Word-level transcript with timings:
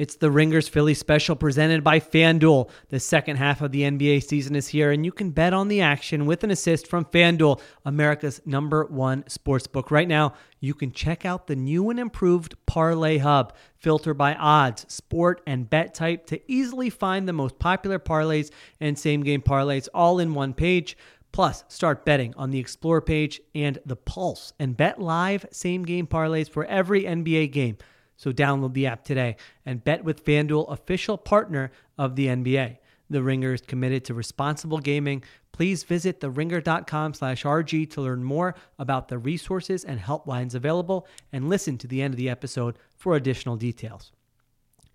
It's 0.00 0.16
the 0.16 0.30
Ringers 0.30 0.66
Philly 0.66 0.94
special 0.94 1.36
presented 1.36 1.84
by 1.84 2.00
FanDuel. 2.00 2.70
The 2.88 2.98
second 2.98 3.36
half 3.36 3.60
of 3.60 3.70
the 3.70 3.82
NBA 3.82 4.22
season 4.22 4.56
is 4.56 4.66
here, 4.68 4.92
and 4.92 5.04
you 5.04 5.12
can 5.12 5.28
bet 5.28 5.52
on 5.52 5.68
the 5.68 5.82
action 5.82 6.24
with 6.24 6.42
an 6.42 6.50
assist 6.50 6.86
from 6.86 7.04
FanDuel, 7.04 7.60
America's 7.84 8.40
number 8.46 8.86
one 8.86 9.24
sportsbook. 9.24 9.90
Right 9.90 10.08
now, 10.08 10.32
you 10.58 10.72
can 10.72 10.90
check 10.90 11.26
out 11.26 11.48
the 11.48 11.54
new 11.54 11.90
and 11.90 12.00
improved 12.00 12.54
Parlay 12.64 13.18
Hub. 13.18 13.54
Filter 13.76 14.14
by 14.14 14.34
odds, 14.36 14.86
sport, 14.88 15.42
and 15.46 15.68
bet 15.68 15.92
type 15.92 16.24
to 16.28 16.40
easily 16.50 16.88
find 16.88 17.28
the 17.28 17.34
most 17.34 17.58
popular 17.58 17.98
parlays 17.98 18.50
and 18.80 18.98
same 18.98 19.22
game 19.22 19.42
parlays 19.42 19.86
all 19.92 20.18
in 20.18 20.32
one 20.32 20.54
page. 20.54 20.96
Plus, 21.30 21.62
start 21.68 22.06
betting 22.06 22.32
on 22.38 22.50
the 22.50 22.58
Explore 22.58 23.02
page 23.02 23.38
and 23.54 23.78
the 23.84 23.96
Pulse 23.96 24.54
and 24.58 24.78
bet 24.78 24.98
live 24.98 25.44
same 25.50 25.82
game 25.84 26.06
parlays 26.06 26.48
for 26.48 26.64
every 26.64 27.02
NBA 27.02 27.52
game. 27.52 27.76
So 28.20 28.32
download 28.32 28.74
the 28.74 28.86
app 28.86 29.02
today 29.02 29.36
and 29.64 29.82
bet 29.82 30.04
with 30.04 30.26
FanDuel, 30.26 30.70
official 30.70 31.16
partner 31.16 31.72
of 31.96 32.16
the 32.16 32.26
NBA. 32.26 32.76
The 33.08 33.22
Ringer 33.22 33.54
is 33.54 33.62
committed 33.62 34.04
to 34.04 34.14
responsible 34.14 34.78
gaming. 34.78 35.24
Please 35.52 35.84
visit 35.84 36.20
theringer.com 36.20 37.14
slash 37.14 37.44
RG 37.44 37.88
to 37.92 38.02
learn 38.02 38.22
more 38.22 38.56
about 38.78 39.08
the 39.08 39.16
resources 39.16 39.86
and 39.86 39.98
helplines 39.98 40.54
available 40.54 41.06
and 41.32 41.48
listen 41.48 41.78
to 41.78 41.86
the 41.86 42.02
end 42.02 42.12
of 42.12 42.18
the 42.18 42.28
episode 42.28 42.76
for 42.94 43.16
additional 43.16 43.56
details. 43.56 44.12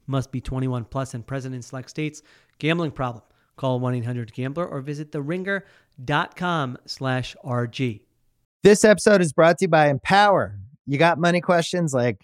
Must 0.06 0.32
be 0.32 0.40
21 0.40 0.86
plus 0.86 1.16
and 1.16 1.26
present 1.26 1.56
in 1.56 1.64
select 1.64 1.90
states. 1.90 2.22
Gambling 2.60 2.92
problem. 2.92 3.24
Call 3.58 3.80
1-800-GAMBLER 3.80 4.68
or 4.68 4.82
visit 4.82 5.12
theringer.com 5.12 6.78
slash 6.86 7.36
RG. 7.44 8.02
This 8.62 8.86
episode 8.86 9.22
is 9.22 9.34
brought 9.34 9.58
to 9.58 9.64
you 9.64 9.70
by 9.70 9.90
Empower. 9.90 10.60
You 10.86 11.00
got 11.00 11.18
money 11.18 11.42
questions 11.42 11.92
like 11.92 12.24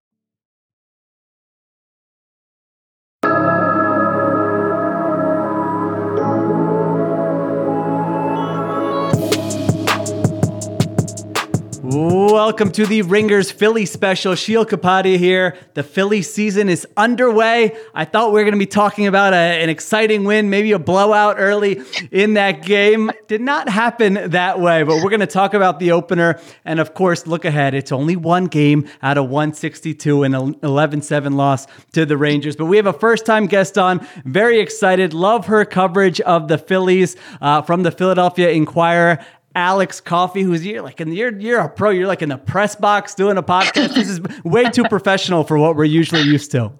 Welcome 11.93 12.71
to 12.73 12.85
the 12.85 13.01
Ringers 13.01 13.51
Philly 13.51 13.85
special. 13.85 14.35
Sheil 14.35 14.65
Kapadia 14.65 15.17
here. 15.17 15.57
The 15.73 15.83
Philly 15.83 16.21
season 16.21 16.69
is 16.69 16.87
underway. 16.95 17.75
I 17.93 18.05
thought 18.05 18.29
we 18.29 18.35
were 18.35 18.45
going 18.45 18.53
to 18.53 18.57
be 18.59 18.65
talking 18.65 19.07
about 19.07 19.33
a, 19.33 19.35
an 19.35 19.69
exciting 19.69 20.23
win, 20.23 20.49
maybe 20.49 20.71
a 20.71 20.79
blowout 20.79 21.35
early 21.37 21.81
in 22.09 22.35
that 22.35 22.63
game. 22.63 23.11
Did 23.27 23.41
not 23.41 23.67
happen 23.67 24.31
that 24.31 24.61
way, 24.61 24.83
but 24.83 25.03
we're 25.03 25.09
going 25.09 25.19
to 25.19 25.27
talk 25.27 25.53
about 25.53 25.79
the 25.79 25.91
opener 25.91 26.39
and, 26.63 26.79
of 26.79 26.93
course, 26.93 27.27
look 27.27 27.43
ahead. 27.43 27.73
It's 27.73 27.91
only 27.91 28.15
one 28.15 28.45
game 28.45 28.87
out 29.03 29.17
of 29.17 29.25
162 29.25 30.23
and 30.23 30.33
an 30.33 30.55
11 30.63 31.01
7 31.01 31.33
loss 31.33 31.67
to 31.91 32.05
the 32.05 32.15
Rangers. 32.15 32.55
But 32.55 32.67
we 32.67 32.77
have 32.77 32.87
a 32.87 32.93
first 32.93 33.25
time 33.25 33.47
guest 33.47 33.77
on. 33.77 34.07
Very 34.23 34.61
excited. 34.61 35.13
Love 35.13 35.47
her 35.47 35.65
coverage 35.65 36.21
of 36.21 36.47
the 36.47 36.57
Phillies 36.57 37.17
uh, 37.41 37.63
from 37.63 37.83
the 37.83 37.91
Philadelphia 37.91 38.49
Inquirer. 38.51 39.19
Alex 39.55 39.99
Coffey, 39.99 40.43
who's 40.43 40.65
you're 40.65 40.81
like, 40.81 40.99
and 40.99 41.13
you're 41.13 41.37
you're 41.37 41.59
a 41.59 41.69
pro. 41.69 41.89
You're 41.89 42.07
like 42.07 42.21
in 42.21 42.29
the 42.29 42.37
press 42.37 42.75
box 42.75 43.15
doing 43.15 43.37
a 43.37 43.43
podcast. 43.43 43.95
this 43.95 44.09
is 44.09 44.21
way 44.43 44.65
too 44.65 44.83
professional 44.83 45.43
for 45.43 45.57
what 45.57 45.75
we're 45.75 45.85
usually 45.85 46.21
used 46.21 46.51
to. 46.51 46.71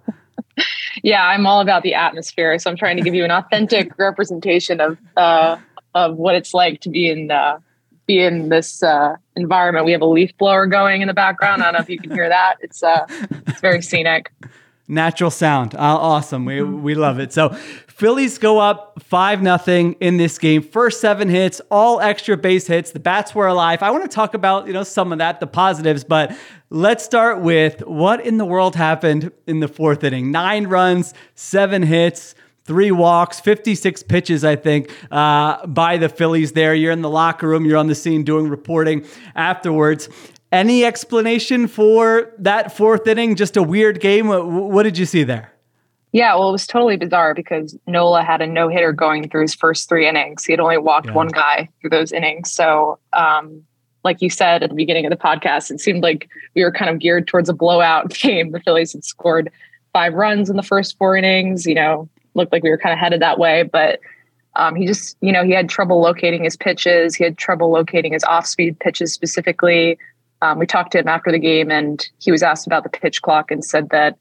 Yeah, 1.04 1.24
I'm 1.24 1.46
all 1.46 1.62
about 1.62 1.84
the 1.84 1.94
atmosphere, 1.94 2.58
so 2.60 2.70
I'm 2.70 2.78
trying 2.78 2.98
to 2.98 3.04
give 3.04 3.14
you 3.14 3.24
an 3.24 3.32
authentic 3.32 3.92
representation 3.98 4.80
of 4.80 4.98
uh, 5.18 5.58
of 5.96 6.18
what 6.18 6.36
it's 6.36 6.54
like 6.54 6.82
to 6.82 6.90
be 6.90 7.10
in 7.10 7.32
uh, 7.32 7.60
be 8.08 8.20
in 8.20 8.50
this 8.50 8.84
uh, 8.84 9.16
environment. 9.36 9.86
We 9.86 9.92
have 9.92 10.02
a 10.02 10.06
leaf 10.06 10.38
blower 10.38 10.68
going 10.68 11.02
in 11.02 11.08
the 11.08 11.14
background. 11.14 11.62
I 11.62 11.66
don't 11.66 11.74
know 11.74 11.80
if 11.80 11.90
you 11.90 11.98
can 11.98 12.12
hear 12.12 12.30
that. 12.30 12.58
It's 12.62 12.84
uh, 12.84 13.06
it's 13.48 13.62
very 13.62 13.82
scenic 13.82 14.32
natural 14.92 15.32
sound. 15.32 15.74
Uh, 15.74 15.80
awesome. 15.80 16.46
We 16.46 16.62
we 16.62 16.94
love 16.94 17.20
it. 17.20 17.34
So 17.34 17.50
Phillies 17.88 18.38
go 18.38 18.60
up 18.60 19.02
5 19.04 19.42
nothing 19.42 19.94
in 20.00 20.18
this 20.18 20.38
game. 20.38 20.62
First 20.62 21.00
7 21.02 21.30
hits, 21.30 21.62
all 21.72 22.00
extra 22.02 22.36
base 22.36 22.68
hits. 22.68 22.92
The 22.92 23.00
bats 23.00 23.34
were 23.34 23.48
alive. 23.48 23.82
I 23.82 23.92
want 23.92 24.04
to 24.04 24.14
talk 24.14 24.34
about, 24.34 24.68
you 24.68 24.74
know, 24.74 24.84
some 24.84 25.12
of 25.12 25.20
that, 25.20 25.40
the 25.40 25.48
positives, 25.48 26.04
but 26.04 26.36
let's 26.70 27.06
start 27.06 27.42
with 27.42 27.82
what 27.82 28.26
in 28.26 28.38
the 28.38 28.46
world 28.46 28.76
happened 28.76 29.32
in 29.48 29.60
the 29.60 29.68
4th 29.68 30.04
inning. 30.04 30.32
9 30.32 30.68
runs, 30.68 31.14
7 31.36 31.84
hits 31.84 32.36
three 32.64 32.92
walks, 32.92 33.40
56 33.40 34.04
pitches, 34.04 34.46
I 34.46 34.56
think, 34.56 34.92
uh, 35.10 35.66
by 35.66 35.98
the 35.98 36.08
Phillies 36.08 36.52
there. 36.52 36.74
You're 36.76 36.92
in 36.92 37.02
the 37.02 37.10
locker 37.10 37.48
room, 37.48 37.66
you're 37.66 37.78
on 37.78 37.88
the 37.88 37.96
scene 37.96 38.24
doing 38.24 38.48
reporting 38.48 39.06
afterwards. 39.36 40.10
Any 40.52 40.84
explanation 40.84 41.68
for 41.68 42.34
that 42.40 42.76
fourth 42.76 43.08
inning? 43.08 43.36
Just 43.36 43.56
a 43.56 43.64
weird 43.64 44.02
game? 44.02 44.28
What, 44.28 44.46
what 44.48 44.84
did 44.84 44.98
you 44.98 45.06
see 45.06 45.24
there? 45.24 45.52
Yeah, 46.12 46.36
well, 46.36 46.50
it 46.50 46.52
was 46.52 46.68
totally 46.68 46.98
bizarre 46.98 47.34
because 47.34 47.78
Nola 47.88 48.22
had 48.22 48.42
a 48.42 48.48
no 48.48 48.68
hitter 48.68 48.92
going 48.92 49.30
through 49.30 49.44
his 49.44 49.56
first 49.56 49.88
three 49.88 50.08
innings. 50.08 50.44
He 50.44 50.52
had 50.52 50.60
only 50.60 50.78
walked 50.78 51.08
yeah. 51.08 51.14
one 51.14 51.30
guy 51.30 51.70
through 51.80 51.92
those 51.92 52.12
innings. 52.12 52.52
So, 52.52 53.00
um, 53.14 53.64
like 54.04 54.22
you 54.22 54.30
said 54.30 54.62
at 54.62 54.70
the 54.70 54.76
beginning 54.76 55.06
of 55.06 55.10
the 55.10 55.16
podcast, 55.18 55.72
it 55.72 55.80
seemed 55.80 56.04
like 56.04 56.28
we 56.54 56.64
were 56.64 56.72
kind 56.72 56.90
of 56.92 57.00
geared 57.00 57.28
towards 57.28 57.48
a 57.48 57.54
blowout 57.54 58.10
game. 58.14 58.52
The 58.52 58.60
Phillies 58.60 58.92
had 58.92 59.06
scored 59.06 59.50
five 59.94 60.14
runs 60.14 60.50
in 60.50 60.58
the 60.58 60.64
first 60.64 60.98
four 60.98 61.16
innings. 61.16 61.66
You 61.66 61.76
know, 61.76 62.10
looked 62.34 62.52
like 62.52 62.64
we 62.64 62.70
were 62.70 62.78
kind 62.78 62.92
of 62.92 63.00
headed 63.00 63.22
that 63.22 63.40
way, 63.40 63.64
but 63.64 64.02
um, 64.58 64.76
he 64.76 64.86
just, 64.86 65.16
you 65.22 65.32
know, 65.32 65.46
he 65.46 65.52
had 65.52 65.70
trouble 65.70 66.02
locating 66.02 66.44
his 66.44 66.58
pitches. 66.58 67.16
He 67.16 67.24
had 67.24 67.38
trouble 67.38 67.72
locating 67.72 68.12
his 68.12 68.24
off-speed 68.26 68.80
pitches 68.80 69.14
specifically. 69.14 69.98
Um, 70.42 70.60
we 70.60 70.66
talked 70.66 70.92
to 70.94 71.00
him 71.00 71.08
after 71.08 71.32
the 71.32 71.40
game, 71.40 71.70
and 71.72 72.06
he 72.20 72.32
was 72.32 72.42
asked 72.44 72.66
about 72.68 72.84
the 72.84 72.90
pitch 72.90 73.22
clock 73.22 73.52
and 73.52 73.64
said 73.64 73.90
that 73.90 74.18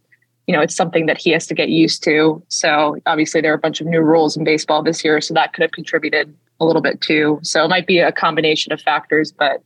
you 0.51 0.57
know, 0.57 0.63
it's 0.63 0.75
something 0.75 1.07
that 1.07 1.17
he 1.17 1.31
has 1.31 1.47
to 1.47 1.55
get 1.55 1.69
used 1.69 2.03
to. 2.03 2.43
So 2.49 2.97
obviously 3.07 3.41
there 3.41 3.53
are 3.53 3.55
a 3.55 3.59
bunch 3.59 3.81
of 3.81 3.87
new 3.87 4.01
rules 4.01 4.37
in 4.37 4.43
baseball 4.43 4.83
this 4.83 5.05
year, 5.05 5.21
so 5.21 5.33
that 5.35 5.53
could 5.53 5.63
have 5.63 5.71
contributed 5.71 6.35
a 6.59 6.65
little 6.65 6.83
bit 6.83 7.01
too. 7.01 7.39
So 7.43 7.65
it 7.65 7.69
might 7.69 7.87
be 7.87 8.01
a 8.01 8.11
combination 8.11 8.73
of 8.73 8.81
factors, 8.81 9.31
but 9.31 9.63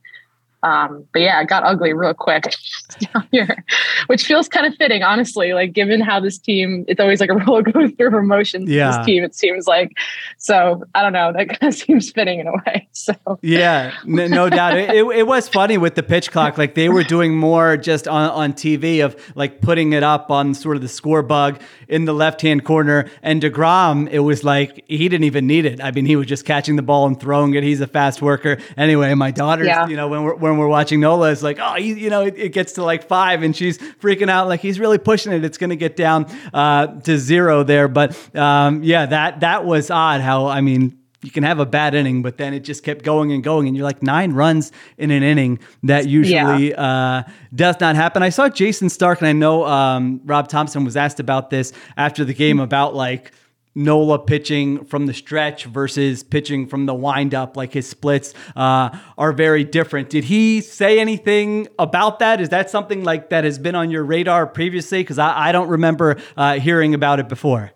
um, 0.65 1.05
but 1.13 1.21
yeah, 1.21 1.39
it 1.41 1.47
got 1.47 1.63
ugly 1.63 1.93
real 1.93 2.15
quick 2.15 2.51
down 2.99 3.27
here, 3.31 3.63
which 4.07 4.25
feels 4.25 4.49
kind 4.49 4.65
of 4.65 4.73
fitting, 4.75 5.03
honestly. 5.03 5.53
Like 5.53 5.73
given 5.73 6.01
how 6.01 6.19
this 6.19 6.39
team, 6.39 6.85
it's 6.87 6.99
always 6.99 7.19
like 7.19 7.29
a 7.29 7.35
roller 7.45 7.61
coaster 7.61 8.07
of 8.07 8.15
emotions. 8.15 8.67
Yeah. 8.67 8.97
This 8.97 9.05
team, 9.05 9.23
it 9.23 9.35
seems 9.35 9.67
like. 9.67 9.91
So 10.39 10.83
I 10.95 11.03
don't 11.03 11.13
know. 11.13 11.31
That 11.31 11.47
kind 11.59 11.71
of 11.71 11.75
seems 11.75 12.09
fitting 12.09 12.39
in 12.39 12.47
a 12.47 12.53
way. 12.53 12.87
So 12.93 13.13
yeah, 13.43 13.93
no, 14.05 14.25
no 14.25 14.49
doubt. 14.49 14.75
It, 14.75 14.89
it, 14.89 15.05
it, 15.05 15.27
was 15.27 15.47
funny 15.47 15.77
with 15.77 15.93
the 15.93 16.01
pitch 16.01 16.31
clock. 16.31 16.57
Like 16.57 16.73
they 16.73 16.89
were 16.89 17.03
doing 17.03 17.37
more 17.37 17.77
just 17.77 18.07
on 18.07 18.31
on 18.31 18.53
TV 18.53 19.05
of 19.05 19.15
like 19.35 19.61
putting 19.61 19.93
it 19.93 20.01
up 20.01 20.31
on 20.31 20.55
sort 20.55 20.77
of 20.77 20.81
the 20.81 20.87
score 20.87 21.21
bug 21.21 21.61
in 21.87 22.05
the 22.05 22.13
left 22.13 22.41
hand 22.41 22.65
corner. 22.65 23.07
And 23.21 23.39
Degrom, 23.39 24.09
it 24.09 24.19
was 24.19 24.43
like 24.43 24.83
he 24.87 25.09
didn't 25.09 25.25
even 25.25 25.45
need 25.45 25.65
it. 25.65 25.79
I 25.79 25.91
mean, 25.91 26.07
he 26.07 26.15
was 26.15 26.25
just 26.25 26.43
catching 26.43 26.75
the 26.75 26.81
ball 26.81 27.05
and 27.05 27.19
throwing 27.19 27.53
it. 27.53 27.61
He's 27.61 27.81
a 27.81 27.87
fast 27.87 28.23
worker. 28.23 28.57
Anyway, 28.77 29.13
my 29.13 29.29
daughter's, 29.29 29.67
yeah. 29.67 29.87
you 29.87 29.95
know, 29.95 30.07
when 30.07 30.23
we're 30.23 30.35
when 30.35 30.54
when 30.55 30.65
we're 30.65 30.71
watching 30.71 30.99
Nola 30.99 31.29
is 31.29 31.43
like, 31.43 31.59
oh, 31.59 31.73
he, 31.75 31.93
you 31.93 32.09
know, 32.09 32.23
it, 32.23 32.35
it, 32.37 32.49
gets 32.53 32.73
to 32.73 32.83
like 32.83 33.07
five 33.07 33.43
and 33.43 33.55
she's 33.55 33.77
freaking 33.77 34.29
out 34.29 34.47
like 34.47 34.61
he's 34.61 34.79
really 34.79 34.97
pushing 34.97 35.33
it. 35.33 35.43
It's 35.43 35.57
going 35.57 35.69
to 35.69 35.75
get 35.75 35.95
down 35.95 36.25
uh, 36.53 36.87
to 37.01 37.17
zero 37.17 37.63
there. 37.63 37.87
But 37.87 38.17
um, 38.35 38.83
yeah, 38.83 39.05
that 39.05 39.41
that 39.41 39.65
was 39.65 39.91
odd. 39.91 40.21
How 40.21 40.47
I 40.47 40.61
mean 40.61 40.97
you 41.25 41.31
can 41.31 41.43
have 41.43 41.59
a 41.59 41.65
bad 41.65 41.95
inning, 41.95 42.21
but 42.21 42.37
then 42.37 42.53
it 42.53 42.59
just 42.59 42.83
kept 42.83 43.03
going 43.03 43.31
and 43.31 43.43
going, 43.43 43.67
and 43.67 43.75
you're 43.75 43.85
like 43.85 44.03
nine 44.03 44.33
runs 44.33 44.71
in 44.97 45.11
an 45.11 45.23
inning. 45.23 45.59
That 45.83 46.07
usually 46.07 46.69
yeah. 46.69 47.23
uh, 47.25 47.31
does 47.53 47.79
not 47.79 47.95
happen. 47.95 48.21
I 48.23 48.29
saw 48.29 48.47
Jayson 48.47 48.89
Stark, 48.89 49.19
and 49.21 49.27
I 49.27 49.33
know 49.33 49.65
um, 49.65 50.21
Rob 50.23 50.47
Thomson 50.47 50.85
was 50.85 50.95
asked 50.95 51.19
about 51.19 51.49
this 51.49 51.73
after 51.97 52.23
the 52.23 52.33
game 52.33 52.59
about 52.59 52.95
like 52.95 53.31
Nola 53.75 54.17
pitching 54.17 54.85
from 54.85 55.05
the 55.05 55.13
stretch 55.13 55.65
versus 55.65 56.23
pitching 56.23 56.65
from 56.65 56.85
the 56.85 56.93
windup, 56.93 57.57
like 57.57 57.73
his 57.73 57.87
splits 57.87 58.33
uh, 58.55 58.97
are 59.17 59.33
very 59.33 59.65
different. 59.65 60.09
Did 60.09 60.23
he 60.23 60.61
say 60.61 60.99
anything 60.99 61.67
about 61.77 62.19
that? 62.19 62.39
Is 62.39 62.49
that 62.49 62.69
something 62.69 63.03
like 63.03 63.29
that 63.29 63.43
has 63.43 63.59
been 63.59 63.75
on 63.75 63.91
your 63.91 64.03
radar 64.03 64.47
previously? 64.47 65.01
Because 65.01 65.19
I, 65.19 65.49
I, 65.49 65.51
don't 65.51 65.67
remember 65.67 66.15
uh, 66.37 66.59
hearing 66.59 66.93
about 66.93 67.19
it 67.19 67.27
before. 67.27 67.73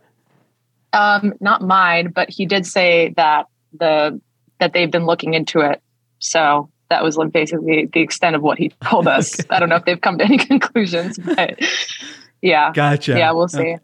Um, 0.93 1.33
not 1.41 1.61
mine, 1.61 2.11
but 2.15 2.29
he 2.29 2.45
did 2.45 2.65
say 2.65 3.13
that 3.17 3.47
the 3.77 4.19
that 4.59 4.73
they've 4.73 4.89
been 4.89 5.05
looking 5.05 5.33
into 5.33 5.59
it. 5.59 5.81
So 6.19 6.69
that 6.89 7.03
was 7.03 7.17
like 7.17 7.31
basically 7.31 7.89
the 7.91 8.01
extent 8.01 8.35
of 8.35 8.41
what 8.41 8.57
he 8.57 8.69
told 8.83 9.07
us. 9.07 9.39
okay. 9.39 9.47
I 9.49 9.59
don't 9.59 9.69
know 9.69 9.75
if 9.75 9.85
they've 9.85 9.99
come 9.99 10.17
to 10.17 10.23
any 10.23 10.37
conclusions, 10.45 11.17
but 11.17 11.59
yeah, 12.41 12.71
gotcha. 12.73 13.17
Yeah, 13.17 13.31
we'll 13.31 13.49
see. 13.49 13.59
Okay. 13.59 13.79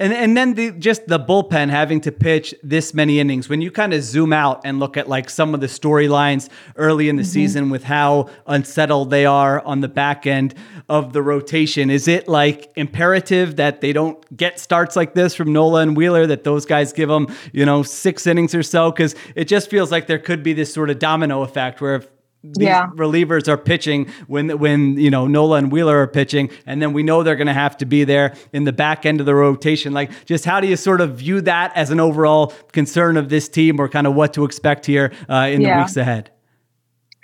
And 0.00 0.12
and 0.12 0.36
then 0.36 0.54
the 0.54 0.72
just 0.72 1.06
the 1.06 1.20
bullpen 1.20 1.70
having 1.70 2.00
to 2.00 2.10
pitch 2.10 2.52
this 2.64 2.94
many 2.94 3.20
innings. 3.20 3.48
When 3.48 3.60
you 3.60 3.70
kind 3.70 3.94
of 3.94 4.02
zoom 4.02 4.32
out 4.32 4.60
and 4.64 4.80
look 4.80 4.96
at 4.96 5.08
like 5.08 5.30
some 5.30 5.54
of 5.54 5.60
the 5.60 5.68
storylines 5.68 6.48
early 6.74 7.08
in 7.08 7.14
the 7.14 7.22
mm-hmm. 7.22 7.30
season 7.30 7.70
with 7.70 7.84
how 7.84 8.28
unsettled 8.46 9.10
they 9.10 9.24
are 9.24 9.64
on 9.64 9.82
the 9.82 9.88
back 9.88 10.26
end 10.26 10.54
of 10.88 11.12
the 11.12 11.22
rotation, 11.22 11.90
is 11.90 12.08
it 12.08 12.26
like 12.26 12.72
imperative 12.74 13.54
that 13.56 13.80
they 13.82 13.92
don't 13.92 14.36
get 14.36 14.58
starts 14.58 14.96
like 14.96 15.14
this 15.14 15.32
from 15.32 15.52
Nola 15.52 15.82
and 15.82 15.96
Wheeler? 15.96 16.26
That 16.26 16.42
those 16.42 16.66
guys 16.66 16.92
give 16.92 17.08
them 17.08 17.28
you 17.52 17.64
know 17.64 17.84
six 17.84 18.26
innings 18.26 18.52
or 18.52 18.64
so? 18.64 18.90
Because 18.90 19.14
it 19.36 19.44
just 19.44 19.70
feels 19.70 19.92
like 19.92 20.08
there 20.08 20.18
could 20.18 20.42
be 20.42 20.54
this 20.54 20.74
sort 20.74 20.90
of 20.90 20.98
domino 20.98 21.42
effect 21.42 21.80
where 21.80 21.96
if 21.96 22.08
these 22.44 22.66
yeah. 22.66 22.88
relievers 22.94 23.48
are 23.48 23.56
pitching 23.56 24.06
when 24.26 24.58
when 24.58 24.98
you 24.98 25.10
know 25.10 25.26
Nola 25.26 25.56
and 25.56 25.72
Wheeler 25.72 25.96
are 26.02 26.06
pitching, 26.06 26.50
and 26.66 26.82
then 26.82 26.92
we 26.92 27.02
know 27.02 27.22
they're 27.22 27.36
going 27.36 27.46
to 27.46 27.54
have 27.54 27.76
to 27.78 27.86
be 27.86 28.04
there 28.04 28.34
in 28.52 28.64
the 28.64 28.72
back 28.72 29.06
end 29.06 29.20
of 29.20 29.26
the 29.26 29.34
rotation. 29.34 29.94
Like, 29.94 30.26
just 30.26 30.44
how 30.44 30.60
do 30.60 30.66
you 30.66 30.76
sort 30.76 31.00
of 31.00 31.16
view 31.16 31.40
that 31.40 31.74
as 31.74 31.90
an 31.90 32.00
overall 32.00 32.48
concern 32.72 33.16
of 33.16 33.30
this 33.30 33.48
team, 33.48 33.80
or 33.80 33.88
kind 33.88 34.06
of 34.06 34.14
what 34.14 34.34
to 34.34 34.44
expect 34.44 34.84
here 34.84 35.12
uh, 35.28 35.48
in 35.50 35.62
yeah. 35.62 35.76
the 35.76 35.82
weeks 35.82 35.96
ahead? 35.96 36.30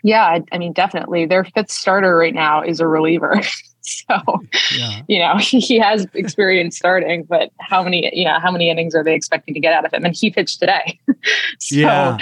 Yeah, 0.03 0.25
I, 0.25 0.43
I, 0.51 0.57
mean, 0.57 0.73
definitely. 0.73 1.27
Their 1.27 1.45
fifth 1.45 1.71
starter 1.71 2.17
right 2.17 2.35
now 2.35 2.63
is 2.63 2.81
a 2.81 2.87
reliever. 2.87 3.39
so, 3.83 4.17
yeah. 4.75 5.03
you 5.09 5.19
know, 5.19 5.37
he 5.39 5.79
has 5.79 6.07
experience 6.15 6.79
starting, 6.79 7.25
but 7.25 7.53
how 7.61 7.83
many, 7.83 8.11
you 8.15 8.25
know 8.25 8.39
how 8.41 8.51
many 8.51 8.71
innings 8.71 8.95
are 8.95 9.05
they 9.05 9.15
expecting 9.15 9.53
to 9.53 9.61
get 9.61 9.75
out 9.75 9.85
of 9.85 9.93
him? 9.93 10.07
And 10.07 10.17
he 10.17 10.31
pitched 10.31 10.59
today. 10.59 10.99
so, 11.59 11.77
yeah 11.77 12.19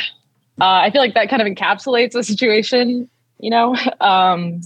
uh, 0.61 0.81
I 0.83 0.91
feel 0.91 1.01
like 1.01 1.15
that 1.15 1.29
kind 1.29 1.43
of 1.43 1.49
encapsulates 1.49 2.13
the 2.13 2.23
situation. 2.23 3.09
You 3.39 3.51
know, 3.51 3.77
um, 4.01 4.61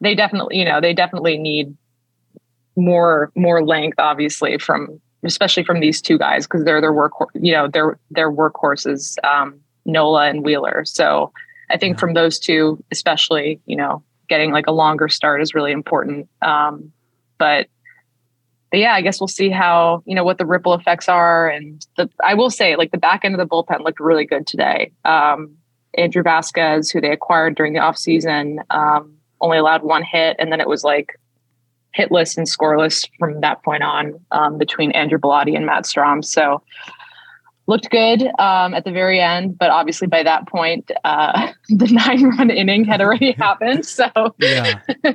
they 0.00 0.14
definitely, 0.14 0.58
you 0.58 0.64
know, 0.64 0.80
they 0.80 0.94
definitely 0.94 1.38
need 1.38 1.76
more 2.76 3.30
more 3.34 3.64
length, 3.64 3.98
obviously, 3.98 4.58
from 4.58 5.00
especially 5.22 5.64
from 5.64 5.80
these 5.80 6.00
two 6.00 6.18
guys 6.18 6.46
because 6.46 6.64
they're 6.64 6.80
their 6.80 6.92
work, 6.92 7.12
you 7.34 7.52
know, 7.52 7.68
they're 7.68 7.98
their 8.10 8.30
workhorses, 8.30 9.22
um, 9.24 9.60
Nola 9.84 10.28
and 10.28 10.44
Wheeler. 10.44 10.84
So 10.86 11.32
I 11.70 11.76
think 11.76 11.96
yeah. 11.96 12.00
from 12.00 12.14
those 12.14 12.38
two, 12.38 12.82
especially, 12.90 13.60
you 13.66 13.76
know, 13.76 14.02
getting 14.28 14.52
like 14.52 14.66
a 14.66 14.72
longer 14.72 15.08
start 15.08 15.42
is 15.42 15.54
really 15.54 15.72
important. 15.72 16.28
Um, 16.42 16.92
but 17.38 17.68
but 18.70 18.78
yeah, 18.78 18.92
I 18.92 19.00
guess 19.00 19.20
we'll 19.20 19.28
see 19.28 19.50
how, 19.50 20.02
you 20.06 20.14
know, 20.14 20.24
what 20.24 20.38
the 20.38 20.46
ripple 20.46 20.74
effects 20.74 21.08
are. 21.08 21.48
And 21.48 21.84
the, 21.96 22.08
I 22.24 22.34
will 22.34 22.50
say, 22.50 22.76
like, 22.76 22.92
the 22.92 22.98
back 22.98 23.24
end 23.24 23.34
of 23.34 23.38
the 23.38 23.46
bullpen 23.46 23.82
looked 23.84 24.00
really 24.00 24.24
good 24.24 24.46
today. 24.46 24.92
Um, 25.04 25.56
Andrew 25.98 26.22
Vasquez, 26.22 26.90
who 26.90 27.00
they 27.00 27.10
acquired 27.10 27.56
during 27.56 27.72
the 27.72 27.80
offseason, 27.80 28.58
um, 28.70 29.16
only 29.40 29.58
allowed 29.58 29.82
one 29.82 30.04
hit. 30.04 30.36
And 30.38 30.52
then 30.52 30.60
it 30.60 30.68
was 30.68 30.84
like 30.84 31.18
hitless 31.98 32.36
and 32.36 32.46
scoreless 32.46 33.08
from 33.18 33.40
that 33.40 33.62
point 33.64 33.82
on 33.82 34.20
um, 34.30 34.58
between 34.58 34.92
Andrew 34.92 35.18
Bellatti 35.18 35.56
and 35.56 35.66
Matt 35.66 35.84
Strahm. 35.84 36.24
So 36.24 36.62
looked 37.66 37.90
good 37.90 38.22
um, 38.38 38.74
at 38.74 38.84
the 38.84 38.90
very 38.90 39.20
end, 39.20 39.58
but 39.58 39.70
obviously 39.70 40.06
by 40.06 40.22
that 40.22 40.48
point, 40.48 40.90
uh, 41.04 41.52
the 41.68 41.86
nine 41.86 42.24
run 42.24 42.50
inning 42.50 42.84
had 42.84 43.00
already 43.00 43.32
happened. 43.38 43.86
So, 43.86 44.10
yeah. 44.38 44.80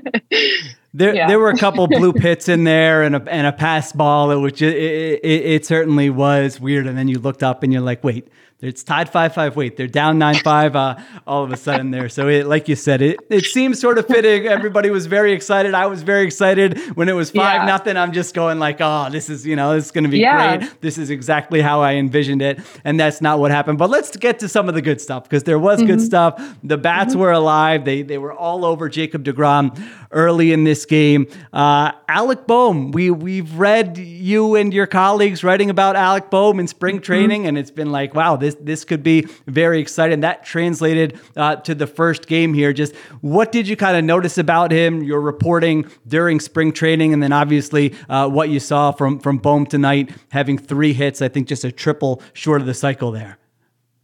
There, 0.98 1.14
yeah. 1.14 1.28
there 1.28 1.40
were 1.40 1.50
a 1.50 1.58
couple 1.58 1.86
blue 1.88 2.14
pits 2.14 2.48
in 2.48 2.64
there 2.64 3.04
and 3.04 3.18
a, 3.18 3.24
and 3.30 3.46
a 3.46 3.52
pass 3.52 3.92
ball. 3.92 4.32
It 4.32 4.38
was 4.38 4.54
just, 4.54 4.78
it, 4.78 5.20
it, 5.22 5.46
it 5.46 5.66
certainly 5.66 6.10
was 6.10 6.58
weird. 6.58 6.88
And 6.88 6.98
then 6.98 7.10
you 7.10 7.20
looked 7.20 7.44
up 7.44 7.64
and 7.64 7.74
you're 7.74 7.82
like, 7.82 8.02
wait, 8.02 8.30
it's 8.62 8.84
tied 8.84 9.10
five 9.10 9.34
five. 9.34 9.56
Wait, 9.58 9.76
they're 9.76 9.86
down 9.86 10.18
nine 10.18 10.36
five. 10.36 10.78
Uh, 10.78 10.96
all 11.28 11.44
of 11.44 11.52
a 11.52 11.58
sudden 11.58 11.92
there. 11.92 12.08
So 12.08 12.30
it, 12.30 12.48
like 12.48 12.70
you 12.70 12.76
said, 12.78 13.02
it 13.02 13.20
it 13.30 13.44
seems 13.44 13.80
sort 13.82 13.98
of 13.98 14.08
fitting. 14.08 14.48
Everybody 14.48 14.90
was 14.90 15.08
very 15.08 15.34
excited. 15.34 15.74
I 15.74 15.88
was 15.88 16.04
very 16.04 16.26
excited 16.26 16.80
when 16.96 17.10
it 17.10 17.14
was 17.14 17.32
five 17.32 17.62
yeah. 17.62 17.66
nothing. 17.66 17.98
I'm 17.98 18.14
just 18.14 18.34
going 18.34 18.58
like, 18.58 18.78
oh, 18.80 19.10
this 19.12 19.30
is 19.30 19.46
you 19.46 19.58
know 19.58 19.74
this 19.76 19.86
is 19.86 19.92
going 19.92 20.06
to 20.06 20.10
be 20.10 20.20
yeah. 20.20 20.58
great. 20.58 20.82
This 20.82 20.98
is 20.98 21.10
exactly 21.10 21.62
how 21.62 21.82
I 21.82 21.96
envisioned 21.96 22.42
it, 22.42 22.60
and 22.86 22.98
that's 22.98 23.22
not 23.22 23.40
what 23.40 23.52
happened. 23.52 23.78
But 23.78 23.90
let's 23.90 24.16
get 24.16 24.40
to 24.40 24.48
some 24.48 24.70
of 24.70 24.76
the 24.76 24.82
good 24.82 25.02
stuff 25.02 25.24
because 25.24 25.44
there 25.44 25.60
was 25.60 25.80
mm-hmm. 25.80 25.88
good 25.88 26.02
stuff. 26.02 26.42
The 26.64 26.78
bats 26.78 27.12
mm-hmm. 27.12 27.22
were 27.22 27.32
alive. 27.34 27.84
They 27.84 28.04
they 28.04 28.18
were 28.18 28.34
all 28.34 28.64
over 28.64 28.88
Jacob 28.88 29.26
Degrom 29.26 29.78
early 30.12 30.54
in 30.54 30.64
this 30.64 30.86
game. 30.86 31.28
Uh, 31.52 31.92
Alec 32.08 32.48
Bohm, 32.48 32.92
we 32.92 33.12
we've 33.12 33.54
read 33.56 33.98
you 33.98 34.56
and 34.56 34.74
your 34.74 34.88
colleagues 34.88 35.44
writing 35.44 35.70
about 35.70 35.98
Alec 35.98 36.30
Bohm 36.30 36.60
in 36.62 36.68
spring 36.68 36.96
mm-hmm. 36.96 37.04
training, 37.04 37.48
and 37.48 37.58
it's 37.58 37.72
been 37.72 37.92
like, 37.92 38.16
wow, 38.16 38.38
this 38.46 38.56
this 38.62 38.86
could 38.86 39.04
be 39.04 39.28
very 39.48 39.80
exciting. 39.80 40.22
That 40.22 40.46
translated 40.46 41.20
uh, 41.36 41.58
to 41.58 41.76
the 41.76 41.88
first 41.88 42.28
game 42.28 42.54
here. 42.54 42.74
Just 42.74 42.96
what 43.22 43.52
did 43.52 43.68
you 43.68 43.76
kind 43.76 43.98
of 43.98 44.04
notice 44.04 44.38
about 44.38 44.72
him? 44.72 45.04
Your 45.04 45.22
reporting 45.22 45.90
during 46.08 46.40
spring 46.40 46.72
training, 46.72 47.14
and 47.14 47.22
then 47.22 47.34
obviously 47.34 47.94
uh, 48.10 48.30
what 48.30 48.50
you 48.50 48.60
saw 48.60 48.92
from 48.92 49.20
from 49.20 49.38
Bohm 49.38 49.66
tonight, 49.66 50.12
having 50.30 50.58
three 50.58 50.94
hits. 50.94 51.22
I 51.22 51.28
think 51.28 51.48
just 51.48 51.64
a 51.64 51.72
triple 51.72 52.22
short 52.34 52.62
of 52.62 52.68
the 52.68 52.74
cycle 52.74 53.12
there. 53.12 53.38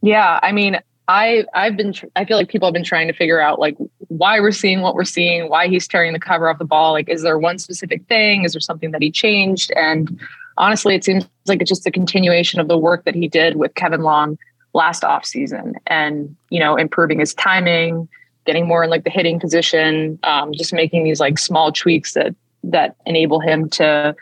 Yeah, 0.02 0.40
I 0.42 0.50
mean, 0.52 0.78
I 1.08 1.44
I've 1.54 1.76
been 1.76 1.94
I 2.16 2.24
feel 2.24 2.36
like 2.36 2.48
people 2.48 2.66
have 2.66 2.74
been 2.74 2.84
trying 2.84 3.08
to 3.08 3.14
figure 3.14 3.40
out 3.40 3.58
like 3.58 3.76
why 4.08 4.40
we're 4.40 4.52
seeing 4.52 4.80
what 4.80 4.94
we're 4.94 5.04
seeing, 5.04 5.48
why 5.48 5.68
he's 5.68 5.88
tearing 5.88 6.12
the 6.12 6.20
cover 6.20 6.48
off 6.48 6.58
the 6.58 6.64
ball. 6.64 6.92
Like, 6.92 7.08
is 7.08 7.22
there 7.22 7.38
one 7.38 7.58
specific 7.58 8.06
thing? 8.06 8.44
Is 8.44 8.52
there 8.52 8.60
something 8.60 8.90
that 8.90 9.02
he 9.02 9.10
changed? 9.10 9.72
And 9.76 10.20
honestly, 10.58 10.94
it 10.94 11.04
seems 11.04 11.28
like 11.46 11.60
it's 11.60 11.68
just 11.68 11.86
a 11.86 11.90
continuation 11.90 12.60
of 12.60 12.68
the 12.68 12.78
work 12.78 13.04
that 13.04 13.14
he 13.14 13.28
did 13.28 13.56
with 13.56 13.74
Kevin 13.74 14.02
Long 14.02 14.38
last 14.74 15.04
off 15.04 15.24
season, 15.24 15.74
and 15.86 16.34
you 16.50 16.60
know, 16.60 16.76
improving 16.76 17.20
his 17.20 17.34
timing, 17.34 18.08
getting 18.46 18.66
more 18.66 18.84
in 18.84 18.90
like 18.90 19.04
the 19.04 19.10
hitting 19.10 19.38
position, 19.38 20.18
um, 20.24 20.52
just 20.52 20.72
making 20.72 21.04
these 21.04 21.20
like 21.20 21.38
small 21.38 21.72
tweaks 21.72 22.14
that 22.14 22.34
that 22.64 22.96
enable 23.06 23.40
him 23.40 23.68
to 23.70 24.14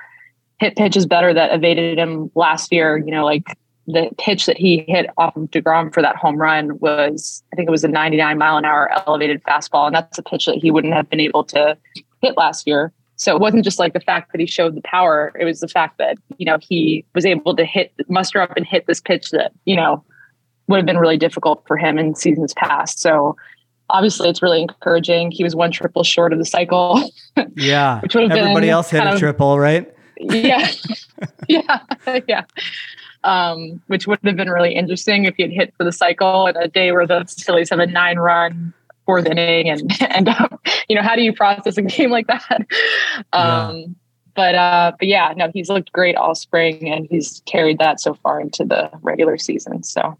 hit 0.58 0.76
pitches 0.76 1.06
better 1.06 1.32
that 1.32 1.52
evaded 1.52 1.98
him 1.98 2.30
last 2.34 2.72
year. 2.72 2.96
You 2.96 3.12
know, 3.12 3.24
like 3.24 3.56
the 3.86 4.10
pitch 4.18 4.46
that 4.46 4.56
he 4.56 4.84
hit 4.88 5.06
off 5.16 5.36
of 5.36 5.50
DeGrom 5.50 5.92
for 5.92 6.02
that 6.02 6.16
home 6.16 6.36
run 6.36 6.78
was, 6.78 7.42
I 7.52 7.56
think 7.56 7.68
it 7.68 7.72
was 7.72 7.84
a 7.84 7.88
99 7.88 8.38
mile 8.38 8.56
an 8.56 8.64
hour 8.64 8.90
elevated 9.06 9.42
fastball. 9.44 9.86
And 9.86 9.94
that's 9.94 10.18
a 10.18 10.22
pitch 10.22 10.46
that 10.46 10.56
he 10.56 10.70
wouldn't 10.70 10.94
have 10.94 11.08
been 11.08 11.20
able 11.20 11.44
to 11.44 11.76
hit 12.20 12.36
last 12.36 12.66
year. 12.66 12.92
So 13.20 13.36
it 13.36 13.38
wasn't 13.38 13.64
just 13.64 13.78
like 13.78 13.92
the 13.92 14.00
fact 14.00 14.32
that 14.32 14.40
he 14.40 14.46
showed 14.46 14.74
the 14.74 14.80
power. 14.80 15.30
It 15.38 15.44
was 15.44 15.60
the 15.60 15.68
fact 15.68 15.98
that, 15.98 16.16
you 16.38 16.46
know, 16.46 16.56
he 16.58 17.04
was 17.14 17.26
able 17.26 17.54
to 17.54 17.66
hit, 17.66 17.92
muster 18.08 18.40
up 18.40 18.54
and 18.56 18.66
hit 18.66 18.86
this 18.86 18.98
pitch 18.98 19.30
that, 19.32 19.52
you 19.66 19.76
know, 19.76 20.02
would 20.68 20.78
have 20.78 20.86
been 20.86 20.96
really 20.96 21.18
difficult 21.18 21.62
for 21.66 21.76
him 21.76 21.98
in 21.98 22.14
seasons 22.14 22.54
past. 22.54 22.98
So 22.98 23.36
obviously 23.90 24.30
it's 24.30 24.40
really 24.40 24.62
encouraging. 24.62 25.32
He 25.32 25.44
was 25.44 25.54
one 25.54 25.70
triple 25.70 26.02
short 26.02 26.32
of 26.32 26.38
the 26.38 26.46
cycle. 26.46 27.02
Yeah. 27.56 28.00
which 28.00 28.14
would 28.14 28.30
have 28.30 28.38
Everybody 28.38 28.70
else 28.70 28.90
hit 28.90 29.06
a 29.06 29.18
triple, 29.18 29.58
right? 29.58 29.92
Yeah. 30.18 30.70
yeah. 31.48 31.80
yeah 32.26 32.42
um, 33.24 33.82
which 33.88 34.06
would 34.06 34.18
have 34.24 34.36
been 34.36 34.48
really 34.48 34.74
interesting 34.74 35.26
if 35.26 35.36
he 35.36 35.42
had 35.42 35.52
hit 35.52 35.74
for 35.76 35.84
the 35.84 35.92
cycle 35.92 36.46
in 36.46 36.56
a 36.56 36.68
day 36.68 36.90
where 36.92 37.06
the 37.06 37.24
Phillies 37.44 37.70
have 37.70 37.78
a 37.78 37.86
nine 37.86 38.18
run 38.18 38.72
fourth 39.06 39.26
inning 39.26 39.68
and 39.68 39.90
end 40.10 40.28
up, 40.28 40.66
you 40.88 40.96
know, 40.96 41.02
how 41.02 41.16
do 41.16 41.22
you 41.22 41.32
process 41.32 41.76
a 41.76 41.82
game 41.82 42.10
like 42.10 42.26
that? 42.26 42.66
Um, 43.32 43.76
yeah. 43.76 43.86
But 44.34 44.54
uh, 44.54 44.92
but 44.98 45.08
yeah, 45.08 45.34
no, 45.36 45.50
he's 45.52 45.68
looked 45.68 45.92
great 45.92 46.16
all 46.16 46.34
spring 46.34 46.88
and 46.88 47.06
he's 47.10 47.42
carried 47.46 47.78
that 47.78 48.00
so 48.00 48.14
far 48.14 48.40
into 48.40 48.64
the 48.64 48.90
regular 49.02 49.36
season. 49.36 49.82
So 49.82 50.16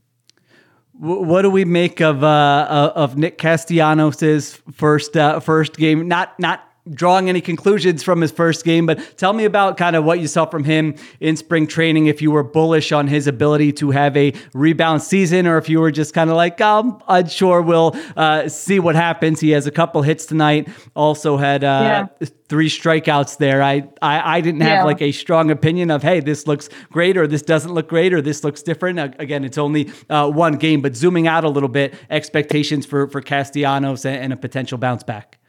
what 1.01 1.43
do 1.43 1.51
we 1.51 1.65
make 1.65 2.01
of 2.01 2.23
uh, 2.23 2.93
of 2.95 3.17
Nick 3.17 3.39
Castellanos's 3.39 4.61
first 4.73 5.17
uh, 5.17 5.41
first 5.41 5.77
game? 5.77 6.09
Not 6.09 6.39
not 6.39 6.70
drawing 6.89 7.29
any 7.29 7.41
conclusions 7.41 8.03
from 8.03 8.21
his 8.21 8.31
first 8.31 8.65
game, 8.65 8.87
but 8.87 8.99
tell 9.17 9.33
me 9.33 9.45
about 9.45 9.77
kind 9.77 9.97
of 9.97 10.05
what 10.05 10.21
you 10.21 10.27
saw 10.27 10.47
from 10.47 10.65
him 10.65 10.95
in 11.21 11.37
spring 11.37 11.67
training. 11.67 12.07
If 12.07 12.23
you 12.23 12.31
were 12.31 12.43
bullish 12.43 12.93
on 12.93 13.07
his 13.07 13.27
ability 13.27 13.73
to 13.75 13.91
have 13.91 14.17
a 14.17 14.33
rebound 14.55 15.03
season, 15.03 15.47
or 15.47 15.59
if 15.59 15.69
you 15.69 15.81
were 15.81 15.91
just 15.91 16.15
kind 16.15 16.31
of 16.31 16.37
like, 16.37 16.61
um, 16.61 17.01
I'm 17.07 17.25
unsure, 17.25 17.63
we'll 17.63 17.97
uh, 18.17 18.49
see 18.49 18.81
what 18.81 18.95
happens. 18.95 19.41
He 19.41 19.51
has 19.51 19.67
a 19.67 19.71
couple 19.71 20.03
hits 20.03 20.27
tonight. 20.27 20.69
Also 20.95 21.37
had 21.37 21.65
uh, 21.65 22.09
yeah. 22.21 22.29
three 22.49 22.69
strikeouts 22.69 23.39
there. 23.39 23.63
I 23.63 23.89
I, 24.01 24.37
I 24.37 24.41
didn't 24.41 24.63
have 24.63 24.71
yeah. 24.71 24.85
like 24.85 25.03
a 25.03 25.13
strong 25.13 25.51
opinion 25.51 25.91
of, 25.91 26.03
hey, 26.03 26.21
this 26.21 26.47
looks 26.47 26.69
great, 26.91 27.17
or 27.17 27.27
this 27.27 27.43
doesn't 27.43 27.73
look 27.73 27.89
great, 27.89 28.13
or 28.13 28.23
this 28.23 28.45
looks 28.45 28.63
different. 28.63 28.99
again, 29.21 29.45
it's 29.45 29.59
only 29.59 29.91
uh, 30.09 30.29
one 30.29 30.55
game, 30.55 30.81
but 30.81 30.97
zooming 30.97 31.27
out 31.27 31.45
a 31.45 31.49
little 31.49 31.69
bit, 31.69 31.95
expectations 32.09 32.87
for 32.87 33.09
for 33.09 33.21
Castellanos 33.21 34.05
and, 34.05 34.17
and 34.25 34.33
a 34.33 34.37
potential 34.37 34.79
bounce 34.79 35.03
back. 35.03 35.40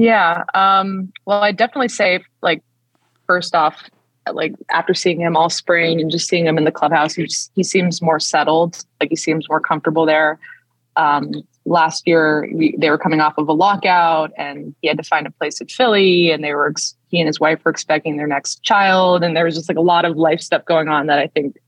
Yeah. 0.00 0.44
Um, 0.54 1.12
well, 1.26 1.42
I 1.42 1.52
definitely 1.52 1.90
say, 1.90 2.24
like, 2.40 2.62
first 3.26 3.54
off, 3.54 3.82
like 4.32 4.54
after 4.70 4.94
seeing 4.94 5.20
him 5.20 5.36
all 5.36 5.50
spring 5.50 6.00
and 6.00 6.10
just 6.10 6.26
seeing 6.26 6.46
him 6.46 6.56
in 6.56 6.64
the 6.64 6.72
clubhouse, 6.72 7.14
he 7.14 7.24
just, 7.24 7.52
he 7.54 7.62
seems 7.62 8.00
more 8.00 8.18
settled. 8.18 8.82
Like 8.98 9.10
he 9.10 9.16
seems 9.16 9.46
more 9.50 9.60
comfortable 9.60 10.06
there. 10.06 10.38
Um, 10.96 11.32
last 11.66 12.08
year, 12.08 12.48
we, 12.50 12.74
they 12.78 12.88
were 12.88 12.96
coming 12.96 13.20
off 13.20 13.34
of 13.36 13.46
a 13.48 13.52
lockout, 13.52 14.32
and 14.38 14.74
he 14.80 14.88
had 14.88 14.96
to 14.96 15.02
find 15.02 15.26
a 15.26 15.30
place 15.32 15.60
at 15.60 15.70
Philly, 15.70 16.30
and 16.30 16.42
they 16.42 16.54
were 16.54 16.72
he 17.08 17.20
and 17.20 17.26
his 17.26 17.38
wife 17.38 17.62
were 17.62 17.70
expecting 17.70 18.16
their 18.16 18.26
next 18.26 18.62
child, 18.62 19.22
and 19.22 19.36
there 19.36 19.44
was 19.44 19.54
just 19.54 19.68
like 19.68 19.78
a 19.78 19.82
lot 19.82 20.06
of 20.06 20.16
life 20.16 20.40
stuff 20.40 20.64
going 20.64 20.88
on 20.88 21.08
that 21.08 21.18
I 21.18 21.26
think 21.26 21.58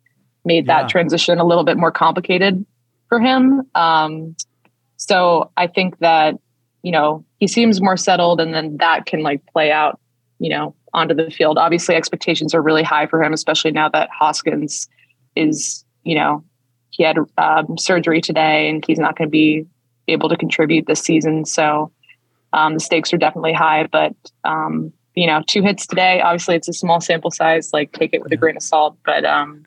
made 0.46 0.66
that 0.68 0.82
yeah. 0.82 0.88
transition 0.88 1.38
a 1.38 1.44
little 1.44 1.64
bit 1.64 1.76
more 1.76 1.92
complicated 1.92 2.64
for 3.10 3.20
him. 3.20 3.62
Um, 3.74 4.34
so 4.96 5.50
I 5.56 5.66
think 5.66 5.98
that 5.98 6.36
you 6.82 6.92
know 6.92 7.24
he 7.38 7.46
seems 7.46 7.80
more 7.80 7.96
settled, 7.96 8.40
and 8.40 8.54
then 8.54 8.76
that 8.78 9.06
can 9.06 9.22
like 9.22 9.44
play 9.52 9.70
out, 9.70 10.00
you 10.38 10.50
know, 10.50 10.74
onto 10.94 11.14
the 11.14 11.30
field. 11.30 11.58
Obviously, 11.58 11.94
expectations 11.94 12.54
are 12.54 12.62
really 12.62 12.82
high 12.82 13.06
for 13.06 13.22
him, 13.22 13.32
especially 13.32 13.72
now 13.72 13.88
that 13.88 14.10
Hoskins 14.10 14.88
is, 15.36 15.84
you 16.04 16.14
know, 16.14 16.44
he 16.90 17.02
had 17.02 17.16
um, 17.38 17.78
surgery 17.78 18.20
today 18.20 18.68
and 18.68 18.84
he's 18.86 18.98
not 18.98 19.16
going 19.16 19.28
to 19.28 19.30
be 19.30 19.66
able 20.08 20.28
to 20.28 20.36
contribute 20.36 20.86
this 20.86 21.00
season. 21.00 21.44
So 21.44 21.90
um, 22.52 22.74
the 22.74 22.80
stakes 22.80 23.12
are 23.12 23.18
definitely 23.18 23.54
high. 23.54 23.86
But 23.90 24.14
um, 24.44 24.92
you 25.14 25.26
know, 25.26 25.42
two 25.46 25.62
hits 25.62 25.86
today. 25.86 26.20
Obviously, 26.20 26.56
it's 26.56 26.68
a 26.68 26.72
small 26.72 27.00
sample 27.00 27.30
size. 27.30 27.70
Like, 27.72 27.92
take 27.92 28.14
it 28.14 28.22
with 28.22 28.32
a 28.32 28.36
grain 28.36 28.56
of 28.56 28.62
salt. 28.62 28.96
But 29.04 29.24
um, 29.24 29.64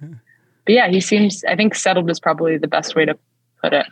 but 0.65 0.73
yeah, 0.73 0.87
he 0.89 1.01
seems. 1.01 1.43
I 1.45 1.55
think 1.55 1.75
settled 1.75 2.09
is 2.09 2.19
probably 2.19 2.57
the 2.57 2.67
best 2.67 2.95
way 2.95 3.05
to 3.05 3.17
put 3.61 3.73
it. 3.73 3.85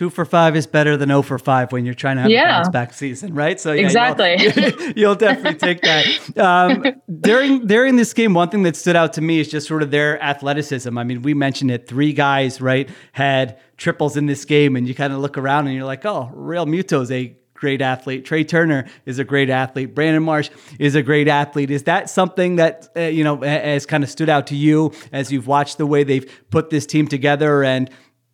Two 0.00 0.08
for 0.08 0.24
five 0.24 0.56
is 0.56 0.66
better 0.66 0.96
than 0.96 1.10
0 1.10 1.20
for 1.20 1.38
five 1.38 1.72
when 1.72 1.84
you're 1.84 1.92
trying 1.92 2.16
to 2.16 2.22
have 2.22 2.30
yeah. 2.30 2.44
a 2.44 2.62
bounce 2.62 2.68
back 2.70 2.94
season, 2.94 3.34
right? 3.34 3.60
So 3.60 3.74
yeah, 3.74 3.82
exactly, 3.82 4.34
you'll, 4.40 4.92
you'll 4.96 5.14
definitely 5.14 5.58
take 5.58 5.82
that. 5.82 6.38
Um, 6.38 6.86
during 7.20 7.66
during 7.66 7.96
this 7.96 8.14
game, 8.14 8.32
one 8.32 8.48
thing 8.48 8.62
that 8.62 8.76
stood 8.76 8.96
out 8.96 9.12
to 9.12 9.20
me 9.20 9.40
is 9.40 9.50
just 9.50 9.68
sort 9.68 9.82
of 9.82 9.90
their 9.90 10.18
athleticism. 10.22 10.96
I 10.96 11.04
mean, 11.04 11.20
we 11.20 11.34
mentioned 11.34 11.70
it. 11.70 11.86
Three 11.86 12.14
guys, 12.14 12.62
right, 12.62 12.88
had 13.12 13.58
triples 13.76 14.16
in 14.16 14.24
this 14.24 14.46
game, 14.46 14.74
and 14.74 14.88
you 14.88 14.94
kind 14.94 15.12
of 15.12 15.18
look 15.18 15.36
around 15.36 15.66
and 15.66 15.76
you're 15.76 15.84
like, 15.84 16.06
oh, 16.06 16.32
Realmuto 16.34 17.02
is 17.02 17.10
a 17.10 17.36
great 17.52 17.82
athlete. 17.82 18.24
Trea 18.24 18.42
Turner 18.42 18.86
is 19.04 19.18
a 19.18 19.24
great 19.24 19.50
athlete. 19.50 19.94
Brandon 19.94 20.22
Marsh 20.22 20.48
is 20.78 20.94
a 20.94 21.02
great 21.02 21.28
athlete. 21.28 21.70
Is 21.70 21.82
that 21.82 22.08
something 22.08 22.56
that 22.56 22.88
uh, 22.96 23.00
you 23.00 23.22
know 23.22 23.42
has 23.42 23.84
kind 23.84 24.02
of 24.02 24.08
stood 24.08 24.30
out 24.30 24.46
to 24.46 24.56
you 24.56 24.92
as 25.12 25.30
you've 25.30 25.46
watched 25.46 25.76
the 25.76 25.86
way 25.86 26.04
they've 26.04 26.26
put 26.48 26.70
this 26.70 26.86
team 26.86 27.06
together 27.06 27.62
and 27.62 27.90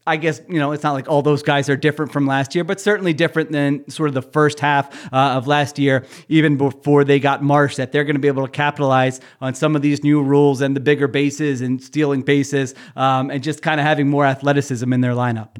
I 0.06 0.16
guess, 0.16 0.40
you 0.48 0.58
know, 0.58 0.72
it's 0.72 0.84
not 0.84 0.92
like 0.92 1.08
all 1.08 1.22
those 1.22 1.42
guys 1.42 1.68
are 1.68 1.76
different 1.76 2.12
from 2.12 2.26
last 2.26 2.54
year, 2.54 2.62
but 2.62 2.80
certainly 2.80 3.12
different 3.12 3.50
than 3.50 3.88
sort 3.90 4.08
of 4.08 4.14
the 4.14 4.22
first 4.22 4.60
half 4.60 5.12
uh, 5.12 5.34
of 5.36 5.46
last 5.48 5.78
year, 5.78 6.04
even 6.28 6.56
before 6.56 7.02
they 7.02 7.18
got 7.18 7.42
Marsh, 7.42 7.76
that 7.76 7.90
they're 7.90 8.04
going 8.04 8.14
to 8.14 8.20
be 8.20 8.28
able 8.28 8.46
to 8.46 8.52
capitalize 8.52 9.20
on 9.40 9.54
some 9.54 9.74
of 9.74 9.82
these 9.82 10.04
new 10.04 10.22
rules 10.22 10.60
and 10.60 10.76
the 10.76 10.80
bigger 10.80 11.08
bases 11.08 11.60
and 11.60 11.82
stealing 11.82 12.22
bases 12.22 12.74
um, 12.94 13.30
and 13.30 13.42
just 13.42 13.62
kind 13.62 13.80
of 13.80 13.86
having 13.86 14.08
more 14.08 14.24
athleticism 14.24 14.92
in 14.92 15.00
their 15.00 15.12
lineup. 15.12 15.56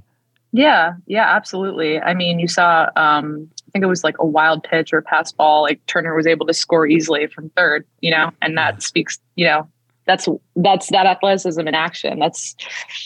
Yeah, 0.52 0.92
yeah, 1.06 1.34
absolutely. 1.34 2.00
I 2.00 2.14
mean, 2.14 2.38
you 2.38 2.48
saw, 2.48 2.88
um, 2.96 3.50
I 3.68 3.70
think 3.72 3.84
it 3.84 3.88
was 3.88 4.04
like 4.04 4.16
a 4.18 4.24
wild 4.24 4.62
pitch 4.62 4.92
or 4.92 4.98
a 4.98 5.02
pass 5.02 5.32
ball, 5.32 5.62
like 5.62 5.84
Turner 5.86 6.14
was 6.14 6.26
able 6.26 6.46
to 6.46 6.54
score 6.54 6.86
easily 6.86 7.26
from 7.26 7.50
third, 7.50 7.84
you 8.00 8.10
know, 8.10 8.30
and 8.40 8.56
that 8.56 8.82
speaks, 8.82 9.18
you 9.34 9.44
know, 9.44 9.68
that's 10.06 10.28
that's 10.54 10.90
that 10.90 11.06
athleticism 11.06 11.60
in 11.60 11.74
action. 11.74 12.18
That's 12.18 12.54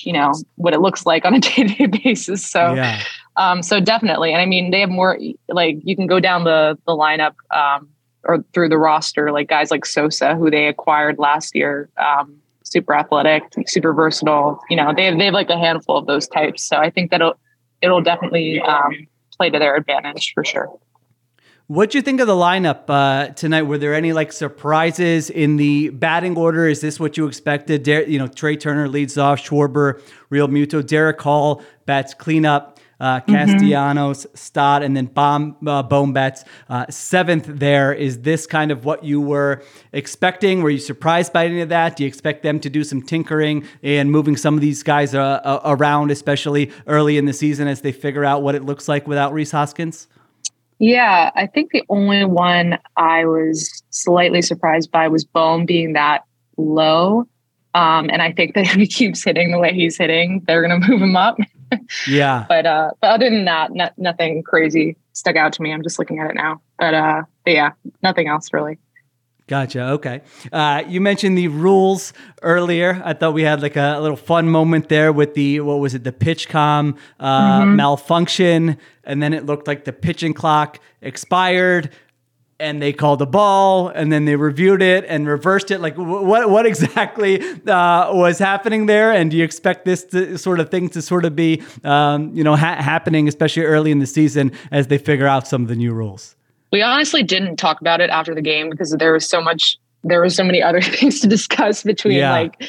you 0.03 0.13
know 0.13 0.33
what 0.57 0.75
it 0.75 0.81
looks 0.81 1.07
like 1.07 1.25
on 1.25 1.35
a 1.35 1.41
day 1.41 1.65
to 1.65 1.65
day 1.65 1.87
basis. 1.87 2.47
So 2.47 2.75
yeah. 2.75 3.03
um, 3.37 3.63
so 3.63 3.81
definitely, 3.81 4.33
and 4.33 4.41
I 4.41 4.47
mean 4.47 4.71
they 4.71 4.81
have 4.81 4.91
more 4.91 5.19
like 5.49 5.79
you 5.83 5.97
can 5.97 6.07
go 6.07 6.21
down 6.21 6.45
the 6.45 6.79
the 6.87 6.93
lineup 6.93 7.35
um, 7.51 7.89
or 8.25 8.45
through 8.53 8.69
the 8.69 8.79
roster 8.79 9.33
like 9.33 9.49
guys 9.49 9.71
like 9.71 9.87
Sosa 9.87 10.37
who 10.37 10.51
they 10.51 10.67
acquired 10.67 11.19
last 11.19 11.55
year. 11.55 11.89
Um, 11.97 12.37
super 12.65 12.95
athletic, 12.95 13.43
super 13.67 13.93
versatile. 13.93 14.61
You 14.69 14.77
know 14.77 14.93
they 14.95 15.07
have 15.07 15.19
they 15.19 15.25
have 15.25 15.35
like 15.35 15.51
a 15.51 15.59
handful 15.59 15.97
of 15.97 16.07
those 16.07 16.29
types. 16.29 16.63
So 16.63 16.77
I 16.77 16.91
think 16.91 17.11
that 17.11 17.21
it'll 17.21 17.39
it'll 17.83 18.03
definitely 18.03 18.61
um, 18.61 19.07
play 19.37 19.51
to 19.51 19.59
their 19.59 19.75
advantage 19.75 20.33
for 20.35 20.45
sure. 20.45 20.69
What 21.71 21.91
do 21.91 21.99
you 21.99 22.03
think 22.03 22.21
of 22.21 22.27
the 22.27 22.33
lineup 22.33 22.83
uh, 22.89 23.33
tonight? 23.35 23.63
Were 23.63 23.79
there 23.79 23.95
any 23.95 24.13
like 24.13 24.33
surprises 24.33 25.31
in 25.31 25.57
the 25.57 25.91
batting 25.91 26.37
order? 26.37 26.67
Is 26.67 26.81
this 26.81 26.99
what 26.99 27.17
you 27.17 27.29
expected? 27.29 27.85
Der- 27.85 28.03
you 28.03 28.19
know, 28.19 28.27
Trea 28.27 28.57
Turner 28.57 28.89
leads 28.89 29.17
off, 29.17 29.39
Schwarber, 29.39 30.03
Realmuto, 30.33 30.83
Darick 30.83 31.21
Hall 31.21 31.63
bats 31.87 32.13
cleanup, 32.13 32.81
uh, 32.99 33.21
mm-hmm. 33.21 33.33
Castellanos, 33.33 34.27
mm-hmm. 34.27 34.37
Stott, 34.37 34.83
and 34.83 34.97
then 34.97 35.07
Bomb 35.07 35.57
uh, 35.65 35.85
Bohm 35.85 36.13
bats 36.13 36.43
uh, 36.69 36.87
seventh. 36.91 37.47
There 37.47 37.93
is 37.93 38.23
this 38.23 38.49
kind 38.49 38.73
of 38.73 38.85
what 38.85 39.05
you 39.05 39.21
were 39.21 39.63
expecting? 39.93 40.65
Were 40.65 40.71
you 40.71 40.79
surprised 40.79 41.33
by 41.33 41.47
any 41.47 41.61
of 41.61 41.69
that? 41.69 41.95
Do 41.95 42.03
you 42.03 42.09
expect 42.09 42.43
them 42.43 42.59
to 42.59 42.69
do 42.69 42.83
some 42.83 43.01
tinkering 43.01 43.65
and 43.85 44.11
moving 44.11 44.37
some 44.37 44.55
of 44.55 44.61
these 44.61 44.83
guys 44.83 45.15
uh, 45.15 45.41
uh, 45.45 45.61
around, 45.65 46.11
especially 46.11 46.73
early 46.89 47.17
in 47.17 47.27
the 47.27 47.33
season 47.33 47.69
as 47.69 47.83
they 47.83 47.93
figure 47.93 48.25
out 48.25 48.43
what 48.43 48.57
it 48.57 48.65
looks 48.65 48.89
like 48.89 49.07
without 49.07 49.33
Rhys 49.33 49.53
Hoskins? 49.53 50.09
Yeah, 50.81 51.31
I 51.37 51.47
think 51.47 51.73
the 51.73 51.85
only 51.91 52.25
one 52.25 52.79
I 52.97 53.27
was 53.27 53.83
slightly 53.91 54.41
surprised 54.41 54.91
by 54.91 55.09
was 55.09 55.25
Bohm 55.25 55.67
being 55.67 55.93
that 55.93 56.25
low. 56.57 57.27
Um, 57.75 58.09
and 58.11 58.23
I 58.23 58.33
think 58.33 58.55
that 58.55 58.65
if 58.65 58.73
he 58.73 58.87
keeps 58.87 59.23
hitting 59.23 59.53
the 59.53 59.59
way 59.59 59.73
he's 59.73 59.97
hitting, 59.99 60.43
they're 60.47 60.67
going 60.67 60.81
to 60.81 60.89
move 60.89 61.03
him 61.03 61.17
up. 61.17 61.39
yeah. 62.09 62.47
But 62.49 62.67
uh, 62.67 62.91
but 63.01 63.11
other 63.11 63.31
than 63.31 63.45
that, 63.45 63.71
nothing 63.97 64.43
crazy 64.43 64.97
stuck 65.13 65.37
out 65.37 65.53
to 65.53 65.63
me. 65.63 65.73
I'm 65.73 65.83
just 65.83 65.99
looking 65.99 66.19
at 66.19 66.31
it 66.31 66.35
now. 66.35 66.63
But 66.79 66.95
uh, 66.95 67.23
but 67.45 67.53
yeah, 67.53 67.71
nothing 68.03 68.27
else 68.27 68.53
really. 68.53 68.79
Gotcha. 69.51 69.83
Okay. 69.95 70.21
Uh, 70.53 70.85
you 70.87 71.01
mentioned 71.01 71.37
the 71.37 71.49
rules 71.49 72.13
earlier. 72.41 73.03
I 73.05 73.15
thought 73.15 73.35
we 73.35 73.43
had 73.43 73.61
like 73.63 73.75
a, 73.75 73.97
a, 73.97 74.01
little 74.01 74.17
fun 74.17 74.49
moment 74.49 74.89
there 74.89 75.13
with 75.13 75.35
the 75.35 75.59
what 75.59 75.81
was 75.81 75.93
it, 75.93 76.05
the 76.05 76.13
PitchCom 76.13 76.97
uh, 77.19 77.61
mm-hmm. 77.61 77.75
malfunction, 77.75 78.79
and 79.03 79.21
then 79.21 79.35
it 79.35 79.47
looked 79.47 79.67
like 79.67 79.85
the 79.85 79.93
pitching 79.93 80.35
clock 80.35 80.79
expired, 81.03 81.91
and 82.61 82.81
they 82.81 82.93
called 82.93 83.23
a 83.23 83.27
ball, 83.27 83.89
and 83.89 84.13
then 84.13 84.25
they 84.25 84.37
reviewed 84.37 84.83
it 84.83 85.05
and 85.09 85.27
reversed 85.27 85.73
it. 85.73 85.81
Like, 85.81 85.97
what 85.97 86.49
what 86.49 86.65
exactly 86.65 87.43
uh, 87.67 88.15
was 88.15 88.39
happening 88.39 88.87
there? 88.87 89.11
And 89.11 89.33
do 89.33 89.37
you 89.37 89.43
expect 89.43 89.85
this 89.85 90.05
to, 90.05 90.39
sort 90.39 90.61
of 90.61 90.71
thing 90.71 90.91
to 90.91 91.03
sort 91.03 91.25
of 91.25 91.35
be, 91.35 91.61
um, 91.83 92.33
you 92.37 92.45
know, 92.45 92.55
ha- 92.55 92.81
happening, 92.81 93.27
especially 93.27 93.65
early 93.65 93.91
in 93.91 93.99
the 93.99 94.07
season 94.07 94.53
as 94.71 94.87
they 94.87 94.99
figure 94.99 95.27
out 95.27 95.49
some 95.49 95.63
of 95.63 95.69
the 95.69 95.75
new 95.75 95.93
rules? 95.93 96.37
We 96.73 96.83
honestly 96.83 97.23
didn't 97.23 97.57
talk 97.57 97.81
about 97.81 98.01
it 98.01 98.11
after 98.11 98.35
the 98.35 98.43
game 98.43 98.71
because 98.71 98.93
there 98.93 99.13
was 99.13 99.29
so 99.29 99.41
much 99.41 99.79
there 100.03 100.21
was 100.21 100.35
so 100.35 100.45
many 100.45 100.63
other 100.69 100.81
things 100.81 101.21
to 101.21 101.27
discuss 101.27 101.83
between 101.83 102.19
yeah. 102.19 102.33
like 102.33 102.63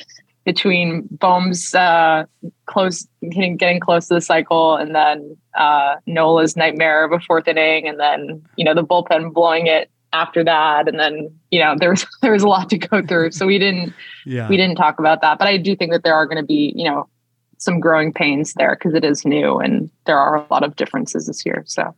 between 0.46 1.08
Bohm's 1.16 1.76
uh, 1.76 2.26
close 2.66 3.08
getting 3.22 3.58
getting 3.58 3.80
close 3.80 4.08
to 4.08 4.16
the 4.16 4.22
cycle 4.22 4.76
and 4.76 4.96
then 4.96 5.38
uh, 5.56 5.96
Nola's 6.08 6.56
nightmare 6.56 7.06
of 7.06 7.12
a 7.12 7.20
fourth 7.20 7.48
inning 7.48 7.88
and 7.88 8.00
then 8.00 8.44
you 8.56 8.66
know 8.66 8.74
the 8.74 8.84
bullpen 8.84 9.34
blowing 9.34 9.68
it 9.68 9.90
after 10.14 10.44
that 10.44 10.90
and 10.90 11.00
then 11.00 11.34
you 11.52 11.60
know 11.60 11.76
there 11.80 11.92
was 11.92 12.06
there 12.22 12.32
was 12.32 12.44
a 12.44 12.48
lot 12.48 12.70
to 12.70 12.78
go 12.78 13.06
through 13.06 13.32
so 13.32 13.46
we 13.46 13.58
didn't 13.58 13.94
yeah. 14.26 14.48
we 14.50 14.58
didn't 14.58 14.76
talk 14.76 15.00
about 15.00 15.22
that 15.22 15.38
but 15.38 15.48
I 15.48 15.58
do 15.58 15.76
think 15.76 15.92
that 15.92 16.04
there 16.04 16.16
are 16.16 16.26
going 16.26 16.38
to 16.38 16.46
be 16.46 16.74
you 16.76 16.86
know 16.86 17.08
some 17.58 17.80
growing 17.80 18.12
pains 18.12 18.54
there 18.56 18.76
because 18.76 18.96
it 18.96 19.06
is 19.06 19.24
new 19.24 19.60
and 19.60 19.90
there 20.06 20.18
are 20.18 20.38
a 20.38 20.46
lot 20.50 20.64
of 20.64 20.76
differences 20.76 21.28
this 21.28 21.46
year 21.46 21.64
so 21.68 21.96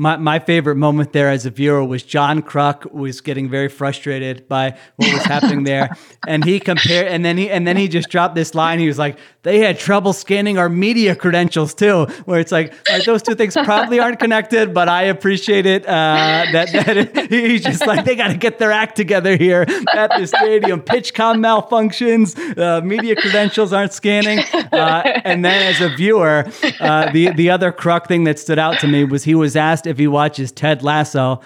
my, 0.00 0.16
my 0.16 0.38
favorite 0.38 0.76
moment 0.76 1.12
there 1.12 1.28
as 1.28 1.44
a 1.44 1.50
viewer 1.50 1.84
was 1.84 2.02
John 2.02 2.40
Kruk 2.40 2.90
was 2.90 3.20
getting 3.20 3.50
very 3.50 3.68
frustrated 3.68 4.48
by 4.48 4.74
what 4.96 5.12
was 5.12 5.22
happening 5.24 5.64
there, 5.64 5.94
and 6.26 6.42
he 6.42 6.58
compared, 6.58 7.08
and 7.08 7.22
then 7.22 7.36
he 7.36 7.50
and 7.50 7.66
then 7.66 7.76
he 7.76 7.86
just 7.86 8.08
dropped 8.08 8.34
this 8.34 8.54
line. 8.54 8.78
He 8.78 8.86
was 8.86 8.98
like, 8.98 9.18
"They 9.42 9.58
had 9.58 9.78
trouble 9.78 10.14
scanning 10.14 10.56
our 10.56 10.70
media 10.70 11.14
credentials 11.14 11.74
too," 11.74 12.06
where 12.24 12.40
it's 12.40 12.50
like 12.50 12.72
right, 12.88 13.04
those 13.04 13.20
two 13.20 13.34
things 13.34 13.52
probably 13.52 14.00
aren't 14.00 14.18
connected, 14.18 14.72
but 14.72 14.88
I 14.88 15.02
appreciate 15.02 15.66
it 15.66 15.84
uh, 15.86 16.46
that 16.50 16.72
that 16.72 16.96
it, 17.16 17.30
he's 17.30 17.62
just 17.62 17.86
like 17.86 18.06
they 18.06 18.16
got 18.16 18.28
to 18.28 18.38
get 18.38 18.58
their 18.58 18.72
act 18.72 18.96
together 18.96 19.36
here 19.36 19.66
at 19.94 20.18
the 20.18 20.26
stadium. 20.26 20.80
PitchCom 20.80 21.44
malfunctions, 21.44 22.38
uh, 22.56 22.80
media 22.80 23.16
credentials 23.16 23.74
aren't 23.74 23.92
scanning, 23.92 24.38
uh, 24.72 25.20
and 25.26 25.44
then 25.44 25.74
as 25.74 25.82
a 25.82 25.94
viewer, 25.94 26.50
uh, 26.80 27.12
the 27.12 27.32
the 27.32 27.50
other 27.50 27.70
Kruk 27.70 28.06
thing 28.06 28.24
that 28.24 28.38
stood 28.38 28.58
out 28.58 28.78
to 28.78 28.88
me 28.88 29.04
was 29.04 29.24
he 29.24 29.34
was 29.34 29.56
asked 29.56 29.89
if 29.90 29.98
he 29.98 30.06
watches 30.06 30.52
Ted 30.52 30.82
Lasso, 30.82 31.40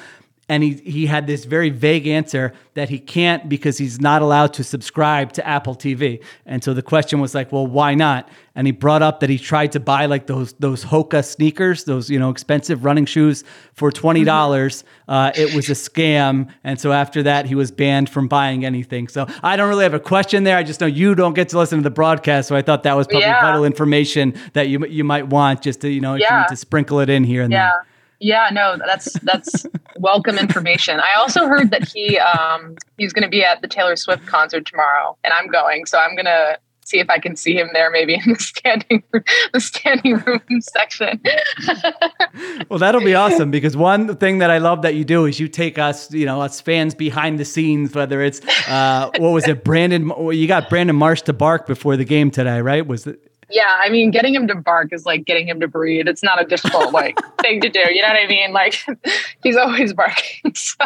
and 0.49 0.63
he 0.63 0.75
he 0.75 1.07
had 1.07 1.27
this 1.27 1.45
very 1.45 1.71
vague 1.71 2.07
answer 2.07 2.53
that 2.75 2.89
he 2.89 2.99
can't 2.99 3.49
because 3.49 3.79
he's 3.79 4.01
not 4.01 4.21
allowed 4.21 4.53
to 4.55 4.65
subscribe 4.65 5.33
to 5.33 5.47
Apple 5.47 5.75
TV. 5.75 6.23
And 6.45 6.63
so 6.63 6.75
the 6.75 6.83
question 6.83 7.21
was 7.21 7.35
like, 7.35 7.53
well, 7.53 7.67
why 7.67 7.95
not? 7.95 8.29
And 8.55 8.67
he 8.67 8.73
brought 8.73 9.01
up 9.01 9.21
that 9.21 9.31
he 9.31 9.39
tried 9.39 9.73
to 9.73 9.81
buy 9.81 10.07
like 10.07 10.27
those 10.27 10.53
those 10.55 10.85
Hoka 10.85 11.25
sneakers, 11.25 11.85
those 11.85 12.11
you 12.11 12.19
know 12.19 12.31
expensive 12.31 12.85
running 12.85 13.07
shoes 13.07 13.43
for 13.73 13.91
twenty 13.91 14.21
mm-hmm. 14.21 14.27
dollars. 14.27 14.85
Uh, 15.09 15.33
it 15.35 15.55
was 15.55 15.71
a 15.71 15.73
scam, 15.73 16.51
and 16.63 16.79
so 16.79 16.93
after 16.93 17.23
that, 17.23 17.47
he 17.47 17.55
was 17.55 17.71
banned 17.71 18.11
from 18.11 18.29
buying 18.29 18.65
anything. 18.67 19.09
So 19.09 19.27
I 19.43 19.57
don't 19.57 19.69
really 19.69 19.85
have 19.85 19.95
a 19.95 20.01
question 20.01 20.45
there. 20.45 20.59
I 20.59 20.63
just 20.63 20.81
know 20.81 20.87
you 20.87 21.15
don't 21.15 21.35
get 21.35 21.49
to 21.51 21.59
listen 21.59 21.79
to 21.79 21.83
the 21.83 21.91
broadcast, 21.91 22.49
so 22.49 22.57
I 22.57 22.61
thought 22.61 22.83
that 22.83 22.97
was 22.97 23.07
probably 23.07 23.27
yeah. 23.27 23.41
vital 23.41 23.65
information 23.65 24.35
that 24.53 24.69
you 24.69 24.85
you 24.87 25.05
might 25.05 25.29
want 25.29 25.63
just 25.63 25.81
to 25.81 25.89
you 25.89 26.03
know 26.03 26.17
yeah. 26.17 26.45
to 26.45 26.57
sprinkle 26.57 27.01
it 27.01 27.09
in 27.09 27.25
here 27.25 27.43
and 27.43 27.51
yeah. 27.51 27.71
there. 27.71 27.87
Yeah, 28.21 28.49
no, 28.53 28.79
that's 28.79 29.13
that's 29.21 29.67
welcome 29.99 30.39
information. 30.39 31.01
I 31.01 31.19
also 31.19 31.47
heard 31.47 31.71
that 31.71 31.89
he 31.89 32.19
um 32.19 32.77
he's 32.97 33.13
going 33.13 33.25
to 33.25 33.29
be 33.29 33.45
at 33.45 33.63
the 33.63 33.69
Taylor 33.69 33.97
Swift 33.97 34.27
concert 34.27 34.67
tomorrow, 34.67 35.17
and 35.25 35.33
I'm 35.33 35.49
going, 35.49 35.87
so 35.87 35.99
I'm 35.99 36.17
gonna 36.17 36.59
see 36.85 36.99
if 37.01 37.11
I 37.11 37.19
can 37.19 37.37
see 37.37 37.57
him 37.57 37.71
there, 37.73 37.91
maybe 37.91 38.15
in 38.15 38.33
the 38.33 38.39
standing 38.39 39.03
the 39.53 39.61
standing 39.61 40.17
room 40.17 40.61
section. 40.61 41.21
well, 42.69 42.79
that'll 42.79 43.01
be 43.01 43.15
awesome 43.15 43.51
because 43.51 43.77
one 43.77 44.17
thing 44.17 44.39
that 44.39 44.51
I 44.51 44.59
love 44.59 44.83
that 44.83 44.95
you 44.95 45.05
do 45.05 45.25
is 45.25 45.41
you 45.41 45.49
take 45.49 45.79
us, 45.79 46.13
you 46.13 46.27
know, 46.27 46.41
us 46.41 46.61
fans 46.61 46.95
behind 46.95 47.39
the 47.39 47.45
scenes. 47.45 47.95
Whether 47.95 48.23
it's 48.23 48.41
uh, 48.69 49.11
what 49.19 49.31
was 49.31 49.49
it, 49.49 49.65
Brandon? 49.65 50.13
You 50.33 50.47
got 50.47 50.69
Brandon 50.69 50.97
Marsh 50.97 51.23
to 51.23 51.33
bark 51.33 51.67
before 51.67 51.97
the 51.97 52.05
game 52.05 52.31
today, 52.31 52.61
right? 52.61 52.87
Was 52.87 53.07
it? 53.07 53.21
Yeah, 53.55 53.79
I 53.81 53.89
mean, 53.89 54.11
getting 54.11 54.35
him 54.35 54.49
to 54.49 54.57
bark 54.57 54.93
is 54.93 55.07
like 55.07 55.25
getting 55.25 55.47
him 55.47 55.61
to 55.61 55.69
breathe. 55.69 56.09
It's 56.09 56.25
not 56.25 56.43
a 56.43 56.45
difficult 56.45 56.93
like 56.93 57.17
thing 57.41 57.61
to 57.61 57.69
do. 57.69 57.79
You 57.79 58.03
know 58.03 58.09
what 58.09 58.17
I 58.17 58.27
mean? 58.27 58.53
Like 58.53 58.85
he's 59.43 59.57
always 59.57 59.93
barking. 59.93 60.55
So 60.65 60.85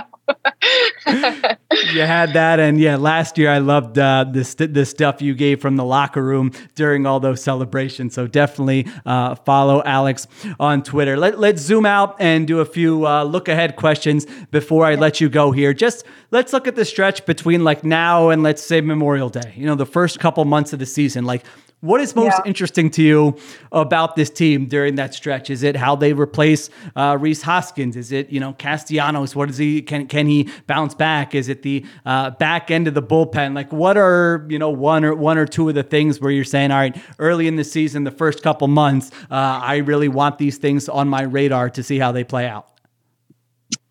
you 1.93 2.03
had 2.03 2.35
that, 2.35 2.61
and 2.61 2.79
yeah, 2.79 2.97
last 2.97 3.39
year 3.39 3.51
I 3.51 3.59
loved 3.59 3.99
uh, 3.99 4.25
the 4.25 4.69
the 4.71 4.85
stuff 4.85 5.23
you 5.23 5.35
gave 5.35 5.61
from 5.63 5.77
the 5.77 5.85
locker 5.85 6.23
room 6.23 6.53
during 6.75 7.07
all 7.07 7.19
those 7.19 7.43
celebrations. 7.43 8.15
So 8.15 8.27
definitely 8.27 8.87
uh, 9.07 9.37
follow 9.37 9.83
Alex 9.85 10.27
on 10.61 10.83
Twitter. 10.83 11.17
Let, 11.17 11.39
let's 11.39 11.63
zoom 11.63 11.87
out 11.87 12.17
and 12.21 12.47
do 12.47 12.61
a 12.61 12.67
few 12.67 13.07
uh, 13.07 13.25
look 13.25 13.49
ahead 13.49 13.77
questions 13.77 14.27
before 14.51 14.85
I 14.85 14.97
let 14.97 15.19
you 15.19 15.31
go 15.31 15.51
here. 15.51 15.73
Just 15.73 16.05
let's 16.31 16.53
look 16.53 16.67
at 16.67 16.77
the 16.77 16.85
stretch 16.85 17.25
between 17.25 17.65
like 17.65 17.83
now 17.83 18.29
and 18.29 18.43
let's 18.43 18.63
say 18.63 18.83
Memorial 18.83 19.31
Day. 19.31 19.55
You 19.57 19.65
know, 19.65 19.77
the 19.77 19.87
first 19.87 20.21
couple 20.21 20.45
months 20.45 20.75
of 20.75 20.79
the 20.79 20.87
season, 20.87 21.25
like 21.25 21.45
what 21.81 22.01
is 22.01 22.17
most 22.17 22.35
yeah. 22.39 22.49
interesting 22.49 22.91
to 22.91 23.03
you 23.03 23.37
about 23.71 24.17
this 24.17 24.31
team 24.31 24.67
during 24.67 24.97
that 24.97 25.15
stretch? 25.15 25.49
Is 25.49 25.63
it 25.63 25.77
how 25.77 25.95
they 25.95 26.13
replace 26.13 26.71
uh, 26.97 27.17
Rhys 27.21 27.43
Hoskins? 27.43 27.97
Is 27.97 28.11
it 28.11 28.31
you 28.31 28.41
know 28.41 28.53
Castellanos? 28.55 29.37
What 29.37 29.49
is 29.49 29.59
he? 29.59 29.83
Can 29.83 30.07
can 30.09 30.27
he 30.27 30.49
bounce 30.67 30.95
back? 30.95 31.35
Is 31.35 31.49
it 31.49 31.63
the 31.63 31.85
uh, 32.05 32.31
back 32.31 32.71
end 32.71 32.89
of 32.89 32.95
the 32.95 33.03
bullpen? 33.03 33.55
Like 33.55 33.73
what 33.73 33.97
are 33.97 34.45
you 34.49 34.59
know 34.59 34.71
one 34.71 35.05
or 35.05 35.15
one 35.15 35.39
or 35.39 35.47
two 35.47 35.69
of 35.69 35.77
the 35.77 35.85
things 35.85 36.21
where 36.21 36.33
you're 36.33 36.45
saying, 36.45 36.73
all 36.73 36.79
right, 36.79 37.01
early 37.21 37.47
in 37.47 37.57
the 37.57 37.65
season, 37.65 38.03
the 38.05 38.11
first 38.11 38.43
couple 38.43 38.67
months, 38.67 39.13
uh, 39.31 39.61
I 39.63 39.77
really 39.77 40.09
want 40.09 40.39
these 40.39 40.59
things 40.59 40.89
on 40.89 41.09
my 41.09 41.23
radar 41.23 41.71
to 41.71 41.83
see 41.83 41.99
how 41.99 42.11
they 42.11 42.25
play 42.25 42.47
out. 42.47 42.69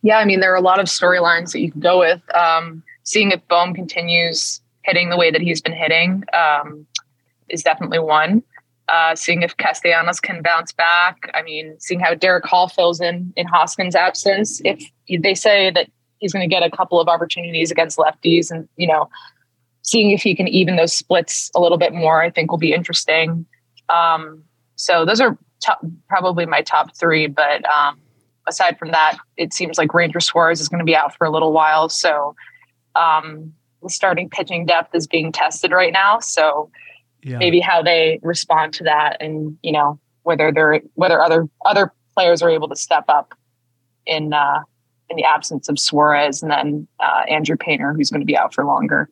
Yeah, 0.02 0.18
I 0.18 0.26
mean 0.26 0.42
there 0.42 0.52
are 0.52 0.58
a 0.58 0.62
lot 0.62 0.80
of 0.80 0.88
storylines 0.88 1.54
that 1.54 1.60
you 1.60 1.72
can 1.72 1.82
go 1.82 2.00
with. 2.00 2.22
Um, 2.36 2.84
seeing 3.04 3.32
if 3.32 3.48
Bohm 3.48 3.74
continues 3.74 4.60
hitting 4.84 5.10
the 5.10 5.18
way 5.18 5.32
that 5.32 5.42
he's 5.42 5.62
been 5.62 5.74
hitting. 5.74 6.24
Um, 6.34 6.86
is 7.50 7.64
definitely 7.64 8.00
one. 8.00 8.44
Uh, 8.90 9.16
seeing 9.16 9.42
if 9.42 9.58
Castellanos 9.58 10.22
can 10.22 10.42
bounce 10.42 10.72
back. 10.72 11.30
I 11.34 11.42
mean, 11.42 11.76
seeing 11.78 12.00
how 12.00 12.14
Darick 12.14 12.46
Hall 12.46 12.70
fills 12.70 13.02
in 13.02 13.34
in 13.36 13.46
Hoskins' 13.46 13.96
absence. 13.96 14.62
If 14.64 14.82
they 15.22 15.36
say 15.36 15.72
that 15.72 15.90
he's 16.20 16.32
going 16.32 16.48
to 16.48 16.54
get 16.54 16.64
a 16.64 16.72
couple 16.72 17.00
of 17.00 17.10
opportunities 17.10 17.70
against 17.70 17.98
lefties, 17.98 18.50
and 18.50 18.70
you 18.78 18.88
know, 18.88 19.10
seeing 19.82 20.12
if 20.12 20.22
he 20.22 20.36
can 20.36 20.48
even 20.48 20.78
those 20.78 20.94
splits 20.94 21.52
a 21.54 21.60
little 21.60 21.78
bit 21.78 21.94
more, 21.94 22.22
I 22.22 22.30
think 22.30 22.50
will 22.50 22.58
be 22.58 22.74
interesting. 22.74 23.46
Um, 23.90 24.44
so 24.76 25.06
those 25.06 25.20
are 25.20 25.38
top, 25.60 25.82
probably 26.08 26.46
my 26.46 26.62
top 26.62 26.96
three. 26.96 27.28
But 27.28 27.66
um, 27.70 28.00
aside 28.48 28.78
from 28.80 28.92
that, 28.92 29.18
it 29.36 29.54
seems 29.54 29.78
like 29.78 29.94
Ranger 29.94 30.20
Suarez 30.20 30.62
is 30.62 30.70
going 30.70 30.80
to 30.80 30.86
be 30.86 30.96
out 30.96 31.16
for 31.16 31.28
a 31.28 31.32
little 31.32 31.52
while. 31.52 31.90
So 31.90 32.36
um, 32.96 33.54
the 33.84 33.90
starting 33.90 34.30
pitching 34.30 34.66
depth 34.66 34.96
is 34.96 35.08
being 35.08 35.32
tested 35.32 35.72
right 35.72 35.94
now. 35.94 36.20
So 36.20 36.70
yeah. 37.28 37.38
maybe 37.38 37.60
how 37.60 37.82
they 37.82 38.20
respond 38.24 38.74
to 38.74 38.84
that 38.84 39.18
and 39.20 39.58
you 39.62 39.72
know 39.72 40.00
whether 40.24 40.52
they're 40.52 40.82
whether 40.96 41.22
other 41.22 41.48
other 41.66 41.94
players 42.14 42.42
are 42.42 42.50
able 42.50 42.68
to 42.70 42.76
step 42.76 43.06
up 43.08 43.34
in 44.06 44.34
uh 44.34 44.60
in 45.10 45.16
the 45.16 45.24
absence 45.24 45.70
of 45.70 45.80
Suarez 45.80 46.42
and 46.42 46.52
then 46.52 46.88
uh, 47.00 47.24
Andrew 47.30 47.56
Painter 47.56 47.94
who's 47.94 48.10
going 48.10 48.22
to 48.22 48.26
be 48.26 48.38
out 48.38 48.54
for 48.54 48.66
longer. 48.66 49.10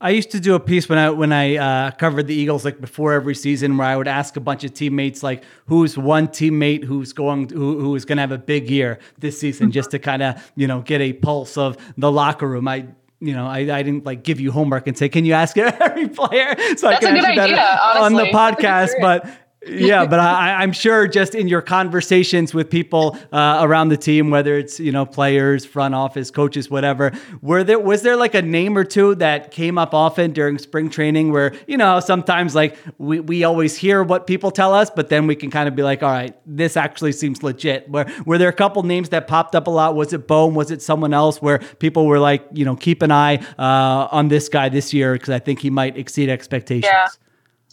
I 0.00 0.10
used 0.10 0.32
to 0.32 0.40
do 0.40 0.56
a 0.56 0.60
piece 0.60 0.88
when 0.88 0.98
I 0.98 1.10
when 1.10 1.32
I 1.32 1.56
uh, 1.56 1.90
covered 1.92 2.26
the 2.26 2.34
Eagles 2.34 2.64
like 2.64 2.80
before 2.80 3.12
every 3.12 3.36
season 3.36 3.76
where 3.76 3.86
I 3.86 3.96
would 3.96 4.08
ask 4.08 4.36
a 4.36 4.40
bunch 4.40 4.64
of 4.64 4.74
teammates 4.74 5.22
like 5.22 5.44
who's 5.66 5.96
one 5.96 6.26
teammate 6.26 6.82
who's 6.82 7.12
going 7.12 7.48
who 7.50 7.78
who 7.78 7.94
is 7.94 8.04
going 8.04 8.16
to 8.16 8.22
have 8.22 8.32
a 8.32 8.38
big 8.38 8.68
year 8.68 8.98
this 9.18 9.38
season 9.38 9.70
just 9.70 9.92
to 9.92 10.00
kind 10.00 10.22
of 10.22 10.52
you 10.56 10.66
know 10.66 10.80
get 10.80 11.00
a 11.00 11.12
pulse 11.12 11.56
of 11.56 11.76
the 11.96 12.10
locker 12.10 12.48
room. 12.48 12.66
I 12.66 12.88
you 13.22 13.34
know, 13.34 13.46
I, 13.46 13.58
I 13.58 13.82
didn't 13.82 14.04
like 14.04 14.24
give 14.24 14.40
you 14.40 14.50
homework 14.50 14.88
and 14.88 14.98
say, 14.98 15.08
can 15.08 15.24
you 15.24 15.32
ask 15.32 15.56
every 15.58 16.08
player 16.08 16.56
so 16.76 16.90
That's 16.90 17.06
I 17.06 17.08
can 17.14 17.16
ask 17.16 17.48
you 17.48 17.54
that 17.54 17.96
on 17.98 18.14
the 18.14 18.24
podcast? 18.34 18.90
But 19.00 19.26
yeah, 19.66 20.06
but 20.06 20.18
I, 20.18 20.64
am 20.64 20.72
sure 20.72 21.06
just 21.06 21.34
in 21.34 21.46
your 21.46 21.62
conversations 21.62 22.52
with 22.52 22.68
people 22.68 23.16
uh, 23.30 23.58
around 23.60 23.90
the 23.90 23.96
team, 23.96 24.30
whether 24.30 24.56
it's 24.56 24.80
you 24.80 24.90
know 24.90 25.06
players, 25.06 25.64
front 25.64 25.94
office, 25.94 26.30
coaches, 26.30 26.68
whatever, 26.68 27.12
were 27.42 27.62
there 27.62 27.78
was 27.78 28.02
there 28.02 28.16
like 28.16 28.34
a 28.34 28.42
name 28.42 28.76
or 28.76 28.82
two 28.82 29.14
that 29.16 29.52
came 29.52 29.78
up 29.78 29.94
often 29.94 30.32
during 30.32 30.58
spring 30.58 30.90
training 30.90 31.30
where 31.30 31.54
you 31.68 31.76
know 31.76 32.00
sometimes 32.00 32.56
like 32.56 32.76
we, 32.98 33.20
we 33.20 33.44
always 33.44 33.76
hear 33.76 34.02
what 34.02 34.26
people 34.26 34.50
tell 34.50 34.74
us, 34.74 34.90
but 34.90 35.08
then 35.10 35.28
we 35.28 35.36
can 35.36 35.50
kind 35.50 35.68
of 35.68 35.76
be 35.76 35.82
like, 35.84 36.02
all 36.02 36.10
right, 36.10 36.36
this 36.44 36.76
actually 36.76 37.12
seems 37.12 37.42
legit. 37.44 37.88
Where 37.88 38.12
were 38.26 38.38
there 38.38 38.48
a 38.48 38.52
couple 38.52 38.82
names 38.82 39.10
that 39.10 39.28
popped 39.28 39.54
up 39.54 39.68
a 39.68 39.70
lot? 39.70 39.94
Was 39.94 40.12
it 40.12 40.26
Bohm? 40.26 40.54
Was 40.56 40.72
it 40.72 40.82
someone 40.82 41.14
else 41.14 41.40
where 41.40 41.58
people 41.78 42.06
were 42.06 42.18
like, 42.18 42.44
you 42.52 42.64
know, 42.64 42.74
keep 42.74 43.00
an 43.00 43.12
eye 43.12 43.36
uh, 43.58 44.08
on 44.10 44.26
this 44.26 44.48
guy 44.48 44.68
this 44.68 44.92
year 44.92 45.12
because 45.12 45.30
I 45.30 45.38
think 45.38 45.60
he 45.60 45.70
might 45.70 45.96
exceed 45.96 46.28
expectations. 46.28 46.90
Yeah, 46.92 47.08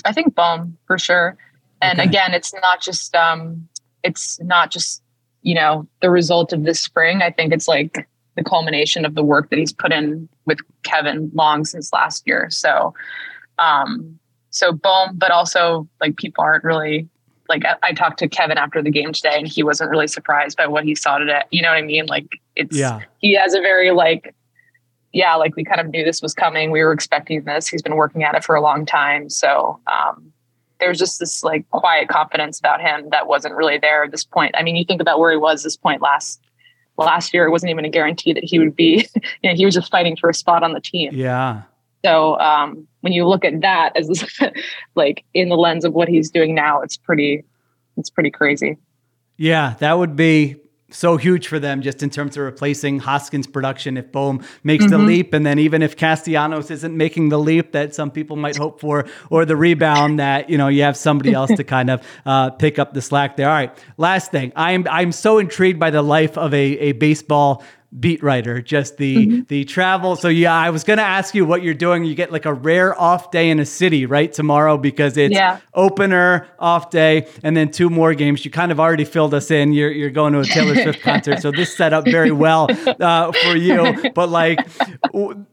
I 0.05 0.13
think 0.13 0.35
Bohm 0.35 0.77
for 0.85 0.99
sure. 0.99 1.35
And 1.81 1.99
okay. 1.99 2.07
again, 2.07 2.33
it's 2.33 2.53
not 2.53 2.81
just 2.81 3.15
um, 3.15 3.67
it's 4.03 4.39
not 4.41 4.71
just 4.71 5.01
you 5.41 5.55
know 5.55 5.87
the 6.01 6.09
result 6.09 6.53
of 6.53 6.63
this 6.63 6.79
spring. 6.81 7.21
I 7.21 7.31
think 7.31 7.53
it's 7.53 7.67
like 7.67 8.07
the 8.35 8.43
culmination 8.43 9.05
of 9.05 9.15
the 9.15 9.23
work 9.23 9.49
that 9.49 9.59
he's 9.59 9.73
put 9.73 9.91
in 9.91 10.29
with 10.45 10.59
Kevin 10.83 11.31
Long 11.33 11.65
since 11.65 11.91
last 11.91 12.25
year. 12.25 12.47
So, 12.49 12.93
um, 13.57 14.19
so 14.49 14.71
Bohm, 14.71 15.17
but 15.17 15.31
also 15.31 15.87
like 16.01 16.17
people 16.17 16.43
aren't 16.43 16.63
really 16.63 17.07
like 17.47 17.65
I, 17.65 17.75
I, 17.81 17.93
talked 17.93 18.19
to 18.19 18.27
Kevin 18.27 18.57
after 18.57 18.81
the 18.81 18.91
game 18.91 19.11
today, 19.11 19.35
and 19.35 19.47
he 19.47 19.63
wasn't 19.63 19.89
really 19.89 20.07
surprised 20.07 20.57
by 20.57 20.67
what 20.67 20.83
he 20.83 20.95
saw 20.95 21.17
today. 21.17 21.43
You 21.51 21.61
know 21.61 21.69
what 21.69 21.77
I 21.77 21.81
mean? 21.81 22.05
Like 22.05 22.27
it's 22.55 22.77
yeah. 22.77 23.01
he 23.19 23.35
has 23.35 23.53
a 23.53 23.61
very 23.61 23.91
like 23.91 24.35
yeah, 25.11 25.35
like 25.35 25.55
we 25.55 25.63
kind 25.63 25.81
of 25.81 25.87
knew 25.87 26.03
this 26.05 26.21
was 26.21 26.33
coming. 26.33 26.71
We 26.71 26.83
were 26.83 26.93
expecting 26.93 27.43
this. 27.43 27.67
He's 27.67 27.81
been 27.81 27.95
working 27.95 28.23
at 28.23 28.35
it 28.35 28.43
for 28.43 28.55
a 28.55 28.61
long 28.61 28.85
time. 28.85 29.29
So 29.29 29.79
um, 29.87 30.31
there's 30.79 30.99
just 30.99 31.19
this 31.19 31.43
like 31.43 31.69
quiet 31.69 32.09
confidence 32.09 32.59
about 32.59 32.81
him 32.81 33.09
that 33.11 33.27
wasn't 33.27 33.55
really 33.55 33.77
there 33.77 34.03
at 34.03 34.11
this 34.11 34.23
point. 34.23 34.55
I 34.57 34.63
mean, 34.63 34.75
you 34.75 34.85
think 34.85 35.01
about 35.01 35.19
where 35.19 35.31
he 35.31 35.37
was 35.37 35.63
this 35.63 35.77
point 35.77 36.01
last 36.01 36.41
last 36.97 37.33
year, 37.33 37.45
it 37.45 37.51
wasn't 37.51 37.69
even 37.71 37.85
a 37.85 37.89
guarantee 37.89 38.33
that 38.33 38.43
he 38.43 38.59
would 38.59 38.75
be, 38.75 39.07
you 39.41 39.49
know, 39.49 39.55
he 39.55 39.65
was 39.65 39.73
just 39.73 39.91
fighting 39.91 40.15
for 40.15 40.29
a 40.29 40.33
spot 40.33 40.63
on 40.63 40.73
the 40.73 40.81
team. 40.81 41.11
Yeah. 41.13 41.63
So 42.03 42.39
um, 42.39 42.87
when 43.01 43.13
you 43.13 43.27
look 43.27 43.43
at 43.43 43.61
that 43.61 43.95
as 43.95 44.23
like 44.95 45.25
in 45.33 45.49
the 45.49 45.55
lens 45.55 45.85
of 45.85 45.93
what 45.93 46.07
he's 46.07 46.29
doing 46.29 46.55
now, 46.55 46.81
it's 46.81 46.97
pretty, 46.97 47.43
it's 47.97 48.09
pretty 48.09 48.31
crazy. 48.31 48.77
Yeah, 49.37 49.75
that 49.79 49.97
would 49.97 50.15
be 50.15 50.57
so 50.89 51.17
huge 51.17 51.47
for 51.47 51.59
them 51.59 51.81
just 51.81 52.01
in 52.03 52.09
terms 52.09 52.37
of 52.37 52.43
replacing 52.43 52.99
Hoskins' 52.99 53.47
production 53.47 53.97
if 53.97 54.11
Bohm 54.11 54.43
makes 54.63 54.85
mm-hmm. 54.85 54.91
the 54.91 54.97
leap. 54.99 55.33
And 55.33 55.45
then 55.45 55.59
even 55.59 55.81
if 55.81 55.95
Castellanos 55.95 56.71
isn't 56.71 56.95
making 56.95 57.29
the 57.29 57.39
leap 57.39 57.71
that 57.73 57.95
some 57.95 58.11
people 58.11 58.35
might 58.35 58.57
hope 58.57 58.79
for, 58.79 59.05
or 59.29 59.45
the 59.45 59.55
rebound 59.55 60.19
that, 60.19 60.49
you 60.49 60.57
know, 60.57 60.67
you 60.67 60.83
have 60.83 60.97
somebody 60.97 61.33
else 61.33 61.51
to 61.55 61.63
kind 61.63 61.89
of 61.89 62.05
uh, 62.25 62.49
pick 62.51 62.79
up 62.79 62.93
the 62.93 63.01
slack 63.01 63.37
there. 63.37 63.47
All 63.47 63.55
right. 63.55 63.77
Last 63.97 64.31
thing. 64.31 64.51
I'm 64.55 64.87
I'm 64.89 65.11
so 65.11 65.37
intrigued 65.37 65.79
by 65.79 65.91
the 65.91 66.01
life 66.01 66.37
of 66.37 66.53
a, 66.53 66.57
a 66.57 66.91
baseball 66.93 67.63
beat 67.97 68.21
writer, 68.21 68.61
just 68.61 68.97
the 68.97 69.15
mm-hmm. 69.15 69.41
the 69.47 69.65
travel. 69.65 70.15
So 70.15 70.27
yeah, 70.27 70.53
I 70.53 70.69
was 70.69 70.83
gonna 70.83 71.01
ask 71.01 71.33
you 71.33 71.45
what 71.45 71.63
you're 71.63 71.73
doing. 71.73 72.03
You 72.03 72.13
get 72.13 72.31
like 72.31 72.45
a 72.45 72.53
rare 72.53 72.99
off 72.99 73.31
day 73.31 73.49
in 73.49 73.59
a 73.59 73.65
city, 73.65 74.05
right? 74.05 74.31
Tomorrow 74.31 74.77
because 74.77 75.17
it's 75.17 75.33
yeah. 75.33 75.59
opener, 75.73 76.47
off 76.59 76.91
day, 76.91 77.27
and 77.43 77.57
then 77.57 77.71
two 77.71 77.89
more 77.89 78.13
games. 78.13 78.45
You 78.45 78.51
kind 78.51 78.71
of 78.71 78.79
already 78.79 79.05
filled 79.05 79.33
us 79.33 79.49
in. 79.49 79.73
You're 79.73 79.91
you're 79.91 80.11
going 80.11 80.33
to 80.33 80.39
a 80.39 80.45
Taylor 80.45 80.75
Swift 80.83 81.01
concert, 81.01 81.41
so 81.41 81.51
this 81.51 81.75
set 81.75 81.93
up 81.93 82.05
very 82.05 82.31
well 82.31 82.67
uh, 82.99 83.31
for 83.31 83.55
you. 83.55 84.11
But 84.13 84.29
like 84.29 84.59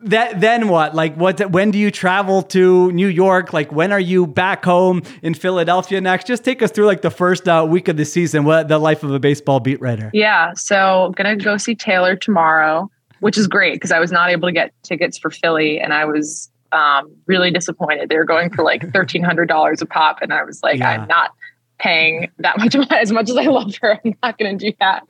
that, 0.02 0.40
then 0.40 0.68
what? 0.68 0.94
Like 0.94 1.14
what? 1.14 1.50
When 1.50 1.70
do 1.70 1.78
you 1.78 1.90
travel 1.90 2.42
to 2.42 2.92
New 2.92 3.08
York? 3.08 3.52
Like 3.52 3.72
when 3.72 3.92
are 3.92 4.00
you 4.00 4.26
back 4.26 4.64
home 4.64 5.02
in 5.22 5.32
Philadelphia 5.32 6.00
next? 6.00 6.26
Just 6.26 6.44
take 6.44 6.60
us 6.60 6.70
through 6.70 6.86
like 6.86 7.00
the 7.00 7.10
first 7.10 7.48
uh, 7.48 7.66
week 7.68 7.88
of 7.88 7.96
the 7.96 8.04
season. 8.04 8.44
What 8.44 8.68
the 8.68 8.78
life 8.78 9.02
of 9.02 9.10
a 9.10 9.18
baseball 9.18 9.60
beat 9.60 9.80
writer? 9.80 10.10
Yeah, 10.12 10.52
so 10.54 11.06
I'm 11.06 11.12
gonna 11.12 11.36
go 11.36 11.56
see 11.56 11.74
Taylor 11.74 12.14
tomorrow, 12.26 12.90
which 13.20 13.38
is 13.38 13.46
great 13.46 13.76
because 13.76 13.92
I 13.92 14.00
was 14.00 14.12
not 14.12 14.28
able 14.28 14.48
to 14.48 14.52
get 14.52 14.72
tickets 14.82 15.16
for 15.16 15.30
Philly 15.30 15.80
and 15.80 15.94
I 15.94 16.04
was 16.04 16.50
um, 16.72 17.14
really 17.26 17.50
disappointed. 17.50 18.08
They 18.08 18.16
were 18.16 18.24
going 18.24 18.50
for 18.50 18.62
like 18.62 18.92
thirteen 18.92 19.22
hundred 19.22 19.46
dollars 19.46 19.80
a 19.80 19.86
pop, 19.86 20.18
and 20.20 20.32
I 20.32 20.44
was 20.44 20.62
like, 20.62 20.80
yeah. 20.80 20.90
I'm 20.90 21.08
not 21.08 21.30
paying 21.78 22.30
that 22.38 22.58
much 22.58 22.74
as 22.90 23.12
much 23.12 23.30
as 23.30 23.36
I 23.36 23.44
love 23.44 23.74
her. 23.80 24.00
I'm 24.04 24.14
not 24.22 24.38
going 24.38 24.58
to 24.58 24.70
do 24.70 24.76
that. 24.80 25.04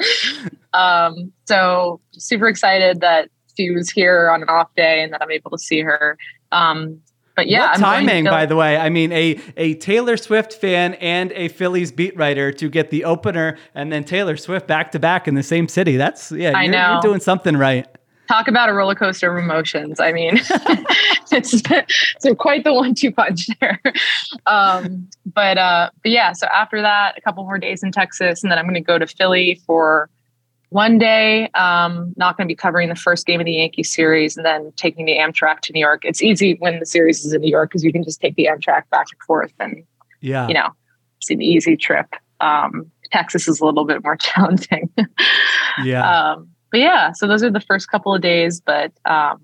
Um, 0.73 1.33
so 1.47 2.01
super 2.13 2.49
excited 2.49 3.01
that 3.01 3.31
she 3.57 3.71
was 3.71 3.91
here 3.91 4.29
on 4.29 4.43
an 4.43 4.49
off 4.49 4.75
day 4.77 5.03
and 5.03 5.13
that 5.13 5.23
I'm 5.23 5.31
able 5.31 5.51
to 5.51 5.59
see 5.59 5.81
her. 5.81 6.19
Um, 6.53 7.01
but 7.37 7.49
yeah, 7.49 7.61
what 7.61 7.68
I'm 7.68 7.77
to 7.77 7.85
timing, 7.85 8.25
by 8.25 8.46
the 8.46 8.57
way. 8.57 8.77
I 8.77 8.88
mean, 8.88 9.12
a 9.12 9.38
a 9.57 9.75
Taylor 9.75 10.16
Swift 10.16 10.55
fan 10.55 10.94
and 10.94 11.33
a 11.33 11.49
Phillies 11.49 11.92
beat 11.92 12.16
writer 12.16 12.51
to 12.53 12.68
get 12.68 12.90
the 12.90 13.05
opener 13.05 13.59
and 13.75 13.92
then 13.92 14.05
Taylor 14.05 14.37
Swift 14.37 14.66
back 14.66 14.90
to 14.92 14.99
back 14.99 15.29
in 15.29 15.35
the 15.35 15.42
same 15.42 15.68
city. 15.68 15.96
That's 15.96 16.33
yeah, 16.33 16.57
I 16.57 16.64
you're, 16.64 16.72
know. 16.72 16.92
you're 16.92 17.03
doing 17.03 17.20
something 17.20 17.57
right. 17.57 17.87
talk 18.27 18.49
about 18.49 18.68
a 18.68 18.72
roller 18.72 18.94
coaster 18.94 19.31
of 19.31 19.42
emotions. 19.42 20.01
I 20.01 20.12
mean, 20.12 20.35
it's, 21.31 21.62
it's 21.70 22.27
quite 22.38 22.64
the 22.64 22.72
one-two 22.72 23.12
punch 23.12 23.49
there. 23.61 23.81
Um, 24.46 25.09
but 25.27 25.59
uh, 25.59 25.90
but 26.03 26.12
yeah, 26.12 26.33
so 26.33 26.46
after 26.46 26.81
that, 26.83 27.16
a 27.16 27.20
couple 27.20 27.44
more 27.44 27.59
days 27.59 27.83
in 27.83 27.92
Texas, 27.92 28.42
and 28.42 28.51
then 28.51 28.59
I'm 28.59 28.64
going 28.64 28.75
to 28.75 28.81
go 28.81 28.99
to 28.99 29.07
Philly 29.07 29.61
for 29.66 30.09
one 30.71 30.99
day. 30.99 31.49
Um, 31.51 32.13
not 32.17 32.37
going 32.37 32.47
to 32.47 32.51
be 32.51 32.57
covering 32.57 32.89
the 32.89 32.95
first 32.97 33.27
game 33.27 33.41
of 33.41 33.47
the 33.47 33.53
Yankee 33.53 33.83
series, 33.83 34.37
and 34.37 34.45
then 34.45 34.73
taking 34.77 35.07
the 35.07 35.17
Amtrak 35.17 35.61
to 35.61 35.73
New 35.73 35.81
York. 35.81 36.05
It's 36.05 36.23
easy 36.23 36.57
when 36.59 36.81
the 36.81 36.87
series 36.87 37.25
is 37.25 37.33
in 37.33 37.41
New 37.41 37.51
York 37.51 37.71
because 37.71 37.85
you 37.85 37.93
can 37.93 38.03
just 38.05 38.21
take 38.21 38.35
the 38.37 38.49
Amtrak 38.51 38.89
back 38.91 39.07
and 39.13 39.21
forth, 39.27 39.53
and 39.61 39.85
Yeah. 40.21 40.49
you 40.49 40.55
know, 40.55 40.69
it's 41.19 41.31
an 41.31 41.41
easy 41.43 41.77
trip. 41.77 42.07
Um, 42.41 42.91
Texas 43.13 43.49
is 43.49 43.61
a 43.61 43.65
little 43.65 43.85
bit 43.85 44.03
more 44.05 44.17
challenging. 44.21 44.91
Yeah. 45.85 46.33
um, 46.33 46.49
but 46.71 46.81
yeah, 46.81 47.13
so 47.13 47.27
those 47.27 47.43
are 47.43 47.51
the 47.51 47.61
first 47.61 47.89
couple 47.91 48.15
of 48.15 48.21
days. 48.21 48.61
But 48.61 48.93
um, 49.05 49.41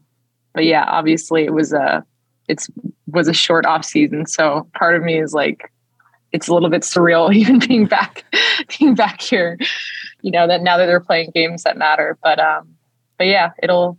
but 0.55 0.65
yeah, 0.65 0.85
obviously 0.87 1.45
it 1.45 1.55
was 1.55 1.73
a 1.73 2.05
it's 2.49 2.69
was 3.07 3.29
a 3.29 3.33
short 3.33 3.65
off 3.65 3.85
season. 3.85 4.27
So 4.27 4.69
part 4.75 4.97
of 4.97 5.03
me 5.03 5.19
is 5.21 5.33
like 5.33 5.71
it's 6.33 6.49
a 6.49 6.53
little 6.55 6.69
bit 6.69 6.83
surreal 6.83 7.33
even 7.35 7.59
being 7.61 7.87
back 7.87 8.25
being 8.79 8.95
back 8.95 9.21
here. 9.23 9.57
You 10.23 10.31
know 10.31 10.47
that 10.47 10.63
now 10.63 10.79
that 10.79 10.87
they're 10.87 11.01
playing 11.01 11.33
games 11.35 11.65
that 11.65 11.77
matter. 11.77 12.19
But 12.23 12.39
um, 12.41 12.77
but 13.19 13.27
yeah, 13.27 13.51
it'll 13.63 13.99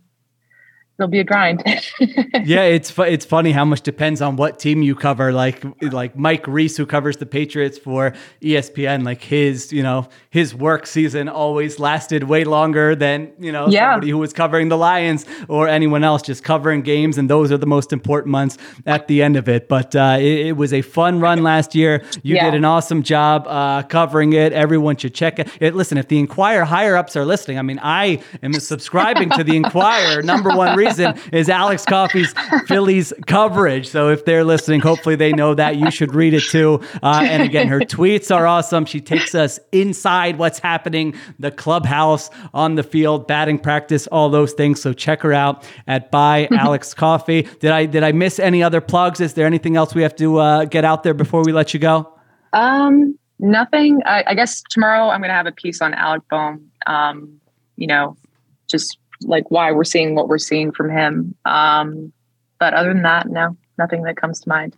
it'll 0.98 1.08
be 1.10 1.20
a 1.20 1.24
grind. 1.24 1.62
yeah, 2.44 2.62
it's 2.62 2.90
fu- 2.90 3.02
it's 3.02 3.24
funny 3.24 3.52
how 3.52 3.64
much 3.64 3.80
depends 3.82 4.20
on 4.22 4.36
what 4.36 4.58
team 4.58 4.82
you 4.82 4.94
cover. 4.94 5.32
Like 5.32 5.64
like 5.82 6.16
Mike 6.16 6.46
Reiss, 6.46 6.76
who 6.76 6.86
covers 6.86 7.16
the 7.16 7.26
Patriots 7.26 7.78
for 7.78 8.12
ESPN, 8.42 9.04
like 9.04 9.22
his 9.22 9.72
you 9.72 9.82
know 9.82 10.08
his 10.30 10.54
work 10.54 10.86
season 10.86 11.28
always 11.28 11.78
lasted 11.78 12.24
way 12.24 12.44
longer 12.44 12.94
than 12.94 13.32
you 13.38 13.50
know 13.52 13.68
Yeah. 13.68 13.92
somebody 13.92 14.10
who 14.10 14.18
was 14.18 14.32
covering 14.32 14.68
the 14.68 14.76
Lions 14.78 15.24
or 15.48 15.68
anyone 15.68 16.04
else, 16.04 16.22
just 16.22 16.44
covering 16.44 16.82
games, 16.82 17.18
and 17.18 17.28
those 17.28 17.50
are 17.50 17.58
the 17.58 17.66
most 17.66 17.92
important 17.92 18.30
months 18.30 18.58
at 18.86 19.08
the 19.08 19.22
end 19.22 19.36
of 19.36 19.48
it. 19.48 19.68
But 19.68 19.96
uh, 19.96 20.16
it, 20.20 20.46
it 20.48 20.56
was 20.56 20.72
a 20.72 20.82
fun 20.82 21.20
run 21.20 21.42
last 21.42 21.74
year. 21.74 22.02
You 22.22 22.36
Yeah. 22.36 22.44
did 22.50 22.54
an 22.54 22.64
awesome 22.64 23.02
job 23.02 23.46
uh, 23.48 23.82
covering 23.82 24.32
it. 24.32 24.52
Everyone 24.52 24.96
should 24.96 25.14
check 25.14 25.38
it. 25.38 25.48
it. 25.60 25.74
Listen, 25.74 25.98
if 25.98 26.08
the 26.08 26.18
Inquirer 26.18 26.64
higher 26.64 26.96
ups 26.96 27.16
are 27.16 27.24
listening, 27.24 27.58
I 27.58 27.62
mean, 27.62 27.80
I 27.82 28.20
am 28.42 28.52
subscribing 28.54 29.30
to 29.30 29.44
the 29.44 29.56
Inquirer. 29.56 30.22
Number 30.22 30.50
one 30.54 30.76
reason 30.84 31.18
is 31.32 31.48
Alex 31.48 31.84
Coffey's 31.84 32.34
Phillies 32.66 33.12
coverage. 33.26 33.88
So 33.88 34.08
if 34.08 34.24
they're 34.24 34.44
listening, 34.44 34.80
hopefully 34.80 35.16
they 35.16 35.32
know 35.32 35.54
that. 35.54 35.76
You 35.76 35.90
should 35.90 36.14
read 36.14 36.34
it 36.34 36.42
too. 36.42 36.80
Uh, 37.02 37.22
and 37.24 37.42
again, 37.42 37.68
her 37.68 37.80
tweets 37.80 38.34
are 38.34 38.46
awesome. 38.46 38.84
She 38.84 39.00
takes 39.00 39.34
us 39.34 39.58
inside 39.72 40.38
what's 40.38 40.58
happening, 40.58 41.14
the 41.38 41.50
clubhouse, 41.50 42.30
on 42.52 42.74
the 42.74 42.82
field, 42.82 43.26
batting 43.26 43.58
practice, 43.58 44.06
all 44.08 44.28
those 44.28 44.52
things. 44.52 44.80
So 44.80 44.92
check 44.92 45.22
her 45.22 45.32
out 45.32 45.64
at 45.86 46.10
by 46.10 46.48
Alex 46.52 46.94
Coffey. 46.94 47.42
Did 47.60 47.70
I 47.70 47.86
did 47.86 48.02
I 48.02 48.12
miss 48.12 48.38
any 48.38 48.62
other 48.62 48.80
plugs? 48.80 49.20
Is 49.20 49.34
there 49.34 49.46
anything 49.46 49.76
else 49.76 49.94
we 49.94 50.02
have 50.02 50.16
to 50.16 50.38
uh, 50.38 50.64
get 50.64 50.84
out 50.84 51.02
there 51.02 51.14
before 51.14 51.42
we 51.44 51.52
let 51.52 51.74
you 51.74 51.80
go? 51.80 52.12
Um, 52.52 53.18
nothing. 53.38 54.00
I, 54.06 54.24
I 54.28 54.34
guess 54.34 54.62
tomorrow 54.70 55.08
I'm 55.08 55.20
going 55.20 55.30
to 55.30 55.34
have 55.34 55.46
a 55.46 55.52
piece 55.52 55.80
on 55.82 55.94
Alec 55.94 56.22
Bohm. 56.30 56.70
Um, 56.86 57.40
you 57.76 57.86
know, 57.86 58.16
just 58.68 58.98
like 59.24 59.50
why 59.50 59.72
we're 59.72 59.84
seeing 59.84 60.14
what 60.14 60.28
we're 60.28 60.38
seeing 60.38 60.72
from 60.72 60.90
him. 60.90 61.34
Um, 61.44 62.12
but 62.58 62.74
other 62.74 62.92
than 62.92 63.02
that, 63.02 63.28
no, 63.28 63.56
nothing 63.78 64.02
that 64.04 64.16
comes 64.16 64.40
to 64.40 64.48
mind. 64.48 64.76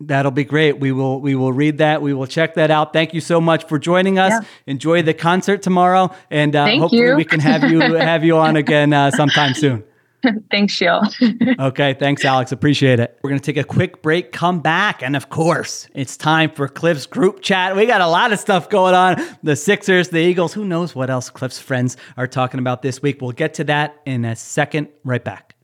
That'll 0.00 0.32
be 0.32 0.44
great. 0.44 0.80
We 0.80 0.90
will 0.90 1.20
we 1.20 1.34
will 1.34 1.52
read 1.52 1.78
that. 1.78 2.02
We 2.02 2.12
will 2.12 2.26
check 2.26 2.54
that 2.54 2.70
out. 2.70 2.92
Thank 2.92 3.14
you 3.14 3.20
so 3.20 3.40
much 3.40 3.64
for 3.68 3.78
joining 3.78 4.18
us. 4.18 4.32
Yeah. 4.32 4.40
Enjoy 4.66 5.02
the 5.02 5.14
concert 5.14 5.62
tomorrow, 5.62 6.12
and 6.30 6.56
uh, 6.56 6.66
hopefully 6.78 7.02
you. 7.02 7.16
we 7.16 7.24
can 7.24 7.40
have 7.40 7.70
you 7.70 7.80
have 7.94 8.24
you 8.24 8.36
on 8.36 8.56
again 8.56 8.92
uh, 8.92 9.10
sometime 9.12 9.54
soon. 9.54 9.84
Thanks, 10.50 10.72
Sheil. 10.74 11.02
Okay, 11.58 11.94
thanks, 11.94 12.24
Alex. 12.24 12.52
Appreciate 12.52 12.98
it. 13.00 13.18
We're 13.22 13.30
gonna 13.30 13.40
take 13.40 13.56
a 13.56 13.64
quick 13.64 14.02
break, 14.02 14.32
come 14.32 14.60
back, 14.60 15.02
and 15.02 15.16
of 15.16 15.28
course, 15.28 15.88
it's 15.94 16.16
time 16.16 16.50
for 16.50 16.68
Cliff's 16.68 17.06
group 17.06 17.40
chat. 17.40 17.76
We 17.76 17.86
got 17.86 18.00
a 18.00 18.06
lot 18.06 18.32
of 18.32 18.38
stuff 18.38 18.68
going 18.68 18.94
on. 18.94 19.22
The 19.42 19.56
Sixers, 19.56 20.08
the 20.08 20.18
Eagles. 20.18 20.52
Who 20.54 20.64
knows 20.64 20.94
what 20.94 21.10
else 21.10 21.30
Cliff's 21.30 21.58
friends 21.58 21.96
are 22.16 22.26
talking 22.26 22.58
about 22.58 22.82
this 22.82 23.02
week? 23.02 23.20
We'll 23.20 23.32
get 23.32 23.54
to 23.54 23.64
that 23.64 23.96
in 24.06 24.24
a 24.24 24.34
second. 24.34 24.88
Right 25.04 25.22
back. 25.22 25.54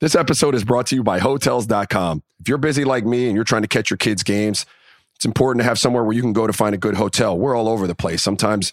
This 0.00 0.14
episode 0.14 0.54
is 0.54 0.64
brought 0.64 0.86
to 0.88 0.96
you 0.96 1.02
by 1.02 1.18
Hotels.com. 1.18 2.22
If 2.40 2.48
you're 2.48 2.58
busy 2.58 2.84
like 2.84 3.06
me 3.06 3.26
and 3.26 3.34
you're 3.34 3.44
trying 3.44 3.62
to 3.62 3.68
catch 3.68 3.90
your 3.90 3.96
kids' 3.96 4.22
games, 4.22 4.66
it's 5.16 5.24
important 5.24 5.62
to 5.62 5.64
have 5.64 5.78
somewhere 5.78 6.02
where 6.04 6.14
you 6.14 6.20
can 6.20 6.32
go 6.32 6.46
to 6.46 6.52
find 6.52 6.74
a 6.74 6.78
good 6.78 6.96
hotel. 6.96 7.38
We're 7.38 7.56
all 7.56 7.68
over 7.68 7.86
the 7.86 7.94
place. 7.94 8.20
Sometimes, 8.20 8.72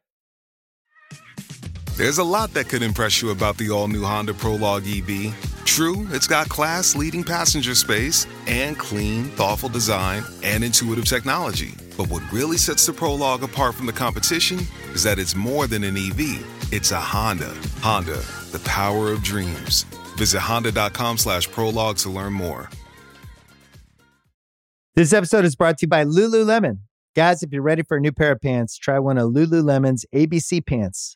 There's 2.01 2.17
a 2.17 2.23
lot 2.23 2.51
that 2.55 2.67
could 2.67 2.81
impress 2.81 3.21
you 3.21 3.29
about 3.29 3.57
the 3.57 3.69
all 3.69 3.87
new 3.87 4.03
Honda 4.03 4.33
Prologue 4.33 4.87
EV. 4.87 5.35
True, 5.65 6.07
it's 6.09 6.25
got 6.25 6.49
class 6.49 6.95
leading 6.95 7.23
passenger 7.23 7.75
space 7.75 8.25
and 8.47 8.75
clean, 8.75 9.25
thoughtful 9.25 9.69
design 9.69 10.23
and 10.41 10.63
intuitive 10.63 11.05
technology. 11.05 11.75
But 11.95 12.09
what 12.09 12.23
really 12.31 12.57
sets 12.57 12.87
the 12.87 12.91
Prologue 12.91 13.43
apart 13.43 13.75
from 13.75 13.85
the 13.85 13.93
competition 13.93 14.61
is 14.95 15.03
that 15.03 15.19
it's 15.19 15.35
more 15.35 15.67
than 15.67 15.83
an 15.83 15.95
EV, 15.95 16.43
it's 16.73 16.89
a 16.89 16.99
Honda. 16.99 17.55
Honda, 17.81 18.17
the 18.51 18.61
power 18.65 19.11
of 19.11 19.21
dreams. 19.21 19.83
Visit 20.17 20.39
honda.com 20.39 21.19
slash 21.19 21.51
prologue 21.51 21.97
to 21.97 22.09
learn 22.09 22.33
more. 22.33 22.67
This 24.95 25.13
episode 25.13 25.45
is 25.45 25.55
brought 25.55 25.77
to 25.77 25.85
you 25.85 25.89
by 25.89 26.03
Lululemon. 26.05 26.79
Guys, 27.15 27.43
if 27.43 27.51
you're 27.51 27.61
ready 27.61 27.83
for 27.83 27.97
a 27.97 28.01
new 28.01 28.11
pair 28.11 28.31
of 28.31 28.41
pants, 28.41 28.75
try 28.75 28.97
one 28.97 29.19
of 29.19 29.29
Lululemon's 29.29 30.03
ABC 30.15 30.65
pants. 30.65 31.15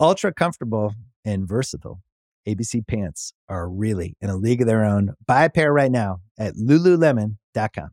Ultra 0.00 0.32
comfortable 0.32 0.94
and 1.24 1.46
versatile. 1.46 2.00
ABC 2.46 2.86
pants 2.86 3.32
are 3.48 3.68
really 3.68 4.16
in 4.20 4.28
a 4.28 4.36
league 4.36 4.60
of 4.60 4.66
their 4.66 4.84
own. 4.84 5.14
Buy 5.26 5.44
a 5.44 5.50
pair 5.50 5.72
right 5.72 5.90
now 5.90 6.20
at 6.38 6.54
lululemon.com. 6.54 7.90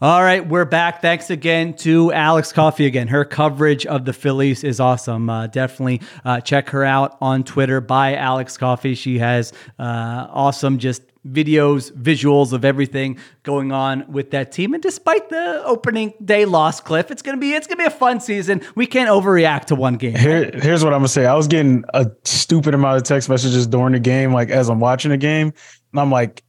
All 0.00 0.22
right, 0.22 0.46
we're 0.46 0.64
back. 0.66 1.00
Thanks 1.00 1.30
again 1.30 1.74
to 1.76 2.12
Alex 2.12 2.52
Coffey 2.52 2.84
again. 2.84 3.08
Her 3.08 3.24
coverage 3.24 3.86
of 3.86 4.04
the 4.04 4.12
Phillies 4.12 4.62
is 4.64 4.80
awesome. 4.80 5.30
Uh, 5.30 5.46
definitely 5.46 6.02
uh, 6.24 6.40
check 6.40 6.68
her 6.70 6.84
out 6.84 7.16
on 7.20 7.44
Twitter 7.44 7.80
by 7.80 8.14
Alex 8.16 8.58
Coffey. 8.58 8.94
She 8.94 9.18
has 9.18 9.52
uh, 9.78 10.26
awesome 10.30 10.78
just 10.78 11.02
videos, 11.26 11.90
visuals 11.92 12.52
of 12.52 12.64
everything 12.64 13.18
going 13.42 13.72
on 13.72 14.04
with 14.12 14.30
that 14.32 14.52
team. 14.52 14.74
And 14.74 14.82
despite 14.82 15.28
the 15.30 15.62
opening 15.64 16.12
day 16.24 16.44
loss, 16.44 16.80
Cliff, 16.80 17.10
it's 17.10 17.22
gonna 17.22 17.38
be 17.38 17.52
it's 17.54 17.66
gonna 17.66 17.78
be 17.78 17.84
a 17.84 17.90
fun 17.90 18.20
season. 18.20 18.60
We 18.74 18.86
can't 18.86 19.08
overreact 19.08 19.66
to 19.66 19.74
one 19.74 19.94
game. 19.96 20.14
Here, 20.16 20.50
here's 20.54 20.84
what 20.84 20.92
I'm 20.92 20.98
gonna 21.00 21.08
say. 21.08 21.26
I 21.26 21.34
was 21.34 21.48
getting 21.48 21.84
a 21.94 22.10
stupid 22.24 22.74
amount 22.74 22.98
of 22.98 23.02
text 23.04 23.28
messages 23.28 23.66
during 23.66 23.92
the 23.92 24.00
game, 24.00 24.32
like 24.32 24.50
as 24.50 24.68
I'm 24.68 24.80
watching 24.80 25.10
the 25.10 25.16
game, 25.16 25.52
and 25.92 26.00
I'm 26.00 26.10
like, 26.10 26.42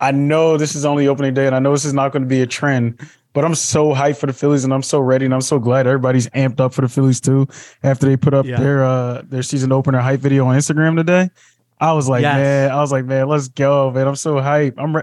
I 0.00 0.10
know 0.10 0.56
this 0.56 0.74
is 0.74 0.84
only 0.84 1.06
opening 1.08 1.34
day, 1.34 1.46
and 1.46 1.54
I 1.54 1.58
know 1.58 1.72
this 1.72 1.84
is 1.84 1.92
not 1.94 2.12
going 2.12 2.22
to 2.22 2.28
be 2.28 2.40
a 2.42 2.46
trend, 2.46 3.00
but 3.32 3.44
I'm 3.44 3.54
so 3.54 3.94
hyped 3.94 4.16
for 4.16 4.26
the 4.26 4.32
Phillies, 4.32 4.64
and 4.64 4.72
I'm 4.74 4.82
so 4.82 5.00
ready, 5.00 5.24
and 5.24 5.32
I'm 5.32 5.40
so 5.40 5.58
glad 5.58 5.86
everybody's 5.86 6.28
amped 6.30 6.60
up 6.60 6.74
for 6.74 6.80
the 6.82 6.88
Phillies 6.88 7.20
too. 7.20 7.46
After 7.82 8.06
they 8.06 8.16
put 8.16 8.34
up 8.34 8.44
Yeah. 8.46 8.58
their 8.58 8.84
uh 8.84 9.22
their 9.28 9.42
season 9.42 9.70
opener 9.72 9.98
hype 10.00 10.20
video 10.20 10.46
on 10.46 10.56
Instagram 10.56 10.96
today, 10.96 11.30
I 11.80 11.92
was 11.92 12.08
like, 12.08 12.22
Yes. 12.22 12.36
man, 12.36 12.70
I 12.70 12.80
was 12.80 12.92
like, 12.92 13.04
man, 13.04 13.28
let's 13.28 13.48
go, 13.48 13.90
man. 13.90 14.06
I'm 14.06 14.16
so 14.16 14.36
hyped. 14.36 14.74
I'm 14.78 14.96
re- 14.96 15.02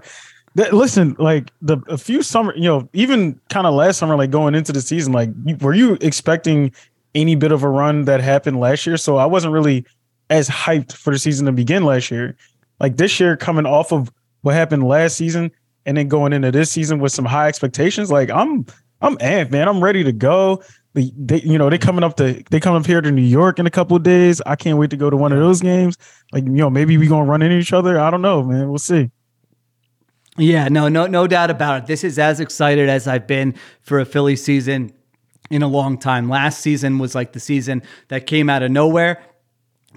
That, 0.56 0.74
listen, 0.74 1.16
like 1.20 1.52
the 1.62 1.78
a 1.88 1.98
few 1.98 2.22
summer, 2.22 2.54
you 2.56 2.64
know, 2.64 2.90
even 2.94 3.40
kind 3.50 3.68
of 3.68 3.74
last 3.74 3.98
summer, 3.98 4.16
like 4.16 4.32
going 4.32 4.56
into 4.56 4.72
the 4.72 4.82
season, 4.82 5.14
like 5.14 5.30
were 5.62 5.74
you 5.74 5.98
expecting 6.02 6.72
any 7.14 7.36
bit 7.36 7.52
of 7.52 7.64
a 7.64 7.70
run 7.70 8.06
that 8.06 8.22
happened 8.22 8.60
last 8.60 8.86
year? 8.86 8.98
So 8.98 9.18
I 9.18 9.26
wasn't 9.26 9.54
really 9.54 9.86
as 10.30 10.50
hyped 10.50 10.94
for 10.94 11.12
the 11.14 11.20
season 11.20 11.46
to 11.46 11.52
begin 11.52 11.84
last 11.84 12.10
year. 12.12 12.36
Like 12.80 12.98
this 12.98 13.20
year, 13.20 13.38
coming 13.38 13.66
off 13.66 13.92
of 13.94 14.12
what 14.42 14.56
happened 14.56 14.84
last 14.84 15.16
season, 15.18 15.52
and 15.86 15.98
then 15.98 16.08
going 16.08 16.34
into 16.34 16.52
this 16.52 16.72
season 16.72 17.00
with 17.00 17.12
some 17.12 17.26
high 17.26 17.48
expectations, 17.48 18.12
like 18.12 18.30
I'm 18.30 18.66
I'm 19.02 19.18
amped, 19.18 19.52
man. 19.52 19.68
I'm 19.68 19.84
ready 19.84 20.04
to 20.04 20.12
go. 20.12 20.64
They, 20.94 21.12
they, 21.18 21.42
you 21.42 21.58
know, 21.58 21.70
they 21.70 21.78
coming 21.78 22.04
up 22.04 22.18
to 22.18 22.44
they 22.50 22.60
come 22.60 22.76
up 22.76 22.86
here 22.86 23.00
to 23.00 23.12
New 23.12 23.22
York 23.22 23.60
in 23.60 23.66
a 23.66 23.70
couple 23.70 23.96
of 23.96 24.04
days. 24.04 24.42
I 24.46 24.56
can't 24.56 24.78
wait 24.78 24.90
to 24.90 24.98
go 24.98 25.10
to 25.10 25.16
one 25.16 25.32
of 25.32 25.40
those 25.40 25.62
games. 25.62 25.98
Like, 26.34 26.44
you 26.44 26.52
know, 26.52 26.70
maybe 26.70 26.98
we 26.98 27.08
gonna 27.08 27.30
run 27.30 27.42
into 27.42 27.56
each 27.58 27.72
other. 27.72 28.00
I 28.00 28.12
don't 28.12 28.22
know, 28.22 28.44
man. 28.44 28.68
We'll 28.68 28.78
see. 28.78 29.10
Yeah, 30.38 30.70
no, 30.70 30.88
no, 30.88 31.08
no 31.08 31.28
doubt 31.28 31.50
about 31.50 31.84
it. 31.84 31.88
This 31.88 32.04
is 32.04 32.18
as 32.18 32.40
excited 32.40 32.90
as 32.90 33.08
I've 33.08 33.28
been 33.28 33.56
for 33.82 34.00
a 34.00 34.06
Philly 34.06 34.36
season 34.36 34.94
in 35.50 35.62
a 35.62 35.68
long 35.68 35.98
time. 35.98 36.30
Last 36.30 36.60
season 36.60 37.00
was 37.00 37.14
like 37.14 37.34
the 37.34 37.40
season 37.40 37.84
that 38.08 38.28
came 38.28 38.50
out 38.50 38.64
of 38.64 38.72
nowhere. 38.72 39.22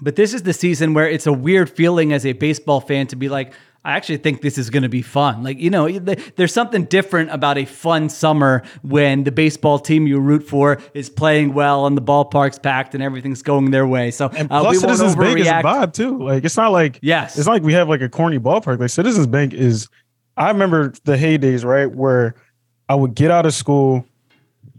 But 0.01 0.17
this 0.17 0.33
is 0.33 0.43
the 0.43 0.53
season 0.53 0.93
where 0.93 1.09
it's 1.09 1.25
a 1.25 1.31
weird 1.31 1.69
feeling 1.69 2.11
as 2.11 2.25
a 2.25 2.33
baseball 2.33 2.81
fan 2.81 3.07
to 3.07 3.15
be 3.15 3.29
like, 3.29 3.53
I 3.85 3.91
actually 3.91 4.17
think 4.17 4.41
this 4.41 4.57
is 4.57 4.71
going 4.71 4.81
to 4.81 4.89
be 4.89 5.03
fun. 5.03 5.43
Like, 5.43 5.59
you 5.59 5.69
know, 5.69 5.87
there's 5.87 6.51
something 6.51 6.85
different 6.85 7.29
about 7.29 7.59
a 7.59 7.65
fun 7.65 8.09
summer 8.09 8.63
when 8.81 9.25
the 9.25 9.31
baseball 9.31 9.77
team 9.77 10.07
you 10.07 10.19
root 10.19 10.41
for 10.41 10.79
is 10.95 11.07
playing 11.07 11.53
well 11.53 11.85
and 11.85 11.95
the 11.95 12.01
ballpark's 12.01 12.57
packed 12.57 12.95
and 12.95 13.03
everything's 13.03 13.43
going 13.43 13.69
their 13.69 13.85
way. 13.85 14.09
So, 14.09 14.29
and 14.29 14.51
uh, 14.51 14.61
plus, 14.61 14.79
Citizens 14.79 15.15
Bank 15.15 15.39
is 15.39 15.47
a 15.47 15.51
vibe 15.51 15.93
too. 15.93 16.17
Like, 16.17 16.43
it's 16.43 16.57
not 16.57 16.71
like, 16.71 16.97
yes, 17.03 17.37
it's 17.37 17.45
not 17.45 17.53
like 17.53 17.61
we 17.63 17.73
have 17.73 17.87
like 17.87 18.01
a 18.01 18.09
corny 18.09 18.39
ballpark. 18.39 18.79
Like, 18.79 18.89
Citizens 18.89 19.27
Bank 19.27 19.53
is, 19.53 19.87
I 20.35 20.49
remember 20.49 20.91
the 21.03 21.15
heydays, 21.15 21.63
right? 21.63 21.85
Where 21.85 22.33
I 22.89 22.95
would 22.95 23.13
get 23.13 23.29
out 23.29 23.45
of 23.45 23.53
school, 23.53 24.03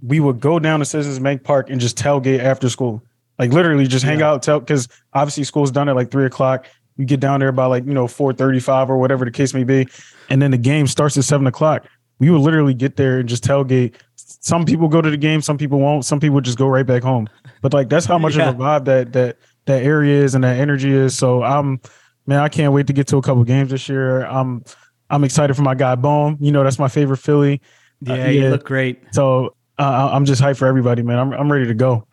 we 0.02 0.18
would 0.18 0.40
go 0.40 0.58
down 0.58 0.80
to 0.80 0.84
Citizens 0.84 1.20
Bank 1.20 1.44
Park 1.44 1.70
and 1.70 1.80
just 1.80 1.96
tailgate 1.96 2.40
after 2.40 2.68
school. 2.68 3.02
Like 3.38 3.52
literally 3.52 3.86
just 3.86 4.04
hang 4.04 4.18
yeah. 4.18 4.30
out, 4.30 4.42
tell 4.42 4.58
because 4.58 4.88
obviously 5.12 5.44
school's 5.44 5.70
done 5.70 5.88
at 5.88 5.94
like 5.94 6.10
three 6.10 6.26
o'clock. 6.26 6.66
You 6.96 7.04
get 7.04 7.20
down 7.20 7.40
there 7.40 7.52
by 7.52 7.66
like, 7.66 7.85
you 7.85 7.94
know, 7.94 8.06
435 8.06 8.90
or 8.90 8.98
whatever 8.98 9.24
the 9.24 9.30
case 9.30 9.52
may 9.52 9.64
be. 9.64 9.87
And 10.30 10.40
then 10.40 10.50
the 10.50 10.59
game 10.59 10.87
starts 10.87 11.16
at 11.16 11.24
seven 11.24 11.46
o'clock. 11.46 11.87
We 12.18 12.30
would 12.30 12.40
literally 12.40 12.74
get 12.74 12.96
there 12.96 13.18
and 13.18 13.28
just 13.28 13.44
tailgate. 13.44 13.94
Some 14.16 14.64
people 14.64 14.88
go 14.88 15.02
to 15.02 15.11
the 15.11 15.16
game, 15.16 15.42
some 15.42 15.59
people 15.59 15.78
won't, 15.78 16.04
some 16.04 16.20
people 16.20 16.40
just 16.40 16.56
go 16.56 16.66
right 16.68 16.87
back 16.87 17.02
home. 17.02 17.28
But 17.61 17.74
like 17.74 17.88
that's 17.88 18.06
how 18.06 18.18
much 18.18 18.37
yeah. 18.37 18.48
of 18.48 18.54
a 18.54 18.59
vibe 18.59 18.85
that 18.87 19.12
that 19.12 19.38
that 19.66 19.82
area 19.82 20.22
is 20.22 20.35
and 20.35 20.44
that 20.44 20.59
energy 20.59 20.92
is. 20.92 21.16
So 21.16 21.42
I'm 21.42 21.80
man, 22.26 22.40
I 22.40 22.48
can't 22.48 22.72
wait 22.72 22.87
to 22.87 22.92
get 22.92 23.06
to 23.09 23.18
a 23.18 23.22
couple 23.22 23.44
games 23.44 23.70
this 23.70 23.88
year. 23.88 24.22
I'm 24.22 24.64
I'm 25.11 25.24
excited 25.24 25.54
for 25.54 25.62
my 25.62 25.74
guy 25.74 25.94
Bohm. 25.94 26.38
You 26.40 26.52
know, 26.52 26.64
that's 26.64 26.78
my 26.78 26.88
favorite 26.88 27.18
Philly. 27.18 27.61
Yeah, 28.00 28.12
uh, 28.12 28.16
yeah. 28.16 28.28
you 28.28 28.48
look 28.50 28.64
great. 28.64 29.02
So 29.12 29.54
uh, 29.78 30.11
I'm 30.12 30.24
just 30.24 30.40
hyped 30.40 30.56
for 30.56 30.66
everybody, 30.66 31.02
man. 31.02 31.18
I'm 31.18 31.32
I'm 31.32 31.52
ready 31.52 31.66
to 31.66 31.74
go. 31.74 32.06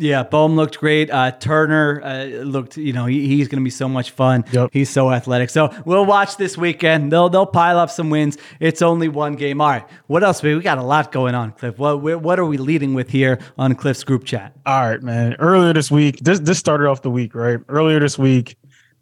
Yeah, 0.00 0.22
Bohm 0.22 0.54
looked 0.54 0.78
great. 0.78 1.10
Uh, 1.10 1.32
Turner 1.32 2.00
uh, 2.04 2.24
looked, 2.44 2.76
you 2.76 2.92
know, 2.92 3.06
he, 3.06 3.26
he's 3.26 3.48
going 3.48 3.60
to 3.60 3.64
be 3.64 3.70
so 3.70 3.88
much 3.88 4.12
fun. 4.12 4.44
Yep. 4.52 4.70
He's 4.72 4.88
so 4.88 5.10
athletic. 5.10 5.50
So 5.50 5.74
we'll 5.84 6.06
watch 6.06 6.36
this 6.36 6.56
weekend. 6.56 7.10
They'll 7.10 7.28
they'll 7.28 7.46
pile 7.46 7.80
up 7.80 7.90
some 7.90 8.08
wins. 8.08 8.38
It's 8.60 8.80
only 8.80 9.08
one 9.08 9.34
game. 9.34 9.60
All 9.60 9.70
right, 9.70 9.84
what 10.06 10.22
else? 10.22 10.40
We 10.40 10.60
got 10.60 10.78
a 10.78 10.82
lot 10.82 11.10
going 11.10 11.34
on, 11.34 11.50
Cliff. 11.50 11.78
What 11.78 12.00
what 12.00 12.38
are 12.38 12.44
we 12.44 12.58
leading 12.58 12.94
with 12.94 13.10
here 13.10 13.40
on 13.58 13.74
Cliff's 13.74 14.04
group 14.04 14.24
chat? 14.24 14.54
All 14.64 14.88
right, 14.88 15.02
man. 15.02 15.34
Earlier 15.40 15.72
this 15.72 15.90
week, 15.90 16.20
this 16.20 16.38
this 16.38 16.58
started 16.58 16.86
off 16.86 17.02
the 17.02 17.10
week, 17.10 17.34
right? 17.34 17.58
Earlier 17.68 17.98
this 17.98 18.16
week, 18.16 18.56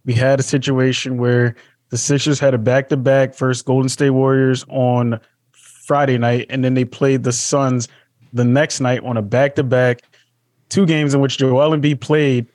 we 0.07 0.15
had 0.15 0.41
a 0.41 0.43
situation 0.43 1.19
where 1.19 1.57
the 1.91 1.99
Sixers 1.99 2.41
had 2.41 2.55
a 2.55 2.59
back 2.59 2.89
to 2.89 2.97
back 2.97 3.35
first 3.35 3.67
Golden 3.67 3.91
State 3.91 4.11
Warriors 4.11 4.65
on 4.71 5.21
Friday 5.53 6.17
night, 6.17 6.47
and 6.49 6.65
then 6.65 6.73
they 6.73 6.87
played 6.87 7.23
the 7.23 7.33
Suns 7.33 7.87
the 8.33 8.45
next 8.45 8.81
night 8.81 9.05
on 9.05 9.19
a 9.19 9.23
back 9.23 9.57
to 9.57 9.63
back 9.63 10.01
two 10.69 10.87
games 10.87 11.15
in 11.15 11.21
which 11.21 11.39
Joel 11.39 11.77
Embiid 11.77 12.01
played, 12.01 12.47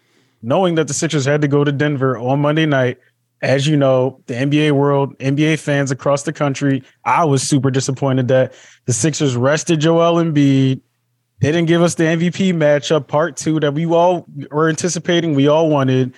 knowing 0.41 0.75
that 0.75 0.87
the 0.87 0.93
Sixers 0.93 1.25
had 1.25 1.41
to 1.41 1.47
go 1.47 1.63
to 1.63 1.71
Denver 1.71 2.17
on 2.17 2.41
Monday 2.41 2.65
night. 2.65 2.97
As 3.41 3.65
you 3.65 3.75
know, 3.75 4.21
the 4.27 4.35
NBA 4.35 4.73
world, 4.73 5.17
NBA 5.17 5.57
fans 5.59 5.89
across 5.89 6.23
the 6.23 6.33
country, 6.33 6.83
I 7.05 7.25
was 7.25 7.41
super 7.41 7.71
disappointed 7.71 8.27
that 8.27 8.53
the 8.85 8.93
Sixers 8.93 9.35
rested 9.35 9.79
Joel 9.79 10.23
Embiid. 10.23 10.79
They 11.39 11.51
didn't 11.51 11.65
give 11.65 11.81
us 11.81 11.95
the 11.95 12.03
MVP 12.03 12.53
matchup, 12.53 13.07
part 13.07 13.35
two, 13.37 13.59
that 13.61 13.73
we 13.73 13.87
all 13.87 14.27
were 14.51 14.69
anticipating, 14.69 15.33
we 15.33 15.47
all 15.47 15.69
wanted. 15.69 16.13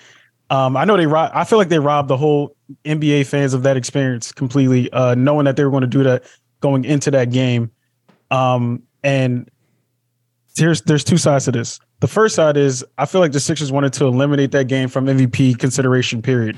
Um, 0.50 0.76
I 0.76 0.84
know 0.84 0.98
they 0.98 1.06
rob, 1.06 1.30
I 1.34 1.44
feel 1.44 1.58
like 1.58 1.70
they 1.70 1.78
robbed 1.78 2.08
the 2.08 2.16
whole 2.18 2.54
NBA 2.84 3.26
fans 3.26 3.54
of 3.54 3.62
that 3.62 3.78
experience 3.78 4.30
completely, 4.30 4.92
uh, 4.92 5.14
knowing 5.14 5.46
that 5.46 5.56
they 5.56 5.64
were 5.64 5.70
going 5.70 5.80
to 5.80 5.86
do 5.86 6.02
that 6.02 6.24
going 6.60 6.84
into 6.84 7.10
that 7.10 7.30
game. 7.30 7.70
Um, 8.30 8.82
and 9.02 9.48
here's 10.56 10.82
there's 10.82 11.04
two 11.04 11.18
sides 11.18 11.46
to 11.46 11.52
this. 11.52 11.80
The 12.04 12.08
first 12.08 12.34
side 12.34 12.58
is 12.58 12.84
I 12.98 13.06
feel 13.06 13.22
like 13.22 13.32
the 13.32 13.40
Sixers 13.40 13.72
wanted 13.72 13.94
to 13.94 14.04
eliminate 14.04 14.50
that 14.50 14.68
game 14.68 14.90
from 14.90 15.06
MVP 15.06 15.58
consideration, 15.58 16.20
period. 16.20 16.54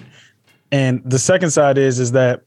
And 0.73 1.01
the 1.05 1.21
second 1.21 1.51
side 1.51 1.79
is 1.79 2.01
is 2.01 2.11
that 2.11 2.43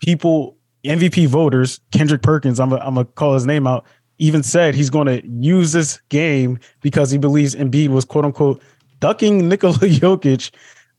people, 0.00 0.58
MVP 0.84 1.28
voters, 1.28 1.80
Kendrick 1.92 2.20
Perkins, 2.20 2.60
I'm 2.60 2.68
gonna 2.68 3.06
call 3.06 3.32
his 3.32 3.46
name 3.46 3.66
out, 3.66 3.86
even 4.18 4.42
said 4.42 4.74
he's 4.74 4.90
going 4.90 5.06
to 5.06 5.26
use 5.26 5.72
this 5.72 5.98
game 6.10 6.58
because 6.82 7.10
he 7.10 7.16
believes 7.16 7.54
Embiid 7.54 7.88
was 7.88 8.04
quote 8.04 8.26
unquote 8.26 8.60
ducking 9.00 9.48
Nikola 9.48 9.72
Jokic 9.78 10.50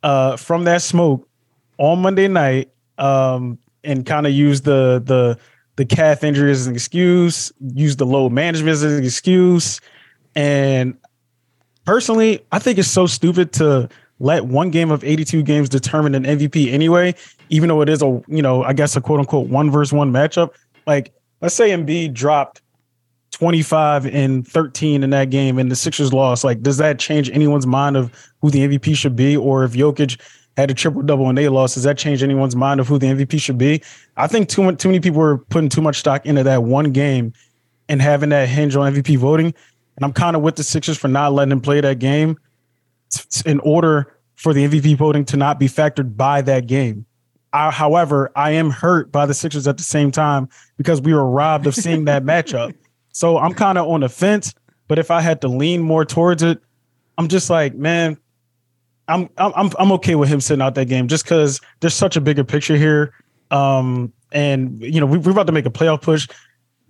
uh, 0.01 0.37
from 0.37 0.63
that 0.63 0.81
smoke 0.81 1.29
on 1.77 2.01
Monday 2.01 2.27
night, 2.27 2.71
um, 2.97 3.59
and 3.83 4.07
kind 4.07 4.25
of 4.25 4.33
use 4.33 4.61
the 4.61 5.03
the 5.05 5.37
the 5.75 5.85
calf 5.85 6.23
injury 6.23 6.49
as 6.49 6.65
an 6.65 6.73
excuse, 6.73 7.51
use 7.75 7.95
the 7.97 8.07
load 8.07 8.31
management 8.31 8.73
as 8.73 8.81
an 8.81 9.03
excuse, 9.03 9.79
and 10.35 10.97
personally, 11.85 12.43
I 12.51 12.59
think 12.59 12.77
it's 12.77 12.89
so 12.89 13.07
stupid 13.07 13.53
to 13.53 13.89
let 14.19 14.45
one 14.45 14.69
game 14.69 14.91
of 14.91 15.03
82 15.03 15.43
games 15.43 15.69
determine 15.69 16.15
an 16.15 16.23
MVP 16.23 16.71
anyway, 16.71 17.15
even 17.49 17.69
though 17.69 17.81
it 17.81 17.89
is 17.89 18.01
a, 18.01 18.21
you 18.27 18.41
know, 18.41 18.63
I 18.63 18.73
guess 18.73 18.95
a 18.95 19.01
quote 19.01 19.19
unquote 19.19 19.49
one 19.49 19.69
versus 19.69 19.93
one 19.93 20.11
matchup. 20.11 20.51
Like, 20.85 21.13
let's 21.41 21.55
say 21.55 21.69
Embiid 21.71 22.13
dropped 22.13 22.61
25 23.31 24.05
and 24.05 24.47
13 24.47 25.03
in 25.03 25.09
that 25.09 25.29
game 25.29 25.57
and 25.57 25.69
the 25.69 25.75
Sixers 25.75 26.13
lost. 26.13 26.43
Like, 26.43 26.61
does 26.61 26.77
that 26.77 26.99
change 26.99 27.29
anyone's 27.31 27.67
mind 27.67 27.97
of 27.97 28.11
who 28.41 28.49
the 28.49 28.59
MVP 28.59 28.95
should 28.95 29.15
be? 29.15 29.35
Or 29.35 29.63
if 29.63 29.73
Jokic 29.73 30.19
had 30.55 30.69
a 30.69 30.73
triple 30.73 31.01
double 31.01 31.27
and 31.27 31.37
they 31.37 31.49
lost, 31.49 31.73
does 31.73 31.83
that 31.83 31.97
change 31.97 32.21
anyone's 32.21 32.55
mind 32.55 32.79
of 32.79 32.87
who 32.87 32.99
the 32.99 33.07
MVP 33.07 33.41
should 33.41 33.57
be? 33.57 33.81
I 34.17 34.27
think 34.27 34.49
too, 34.49 34.73
too 34.75 34.87
many 34.87 34.99
people 34.99 35.19
were 35.19 35.39
putting 35.39 35.69
too 35.69 35.81
much 35.81 35.97
stock 35.97 36.25
into 36.25 36.43
that 36.43 36.63
one 36.63 36.91
game 36.91 37.33
and 37.89 38.01
having 38.01 38.29
that 38.29 38.47
hinge 38.47 38.75
on 38.75 38.93
MVP 38.93 39.17
voting. 39.17 39.53
And 39.95 40.05
I'm 40.05 40.13
kind 40.13 40.35
of 40.35 40.41
with 40.41 40.55
the 40.55 40.63
Sixers 40.63 40.97
for 40.97 41.07
not 41.07 41.33
letting 41.33 41.51
him 41.51 41.61
play 41.61 41.81
that 41.81 41.99
game 41.99 42.37
in 43.45 43.59
order 43.59 44.17
for 44.35 44.53
the 44.53 44.67
MVP 44.67 44.97
voting 44.97 45.25
to 45.25 45.37
not 45.37 45.59
be 45.59 45.67
factored 45.67 46.17
by 46.17 46.41
that 46.41 46.67
game. 46.67 47.05
I, 47.53 47.69
however, 47.69 48.31
I 48.35 48.51
am 48.51 48.71
hurt 48.71 49.11
by 49.11 49.25
the 49.27 49.33
Sixers 49.33 49.67
at 49.67 49.77
the 49.77 49.83
same 49.83 50.11
time 50.11 50.49
because 50.77 51.01
we 51.01 51.13
were 51.13 51.29
robbed 51.29 51.67
of 51.67 51.75
seeing 51.75 52.05
that 52.05 52.23
matchup. 52.23 52.75
So 53.15 53.37
I'm 53.37 53.53
kind 53.53 53.77
of 53.77 53.87
on 53.87 53.99
the 53.99 54.09
fence. 54.09 54.55
But 54.87 54.97
if 54.97 55.11
I 55.11 55.21
had 55.21 55.41
to 55.41 55.47
lean 55.47 55.83
more 55.83 56.03
towards 56.03 56.41
it, 56.41 56.59
I'm 57.15 57.27
just 57.27 57.47
like, 57.47 57.75
man, 57.75 58.17
I'm 59.07 59.29
I'm 59.37 59.71
I'm 59.77 59.91
okay 59.93 60.15
with 60.15 60.29
him 60.29 60.41
sitting 60.41 60.63
out 60.63 60.73
that 60.75 60.85
game 60.85 61.07
just 61.07 61.23
because 61.23 61.61
there's 61.79 61.93
such 61.93 62.15
a 62.15 62.21
bigger 62.21 62.43
picture 62.43 62.75
here. 62.75 63.13
Um, 63.51 64.11
and 64.31 64.81
you 64.81 64.99
know, 64.99 65.05
we, 65.05 65.19
we're 65.19 65.31
about 65.31 65.45
to 65.45 65.53
make 65.53 65.67
a 65.67 65.69
playoff 65.69 66.01
push 66.01 66.27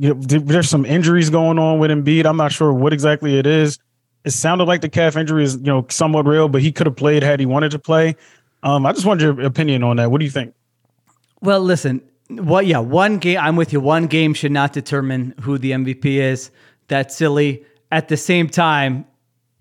you 0.04 0.14
know, 0.14 0.20
there's 0.20 0.70
some 0.70 0.86
injuries 0.86 1.30
going 1.30 1.58
on 1.58 1.80
with 1.80 1.90
Embiid. 1.90 2.26
I'm 2.26 2.36
not 2.36 2.52
sure 2.52 2.74
what 2.74 2.92
exactly 2.92 3.38
it 3.38 3.48
is. 3.48 3.80
It 4.26 4.32
sounded 4.32 4.66
like 4.66 4.82
the 4.82 4.90
calf 4.90 5.16
injury 5.16 5.46
is, 5.46 5.56
you 5.56 5.64
know, 5.64 5.86
somewhat 5.90 6.26
real, 6.26 6.50
but 6.50 6.62
he 6.62 6.74
could 6.74 6.88
have 6.88 6.98
played 6.98 7.24
had 7.24 7.40
he 7.40 7.46
wanted 7.46 7.72
to 7.72 7.80
play. 7.80 8.18
Um, 8.64 8.86
I 8.86 8.92
just 8.92 9.06
wanted 9.06 9.24
your 9.24 9.46
opinion 9.46 9.82
on 9.82 9.96
that. 9.96 10.12
What 10.12 10.20
do 10.20 10.26
you 10.26 10.32
think? 10.32 10.56
Well, 11.40 11.62
listen, 11.62 12.02
what? 12.28 12.68
Yeah, 12.68 12.80
one 12.80 13.18
game. 13.18 13.38
I'm 13.40 13.56
with 13.56 13.72
you. 13.72 13.80
One 13.80 14.08
game 14.08 14.34
should 14.34 14.52
not 14.52 14.74
determine 14.74 15.36
who 15.40 15.58
the 15.58 15.72
MVP 15.72 16.04
is. 16.04 16.52
That's 16.90 17.16
silly. 17.16 17.64
At 17.90 18.10
the 18.10 18.18
same 18.18 18.50
time, 18.50 19.06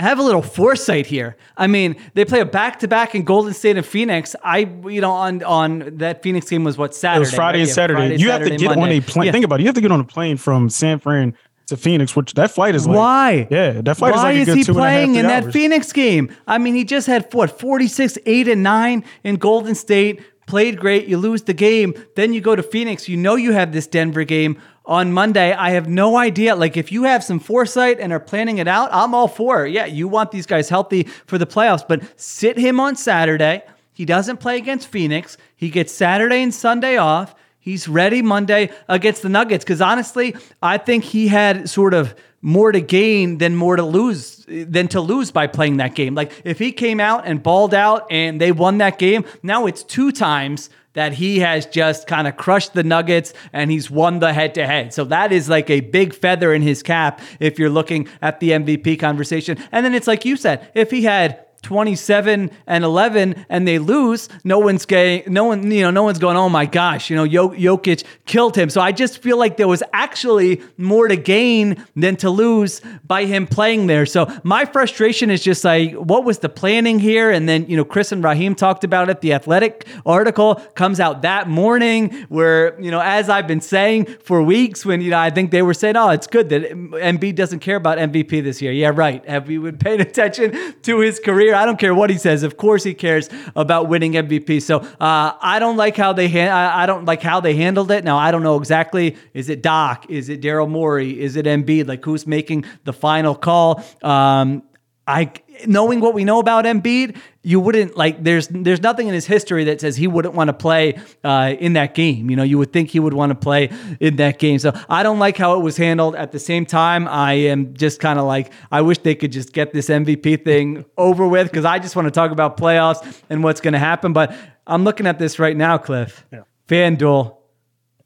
have 0.01 0.19
a 0.19 0.23
little 0.23 0.43
foresight 0.43 1.07
here. 1.07 1.37
I 1.57 1.67
mean, 1.67 1.97
they 2.15 2.25
play 2.25 2.41
a 2.41 2.45
back 2.45 2.81
to 2.81 2.89
back 2.89 3.15
in 3.15 3.23
Golden 3.23 3.55
State 3.55 3.77
and 3.77 3.87
Phoenix. 3.87 4.35
I, 4.43 4.59
you 4.87 5.01
know, 5.01 5.13
on 5.13 5.43
on 5.45 5.99
that 5.99 6.23
Phoenix 6.23 6.49
game 6.49 6.65
was 6.65 6.77
what 6.77 6.95
Saturday. 6.95 7.17
It 7.17 7.21
was 7.21 7.35
Friday 7.35 7.59
right? 7.59 7.63
and 7.63 7.71
Saturday. 7.71 8.01
Friday, 8.01 8.17
you 8.17 8.29
Saturday, 8.29 8.51
have 8.51 8.59
to 8.59 8.67
get 8.67 8.79
Monday. 8.79 8.97
on 8.97 9.03
a 9.03 9.07
plane. 9.07 9.27
Yeah. 9.27 9.33
Think 9.33 9.45
about 9.45 9.61
it. 9.61 9.63
You 9.63 9.69
have 9.69 9.75
to 9.77 9.81
get 9.81 9.93
on 9.93 10.01
a 10.01 10.05
plane 10.05 10.37
from 10.37 10.69
San 10.71 10.99
Fran 10.99 11.37
to 11.67 11.77
Phoenix, 11.77 12.17
which 12.17 12.35
that 12.35 12.51
flight 12.51 12.75
is 12.75 12.87
like. 12.87 12.97
Why? 12.97 13.49
Yeah, 13.51 13.81
that 13.83 13.97
flight 13.97 14.15
Why 14.15 14.33
is 14.33 14.49
like 14.49 14.59
is 14.59 14.67
he 14.67 14.73
playing 14.73 15.15
in 15.15 15.27
hours. 15.27 15.45
that 15.47 15.53
Phoenix 15.53 15.93
game? 15.93 16.35
I 16.47 16.59
mean, 16.59 16.75
he 16.75 16.85
just 16.85 17.07
had 17.07 17.33
what 17.33 17.59
46, 17.59 18.19
8, 18.25 18.49
and 18.49 18.63
9 18.63 19.05
in 19.25 19.37
Golden 19.37 19.75
State. 19.75 20.21
Played 20.47 20.81
great. 20.81 21.07
You 21.07 21.19
lose 21.19 21.43
the 21.43 21.55
game. 21.55 21.95
Then 22.17 22.33
you 22.33 22.41
go 22.41 22.57
to 22.57 22.63
Phoenix. 22.63 23.09
You 23.09 23.17
know 23.17 23.37
you 23.37 23.53
have 23.53 23.73
this 23.73 23.87
Denver 23.87 24.25
game 24.25 24.61
on 24.85 25.13
Monday. 25.13 25.53
I 25.53 25.71
have 25.71 25.89
no 25.89 26.17
idea. 26.17 26.57
Like, 26.57 26.77
if 26.77 26.91
you 26.91 27.05
have 27.05 27.23
some 27.23 27.39
foresight 27.39 28.01
and 28.01 28.13
are 28.13 28.21
planning 28.21 28.59
it 28.59 28.69
out, 28.69 28.91
I'm 28.93 29.15
all 29.15 29.29
for 29.29 29.67
it. 29.67 29.73
Yeah, 29.73 29.87
you 29.87 30.09
want 30.09 30.31
these 30.31 30.47
guys 30.47 30.69
healthy 30.69 31.05
for 31.27 31.39
the 31.39 31.47
playoffs, 31.47 31.87
but 31.87 32.03
sit 32.21 32.59
him 32.59 32.81
on 32.81 32.97
Saturday. 32.97 33.63
He 33.93 34.05
doesn't 34.05 34.39
play 34.39 34.57
against 34.57 34.89
Phoenix. 34.89 35.37
He 35.55 35.71
gets 35.71 35.93
Saturday 35.93 36.43
and 36.43 36.53
Sunday 36.53 36.97
off. 36.97 37.35
He's 37.59 37.87
ready 37.87 38.23
Monday 38.23 38.71
against 38.89 39.23
the 39.23 39.29
Nuggets 39.29 39.65
because 39.65 39.81
honestly, 39.81 40.35
I 40.61 40.79
think 40.79 41.05
he 41.05 41.29
had 41.29 41.71
sort 41.71 41.95
of 41.95 42.15
more 42.41 42.73
to 42.73 42.81
gain 42.81 43.39
than 43.39 43.55
more 43.55 43.77
to 43.77 43.85
lose 43.85 44.45
than 44.49 44.89
to 44.89 45.01
lose 45.01 45.31
by 45.31 45.47
playing 45.47 45.77
that 45.77 45.95
game. 45.95 46.17
Like 46.17 46.33
if 46.45 46.59
he 46.59 46.73
came 46.73 46.99
out 46.99 47.25
and 47.25 47.41
balled 47.41 47.73
out 47.73 48.09
and 48.11 48.41
they 48.41 48.51
won 48.51 48.79
that 48.79 48.99
game, 48.99 49.25
now 49.45 49.67
it's 49.67 49.85
two 49.85 50.11
times 50.11 50.71
that 50.95 51.15
he 51.15 51.39
has 51.41 51.67
just 51.67 52.07
kind 52.07 52.29
of 52.29 52.37
crushed 52.37 52.75
the 52.75 52.83
Nuggets 52.83 53.33
and 53.53 53.71
he's 53.71 53.91
won 53.91 54.19
the 54.19 54.33
head 54.33 54.55
to 54.55 54.67
head. 54.67 54.93
So 54.93 55.05
that 55.05 55.33
is 55.33 55.49
like 55.49 55.71
a 55.71 55.81
big 55.81 56.15
feather 56.15 56.53
in 56.53 56.63
his 56.63 56.83
cap 56.83 57.21
if 57.41 57.59
you're 57.59 57.71
looking 57.71 58.09
at 58.21 58.41
the 58.41 58.51
MVP 58.51 58.99
conversation. 58.99 59.59
And 59.73 59.85
then 59.85 59.95
it's 59.95 60.07
like 60.07 60.25
you 60.25 60.37
said, 60.37 60.71
if 60.75 60.91
he 60.91 61.03
had 61.03 61.45
27 61.63 62.51
and 62.67 62.85
11 62.85 63.47
and 63.49 63.67
they 63.67 63.79
lose, 63.79 64.29
no 64.45 64.59
one's 64.59 64.85
gay, 64.85 65.23
no 65.27 65.45
one, 65.45 65.71
you 65.71 65.83
know, 65.83 65.91
no 65.91 66.03
one's 66.03 66.19
going, 66.19 66.37
oh 66.37 66.49
my 66.49 66.67
gosh, 66.67 67.09
you 67.09 67.17
know, 67.17 67.27
Jokic 67.27 68.05
killed 68.27 68.57
him. 68.57 68.69
So 68.69 68.81
I 68.81 68.93
just 68.93 69.19
feel 69.19 69.39
like 69.39 69.57
there 69.57 69.69
was 69.69 69.83
actually 69.93 70.61
more 70.77 71.09
to 71.09 71.17
gain 71.17 71.85
than 71.95 72.17
to 72.17 72.31
lose 72.31 72.81
by 73.05 73.25
him 73.25 73.47
playing 73.47 73.87
there. 73.87 74.07
So 74.07 74.27
my 74.43 74.65
frustration 74.65 75.31
is 75.31 75.43
just 75.43 75.65
like, 75.65 75.95
what 75.95 76.25
was 76.25 76.41
the 76.41 76.49
planning 76.49 76.99
here? 76.99 77.31
And 77.31 77.49
then, 77.49 77.67
you 77.69 77.77
know, 77.77 77.85
Chris 77.85 78.13
and 78.13 78.23
Raheem 78.25 78.55
talked 78.55 78.85
about 78.85 79.09
it. 79.09 79.21
The 79.21 79.33
athletic 79.33 79.87
article 80.05 80.57
comes 80.75 80.99
out 80.99 81.23
that 81.23 81.49
morning 81.49 82.27
where, 82.29 82.81
you 82.81 82.91
know, 82.91 83.01
as 83.01 83.29
I've 83.29 83.47
been 83.47 83.61
saying 83.61 84.07
for 84.23 84.43
weeks 84.43 84.85
when, 84.85 85.01
you 85.01 85.11
know, 85.11 85.19
I 85.19 85.31
think 85.31 85.53
they 85.53 85.63
were 85.63 85.75
saying, 85.75 85.97
oh, 85.97 86.11
it's 86.11 86.27
good 86.27 86.49
that 86.49 86.63
Embiid 86.63 87.37
doesn't 87.37 87.61
care 87.61 87.77
about 87.77 87.99
MVP 87.99 88.43
this 88.43 88.61
year. 88.61 88.73
Yeah, 88.73 88.91
right. 88.93 89.25
Have 89.29 89.47
we 89.47 89.59
been 89.59 89.79
paying 89.79 90.01
attention 90.01 90.75
to 90.83 90.99
his 91.01 91.21
career? 91.21 91.52
I 91.55 91.65
don't 91.67 91.79
care 91.79 91.95
what 91.95 92.11
he 92.11 92.19
says. 92.19 92.43
Of 92.43 92.57
course, 92.57 92.85
he 92.85 92.95
cares 92.95 93.29
about 93.57 93.89
winning 93.89 94.13
MVP. 94.13 94.63
So 94.63 94.79
uh, 94.79 95.33
I 95.41 95.59
don't 95.59 95.77
like 95.77 95.97
how 95.97 96.13
they 96.13 96.29
ha- 96.29 96.55
I, 96.55 96.83
I 96.83 96.87
don't 96.87 97.05
like 97.05 97.23
how 97.23 97.41
they 97.41 97.55
handled 97.55 97.91
it. 97.91 98.05
Now 98.05 98.19
I 98.19 98.31
don't 98.31 98.43
know 98.43 98.57
exactly. 98.57 99.17
Is 99.35 99.49
it 99.49 99.63
Doc? 99.63 100.07
Is 100.09 100.29
it 100.29 100.41
Daryl 100.41 100.69
Morey? 100.69 101.21
Is 101.21 101.37
it 101.37 101.47
Embiid? 101.47 101.89
Like 101.89 102.05
who's 102.05 102.27
making 102.27 102.65
the 102.85 102.93
final 102.93 103.35
call? 103.35 103.85
Um, 104.03 104.63
I 105.07 105.33
knowing 105.67 106.01
what 106.01 106.15
we 106.15 106.25
know 106.25 106.39
about 106.39 106.65
Embiid, 106.65 107.17
you 107.43 107.59
wouldn't 107.59 107.97
like. 107.97 108.23
There's 108.23 108.47
there's 108.49 108.81
nothing 108.81 109.09
in 109.09 109.15
his 109.15 109.27
history 109.27 109.65
that 109.65 109.81
says 109.81 109.97
he 109.97 110.07
wouldn't 110.07 110.35
want 110.35 110.47
to 110.47 110.53
play 110.53 111.01
uh, 111.25 111.55
in 111.59 111.73
that 111.73 111.95
game. 111.95 112.31
You 112.31 112.37
know, 112.37 112.45
you 112.45 112.57
would 112.59 112.73
think 112.73 112.91
he 112.91 113.01
would 113.01 113.13
want 113.13 113.31
to 113.31 113.35
play 113.35 113.71
in 113.99 114.17
that 114.17 114.39
game. 114.39 114.61
So 114.61 114.73
I 114.89 115.03
don't 115.03 115.19
like 115.19 115.37
how 115.37 115.59
it 115.59 115.63
was 115.63 115.77
handled. 115.77 116.15
At 116.15 116.31
the 116.31 116.39
same 116.39 116.65
time, 116.65 117.09
I 117.09 117.33
am 117.33 117.75
just 117.75 117.99
kind 117.99 118.21
of 118.21 118.27
like 118.27 118.53
I 118.71 118.83
wish 118.83 118.99
they 118.99 119.17
could 119.17 119.33
just 119.33 119.53
get 119.53 119.73
this 119.73 119.89
MVP 119.89 120.45
thing 120.45 120.85
over 120.97 121.27
with 121.27 121.51
because 121.51 121.65
I 121.65 121.81
just 121.81 121.97
want 121.97 122.07
to 122.07 122.13
talk 122.13 122.31
about 122.31 122.57
playoffs 122.57 123.23
and 123.29 123.43
what's 123.43 123.61
going 123.61 123.73
to 123.73 123.81
happen. 123.81 124.13
But 124.13 124.37
I'm 124.69 124.85
looking 124.85 125.09
at 125.09 125.19
this 125.19 125.41
right 125.41 125.57
now, 125.57 125.79
Cliff. 125.79 126.25
Yeah. 126.33 126.43
FanDuel. 126.69 127.39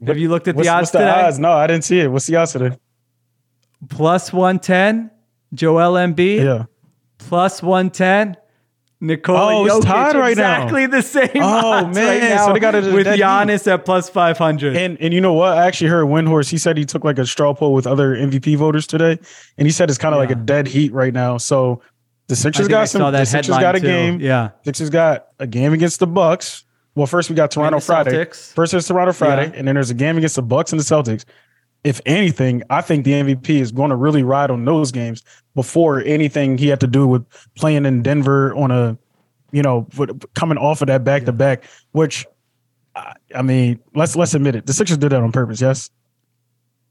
Have 0.06 0.18
you 0.18 0.30
looked 0.30 0.48
at 0.48 0.56
the 0.56 0.68
odds 0.68 0.82
what's 0.82 0.90
the 0.92 0.98
today? 0.98 1.10
odds? 1.10 1.38
No, 1.38 1.52
I 1.52 1.66
didn't 1.66 1.84
see 1.84 2.00
it. 2.00 2.10
What's 2.10 2.26
the 2.26 2.36
odds 2.36 2.52
today? 2.52 2.76
Plus 3.88 4.32
110, 4.32 5.10
Joel 5.54 5.92
Embiid. 5.92 6.42
Yeah 6.42 6.64
plus 7.18 7.62
110. 7.62 8.36
Nicole 8.98 9.36
oh, 9.36 9.66
Jokic, 9.66 9.76
it's 9.76 9.84
tied 9.84 10.16
right 10.16 10.30
exactly 10.30 10.86
now. 10.86 10.96
the 10.96 11.02
same. 11.02 11.30
Oh 11.34 11.86
man, 11.86 11.94
right 11.94 12.28
now 12.30 12.46
so 12.46 12.52
they 12.54 12.60
got 12.60 12.74
it 12.74 12.92
with 12.92 13.06
Giannis 13.06 13.70
at 13.70 13.84
plus 13.84 14.08
five 14.08 14.38
hundred. 14.38 14.74
And 14.74 14.96
and 15.00 15.12
you 15.12 15.20
know 15.20 15.34
what? 15.34 15.58
I 15.58 15.66
actually 15.66 15.90
heard 15.90 16.06
Windhorst. 16.06 16.50
He 16.50 16.56
said 16.56 16.78
he 16.78 16.86
took 16.86 17.04
like 17.04 17.18
a 17.18 17.26
straw 17.26 17.52
poll 17.52 17.74
with 17.74 17.86
other 17.86 18.16
MVP 18.16 18.56
voters 18.56 18.86
today, 18.86 19.18
and 19.58 19.66
he 19.66 19.70
said 19.70 19.90
it's 19.90 19.98
kind 19.98 20.14
of 20.14 20.18
yeah. 20.18 20.28
like 20.28 20.30
a 20.30 20.40
dead 20.40 20.66
heat 20.66 20.92
right 20.94 21.12
now. 21.12 21.36
So 21.36 21.82
the 22.28 22.36
Sixers 22.36 22.68
got 22.68 22.88
some. 22.88 23.12
The 23.12 23.24
Sixers 23.26 23.58
got 23.58 23.76
a 23.76 23.80
too. 23.80 23.86
game. 23.86 24.20
Yeah, 24.20 24.50
Sixers 24.64 24.88
got 24.88 25.28
a 25.38 25.46
game 25.46 25.74
against 25.74 26.00
the 26.00 26.06
Bucks. 26.06 26.64
Well, 26.94 27.06
first 27.06 27.28
we 27.28 27.36
got 27.36 27.50
Toronto 27.50 27.80
Friday. 27.80 28.24
First 28.24 28.72
there's 28.72 28.88
Toronto 28.88 29.12
Friday, 29.12 29.50
yeah. 29.50 29.58
and 29.58 29.68
then 29.68 29.74
there's 29.74 29.90
a 29.90 29.94
game 29.94 30.16
against 30.16 30.36
the 30.36 30.42
Bucks 30.42 30.72
and 30.72 30.80
the 30.80 30.84
Celtics 30.84 31.26
if 31.84 32.00
anything, 32.06 32.62
I 32.70 32.80
think 32.80 33.04
the 33.04 33.12
MVP 33.12 33.48
is 33.48 33.72
going 33.72 33.90
to 33.90 33.96
really 33.96 34.22
ride 34.22 34.50
on 34.50 34.64
those 34.64 34.90
games 34.90 35.22
before 35.54 36.00
anything 36.00 36.58
he 36.58 36.68
had 36.68 36.80
to 36.80 36.86
do 36.86 37.06
with 37.06 37.24
playing 37.54 37.86
in 37.86 38.02
Denver 38.02 38.54
on 38.54 38.70
a, 38.70 38.98
you 39.52 39.62
know, 39.62 39.86
coming 40.34 40.58
off 40.58 40.80
of 40.82 40.88
that 40.88 41.04
back 41.04 41.24
to 41.24 41.32
back. 41.32 41.64
Which, 41.92 42.26
I 43.34 43.42
mean, 43.42 43.78
let's 43.94 44.16
let's 44.16 44.34
admit 44.34 44.56
it, 44.56 44.66
the 44.66 44.72
Sixers 44.72 44.98
did 44.98 45.12
that 45.12 45.22
on 45.22 45.32
purpose. 45.32 45.60
Yes. 45.60 45.90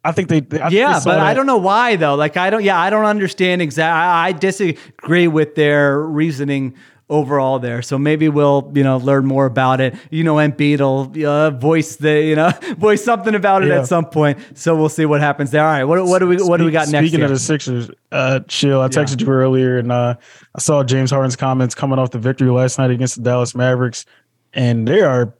I 0.05 0.11
think 0.11 0.29
they. 0.29 0.37
I 0.59 0.69
yeah, 0.69 0.93
think 0.93 1.03
they 1.03 1.09
but 1.09 1.15
that. 1.15 1.19
I 1.19 1.33
don't 1.33 1.47
know 1.47 1.57
why 1.57 1.95
though. 1.95 2.13
Like 2.13 2.37
I 2.37 2.51
don't. 2.51 2.63
Yeah, 2.63 2.79
I 2.79 2.91
don't 2.91 3.05
understand 3.05 3.63
exactly. 3.63 3.99
I 3.99 4.31
disagree 4.33 5.27
with 5.27 5.55
their 5.55 5.99
reasoning 5.99 6.75
overall 7.09 7.59
there. 7.59 7.81
So 7.81 7.97
maybe 7.97 8.29
we'll, 8.29 8.71
you 8.73 8.83
know, 8.83 8.97
learn 8.97 9.25
more 9.25 9.45
about 9.45 9.79
it. 9.79 9.95
You 10.09 10.23
know, 10.23 10.35
Embiid 10.35 10.79
will 10.79 11.27
uh, 11.27 11.51
voice 11.51 11.97
the, 11.97 12.21
you 12.21 12.35
know, 12.35 12.51
voice 12.77 13.03
something 13.03 13.35
about 13.35 13.63
it 13.63 13.69
yeah. 13.69 13.79
at 13.79 13.87
some 13.87 14.05
point. 14.05 14.39
So 14.55 14.75
we'll 14.75 14.89
see 14.89 15.05
what 15.05 15.21
happens 15.21 15.51
there. 15.51 15.63
All 15.63 15.71
right, 15.71 15.83
what, 15.83 16.03
what 16.05 16.19
do 16.19 16.27
we 16.27 16.37
what 16.37 16.57
do 16.57 16.65
we 16.65 16.71
got 16.71 16.89
next? 16.89 17.07
Speaking 17.07 17.23
of 17.23 17.29
the 17.29 17.39
Sixers, 17.39 17.89
uh, 18.11 18.41
Sheil. 18.47 18.81
I 18.81 18.87
texted 18.87 19.21
yeah. 19.21 19.27
you 19.27 19.33
earlier, 19.33 19.77
and 19.77 19.91
uh, 19.91 20.15
I 20.55 20.59
saw 20.59 20.83
James 20.83 21.11
Harden's 21.11 21.35
comments 21.35 21.75
coming 21.75 21.99
off 21.99 22.11
the 22.11 22.19
victory 22.19 22.49
last 22.49 22.77
night 22.77 22.91
against 22.91 23.15
the 23.15 23.21
Dallas 23.21 23.55
Mavericks, 23.55 24.05
and 24.53 24.87
they 24.87 25.01
are 25.01 25.33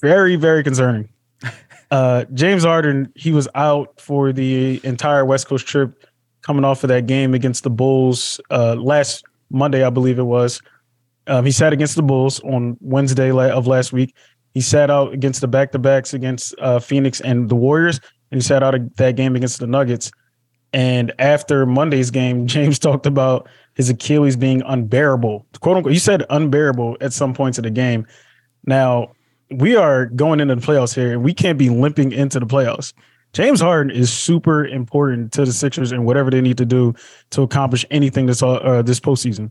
very 0.00 0.36
very 0.36 0.62
concerning. 0.62 1.08
Uh, 1.90 2.26
James 2.34 2.64
Harden, 2.64 3.10
he 3.16 3.32
was 3.32 3.48
out 3.54 3.98
for 3.98 4.30
the 4.30 4.78
entire 4.84 5.24
West 5.24 5.46
Coast 5.46 5.66
trip, 5.66 6.04
coming 6.42 6.62
off 6.62 6.84
of 6.84 6.88
that 6.88 7.06
game 7.06 7.32
against 7.32 7.62
the 7.62 7.70
Bulls 7.70 8.42
uh, 8.50 8.74
last 8.74 9.24
Monday, 9.50 9.82
I 9.82 9.88
believe 9.88 10.18
it 10.18 10.24
was. 10.24 10.60
Um, 11.28 11.44
he 11.44 11.50
sat 11.50 11.72
against 11.72 11.94
the 11.94 12.02
Bulls 12.02 12.40
on 12.40 12.76
Wednesday 12.80 13.30
of 13.30 13.66
last 13.66 13.92
week. 13.92 14.14
He 14.54 14.60
sat 14.60 14.90
out 14.90 15.12
against 15.12 15.40
the 15.40 15.48
back 15.48 15.72
to 15.72 15.78
backs 15.78 16.14
against 16.14 16.54
uh, 16.58 16.80
Phoenix 16.80 17.20
and 17.20 17.48
the 17.48 17.54
Warriors, 17.54 18.00
and 18.30 18.40
he 18.40 18.46
sat 18.46 18.62
out 18.62 18.74
that 18.96 19.16
game 19.16 19.36
against 19.36 19.60
the 19.60 19.66
Nuggets. 19.66 20.10
And 20.72 21.12
after 21.18 21.66
Monday's 21.66 22.10
game, 22.10 22.46
James 22.54 22.78
talked 22.78 23.06
about 23.06 23.48
his 23.74 23.88
Achilles 23.90 24.36
being 24.36 24.62
unbearable, 24.66 25.46
quote 25.60 25.76
unquote. 25.76 25.92
you 25.92 26.00
said 26.00 26.24
unbearable 26.30 26.96
at 27.00 27.12
some 27.12 27.34
points 27.34 27.58
of 27.58 27.64
the 27.64 27.70
game. 27.70 28.06
Now 28.66 29.12
we 29.50 29.76
are 29.76 30.06
going 30.06 30.40
into 30.40 30.56
the 30.56 30.60
playoffs 30.62 30.94
here, 30.94 31.12
and 31.12 31.22
we 31.22 31.32
can't 31.32 31.58
be 31.58 31.70
limping 31.70 32.12
into 32.12 32.40
the 32.40 32.46
playoffs. 32.46 32.92
James 33.34 33.60
Harden 33.60 33.94
is 33.94 34.12
super 34.12 34.66
important 34.66 35.32
to 35.32 35.44
the 35.44 35.52
Sixers 35.52 35.92
and 35.92 36.04
whatever 36.04 36.30
they 36.30 36.40
need 36.40 36.58
to 36.58 36.64
do 36.64 36.94
to 37.30 37.42
accomplish 37.42 37.84
anything 37.90 38.26
this 38.26 38.42
uh, 38.42 38.82
this 38.82 39.00
postseason. 39.00 39.50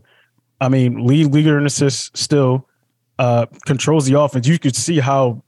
I 0.60 0.68
mean, 0.68 1.06
lead 1.06 1.26
leader 1.26 1.58
in 1.58 1.66
assists 1.66 2.18
still 2.20 2.68
uh, 3.18 3.46
controls 3.66 4.06
the 4.06 4.18
offense. 4.18 4.46
You 4.46 4.58
could 4.58 4.76
see 4.76 4.98
how 4.98 5.42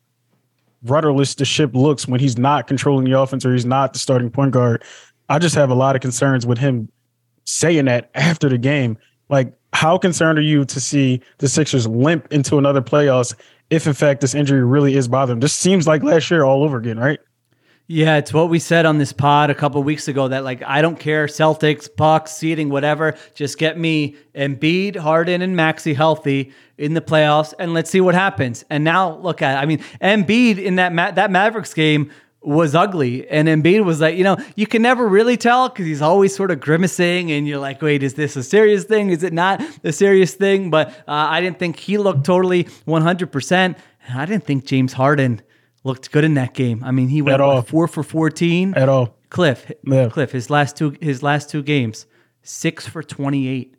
rudderless 0.84 1.34
the 1.34 1.44
ship 1.44 1.74
looks 1.74 2.08
when 2.08 2.20
he's 2.20 2.38
not 2.38 2.66
controlling 2.66 3.04
the 3.04 3.18
offense 3.18 3.44
or 3.44 3.52
he's 3.52 3.66
not 3.66 3.92
the 3.92 3.98
starting 3.98 4.30
point 4.30 4.52
guard. 4.52 4.82
I 5.28 5.38
just 5.38 5.54
have 5.54 5.70
a 5.70 5.74
lot 5.74 5.94
of 5.94 6.02
concerns 6.02 6.46
with 6.46 6.58
him 6.58 6.88
saying 7.44 7.86
that 7.86 8.10
after 8.14 8.48
the 8.48 8.58
game. 8.58 8.98
Like, 9.28 9.52
how 9.72 9.98
concerned 9.98 10.38
are 10.38 10.42
you 10.42 10.64
to 10.64 10.80
see 10.80 11.20
the 11.38 11.48
Sixers 11.48 11.86
limp 11.86 12.32
into 12.32 12.58
another 12.58 12.82
playoffs 12.82 13.34
if, 13.70 13.86
in 13.86 13.92
fact, 13.92 14.20
this 14.20 14.34
injury 14.34 14.64
really 14.64 14.96
is 14.96 15.06
bothering? 15.06 15.38
This 15.38 15.52
seems 15.52 15.86
like 15.86 16.02
last 16.02 16.30
year 16.30 16.42
all 16.42 16.64
over 16.64 16.76
again, 16.76 16.98
right? 16.98 17.20
Yeah, 17.92 18.18
it's 18.18 18.33
what 18.33 18.50
we 18.50 18.61
said 18.61 18.87
on 18.87 18.98
this 18.98 19.12
pod 19.12 19.50
a 19.50 19.55
couple 19.57 19.83
weeks 19.83 20.07
ago 20.07 20.29
that 20.29 20.44
like 20.44 20.62
I 20.62 20.81
don't 20.81 20.96
care 20.96 21.26
Celtics, 21.26 21.88
Bucks, 21.96 22.31
seeding, 22.31 22.68
whatever. 22.68 23.16
Just 23.35 23.59
get 23.59 23.76
me 23.76 24.14
Embiid, 24.33 24.94
Harden, 24.94 25.42
and 25.42 25.57
Maxey 25.57 25.92
healthy 25.92 26.53
in 26.79 26.94
the 26.94 27.00
playoffs, 27.00 27.53
and 27.59 27.74
let's 27.74 27.90
see 27.90 28.00
what 28.00 28.14
happens. 28.14 28.64
And 28.70 28.85
now 28.85 29.16
look 29.16 29.42
at 29.42 29.57
it. 29.57 29.61
I 29.61 29.66
mean, 29.66 29.81
Embiid 30.00 30.59
in 30.59 30.76
that 30.76 30.92
Ma- 30.92 31.11
that 31.11 31.33
Mavericks 31.33 31.74
game 31.74 32.12
was 32.42 32.76
ugly, 32.76 33.29
and 33.29 33.48
Embiid 33.48 33.85
was 33.85 34.00
like, 34.00 34.16
you 34.16 34.22
know, 34.22 34.37
you 34.55 34.68
can 34.68 34.83
never 34.83 35.09
really 35.09 35.37
tell 35.37 35.68
because 35.68 35.87
he's 35.87 36.00
always 36.00 36.33
sort 36.33 36.53
of 36.53 36.61
grimacing, 36.61 37.33
and 37.33 37.48
you're 37.48 37.59
like, 37.59 37.83
wait, 37.83 38.05
is 38.05 38.14
this 38.14 38.37
a 38.37 38.44
serious 38.44 38.85
thing? 38.85 39.11
Is 39.11 39.24
it 39.24 39.33
not 39.33 39.61
a 39.83 39.92
serious 39.92 40.33
thing? 40.35 40.70
But 40.70 40.90
uh, 41.09 41.26
I 41.29 41.40
didn't 41.40 41.59
think 41.59 41.76
he 41.76 41.98
looked 41.98 42.24
totally 42.24 42.68
100. 42.85 43.33
percent 43.33 43.76
I 44.14 44.26
didn't 44.26 44.44
think 44.44 44.64
James 44.64 44.92
Harden 44.92 45.42
looked 45.84 46.10
good 46.12 46.24
in 46.24 46.34
that 46.34 46.54
game. 46.54 46.82
I 46.84 46.90
mean, 46.90 47.08
he 47.08 47.22
went 47.22 47.40
what, 47.40 47.66
four 47.66 47.88
for 47.88 48.02
fourteen 48.02 48.74
at 48.74 48.88
all. 48.88 49.16
Cliff, 49.30 49.70
yeah. 49.84 50.08
Cliff, 50.08 50.32
his 50.32 50.50
last 50.50 50.76
two 50.76 50.96
his 51.00 51.22
last 51.22 51.50
two 51.50 51.62
games, 51.62 52.06
six 52.42 52.86
for 52.86 53.02
twenty 53.02 53.48
eight. 53.48 53.76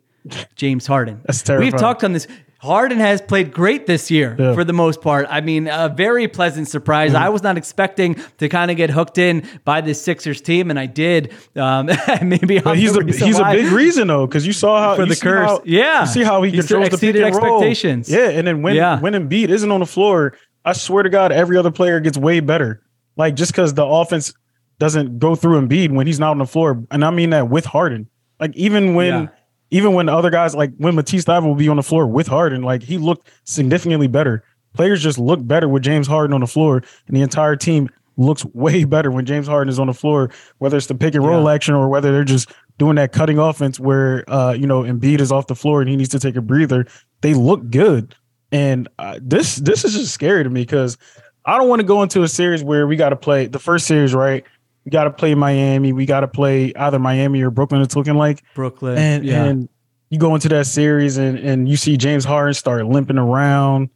James 0.54 0.86
Harden. 0.86 1.20
That's 1.26 1.42
terrible. 1.42 1.64
We've 1.64 1.76
talked 1.76 2.04
on 2.04 2.12
this. 2.12 2.26
Harden 2.58 2.98
has 2.98 3.20
played 3.20 3.52
great 3.52 3.88
this 3.88 4.08
year 4.08 4.36
yeah. 4.38 4.54
for 4.54 4.62
the 4.62 4.72
most 4.72 5.00
part. 5.00 5.26
I 5.28 5.40
mean, 5.40 5.66
a 5.66 5.88
very 5.88 6.28
pleasant 6.28 6.68
surprise. 6.68 7.10
Mm-hmm. 7.10 7.24
I 7.24 7.28
was 7.30 7.42
not 7.42 7.58
expecting 7.58 8.14
to 8.38 8.48
kind 8.48 8.70
of 8.70 8.76
get 8.76 8.88
hooked 8.88 9.18
in 9.18 9.48
by 9.64 9.80
this 9.80 10.00
Sixers 10.00 10.40
team, 10.40 10.70
and 10.70 10.78
I 10.78 10.86
did. 10.86 11.34
Um, 11.56 11.86
maybe 12.22 12.60
he's 12.60 12.96
a 12.96 13.04
he's 13.04 13.40
a 13.40 13.44
big 13.50 13.72
reason 13.72 14.06
though, 14.06 14.28
because 14.28 14.46
you 14.46 14.52
saw 14.52 14.80
how 14.80 14.94
for 14.94 15.06
the 15.06 15.16
curse. 15.16 15.48
How, 15.48 15.62
yeah, 15.64 16.02
you 16.02 16.06
see 16.06 16.22
how 16.22 16.40
he, 16.42 16.52
he 16.52 16.58
controls 16.58 16.90
the 16.90 16.98
pick 16.98 17.16
and 17.16 17.24
expectations. 17.24 18.08
Roll. 18.08 18.20
Yeah, 18.20 18.28
and 18.30 18.46
then 18.46 18.62
when 18.62 18.76
yeah. 18.76 19.00
when 19.00 19.14
Embiid 19.14 19.48
isn't 19.48 19.70
on 19.72 19.80
the 19.80 19.86
floor, 19.86 20.34
I 20.64 20.72
swear 20.72 21.02
to 21.02 21.10
God, 21.10 21.32
every 21.32 21.56
other 21.56 21.70
player 21.70 22.00
gets 22.00 22.16
way 22.16 22.40
better. 22.40 22.82
Like 23.16 23.34
just 23.34 23.52
because 23.52 23.74
the 23.74 23.84
offense 23.84 24.32
doesn't 24.78 25.18
go 25.18 25.34
through 25.34 25.60
Embiid 25.60 25.92
when 25.92 26.06
he's 26.06 26.20
not 26.20 26.32
on 26.32 26.38
the 26.38 26.46
floor, 26.46 26.84
and 26.90 27.04
I 27.04 27.10
mean 27.10 27.30
that 27.30 27.48
with 27.48 27.64
Harden. 27.64 28.08
Like 28.40 28.56
even 28.56 28.94
when 28.94 29.24
yeah. 29.24 29.28
even 29.70 29.94
when 29.94 30.08
other 30.08 30.30
guys 30.30 30.54
like 30.54 30.72
when 30.78 30.94
Matisse 30.94 31.24
Thybulle 31.24 31.46
will 31.46 31.54
be 31.54 31.68
on 31.68 31.76
the 31.76 31.82
floor 31.82 32.06
with 32.06 32.26
Harden, 32.26 32.62
like 32.62 32.82
he 32.82 32.98
looked 32.98 33.28
significantly 33.44 34.08
better. 34.08 34.44
players 34.74 35.02
just 35.02 35.18
look 35.18 35.46
better 35.46 35.68
with 35.68 35.82
James 35.82 36.06
Harden 36.06 36.34
on 36.34 36.40
the 36.40 36.46
floor, 36.46 36.82
and 37.06 37.16
the 37.16 37.22
entire 37.22 37.56
team 37.56 37.90
looks 38.16 38.44
way 38.54 38.84
better 38.84 39.10
when 39.10 39.26
James 39.26 39.46
Harden 39.46 39.68
is 39.68 39.78
on 39.78 39.86
the 39.86 39.94
floor, 39.94 40.30
whether 40.58 40.76
it's 40.76 40.86
the 40.86 40.94
pick 40.94 41.14
and 41.14 41.24
roll 41.24 41.44
yeah. 41.44 41.54
action 41.54 41.74
or 41.74 41.88
whether 41.88 42.12
they're 42.12 42.24
just 42.24 42.50
doing 42.78 42.96
that 42.96 43.12
cutting 43.12 43.38
offense 43.38 43.78
where 43.78 44.28
uh, 44.28 44.52
you 44.52 44.66
know 44.66 44.82
Embiid 44.82 45.20
is 45.20 45.30
off 45.30 45.46
the 45.46 45.54
floor 45.54 45.80
and 45.80 45.90
he 45.90 45.96
needs 45.96 46.10
to 46.10 46.18
take 46.18 46.36
a 46.36 46.42
breather. 46.42 46.86
They 47.20 47.34
look 47.34 47.70
good, 47.70 48.16
and 48.52 48.88
uh, 48.98 49.18
this 49.20 49.56
this 49.56 49.84
is 49.84 49.94
just 49.94 50.12
scary 50.12 50.44
to 50.44 50.50
me 50.50 50.62
because 50.62 50.98
I 51.44 51.58
don't 51.58 51.68
want 51.68 51.80
to 51.80 51.86
go 51.86 52.02
into 52.02 52.22
a 52.22 52.28
series 52.28 52.62
where 52.62 52.86
we 52.86 52.96
got 52.96 53.08
to 53.08 53.16
play 53.16 53.46
the 53.46 53.58
first 53.58 53.86
series 53.86 54.14
right. 54.14 54.44
We 54.84 54.90
got 54.90 55.04
to 55.04 55.10
play 55.10 55.34
Miami. 55.34 55.92
We 55.92 56.06
got 56.06 56.20
to 56.20 56.28
play 56.28 56.72
either 56.74 56.98
Miami 56.98 57.42
or 57.42 57.50
Brooklyn. 57.50 57.82
It's 57.82 57.96
looking 57.96 58.14
like 58.14 58.42
Brooklyn, 58.54 58.98
and 58.98 59.24
yeah. 59.24 59.44
and 59.44 59.68
you 60.10 60.18
go 60.18 60.34
into 60.34 60.48
that 60.50 60.66
series 60.66 61.16
and 61.16 61.38
and 61.38 61.68
you 61.68 61.76
see 61.76 61.96
James 61.96 62.24
Harden 62.24 62.54
start 62.54 62.84
limping 62.86 63.18
around. 63.18 63.90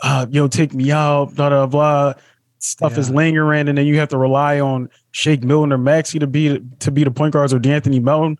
Uh, 0.00 0.26
yo, 0.30 0.48
take 0.48 0.74
me 0.74 0.90
out, 0.90 1.34
blah 1.34 1.48
blah 1.48 1.66
blah 1.66 2.14
stuff 2.62 2.92
yeah. 2.92 3.00
is 3.00 3.10
lingering, 3.10 3.68
and 3.68 3.76
then 3.76 3.86
you 3.86 3.98
have 3.98 4.08
to 4.08 4.18
rely 4.18 4.60
on 4.60 4.88
Shake 5.10 5.42
Milton 5.42 5.72
or 5.72 5.78
Maxey 5.78 6.18
to 6.18 6.26
be 6.26 6.60
to 6.78 6.90
be 6.90 7.04
the 7.04 7.10
point 7.10 7.32
guards 7.32 7.52
or 7.52 7.58
D'Anthony 7.58 8.00
Melton. 8.00 8.38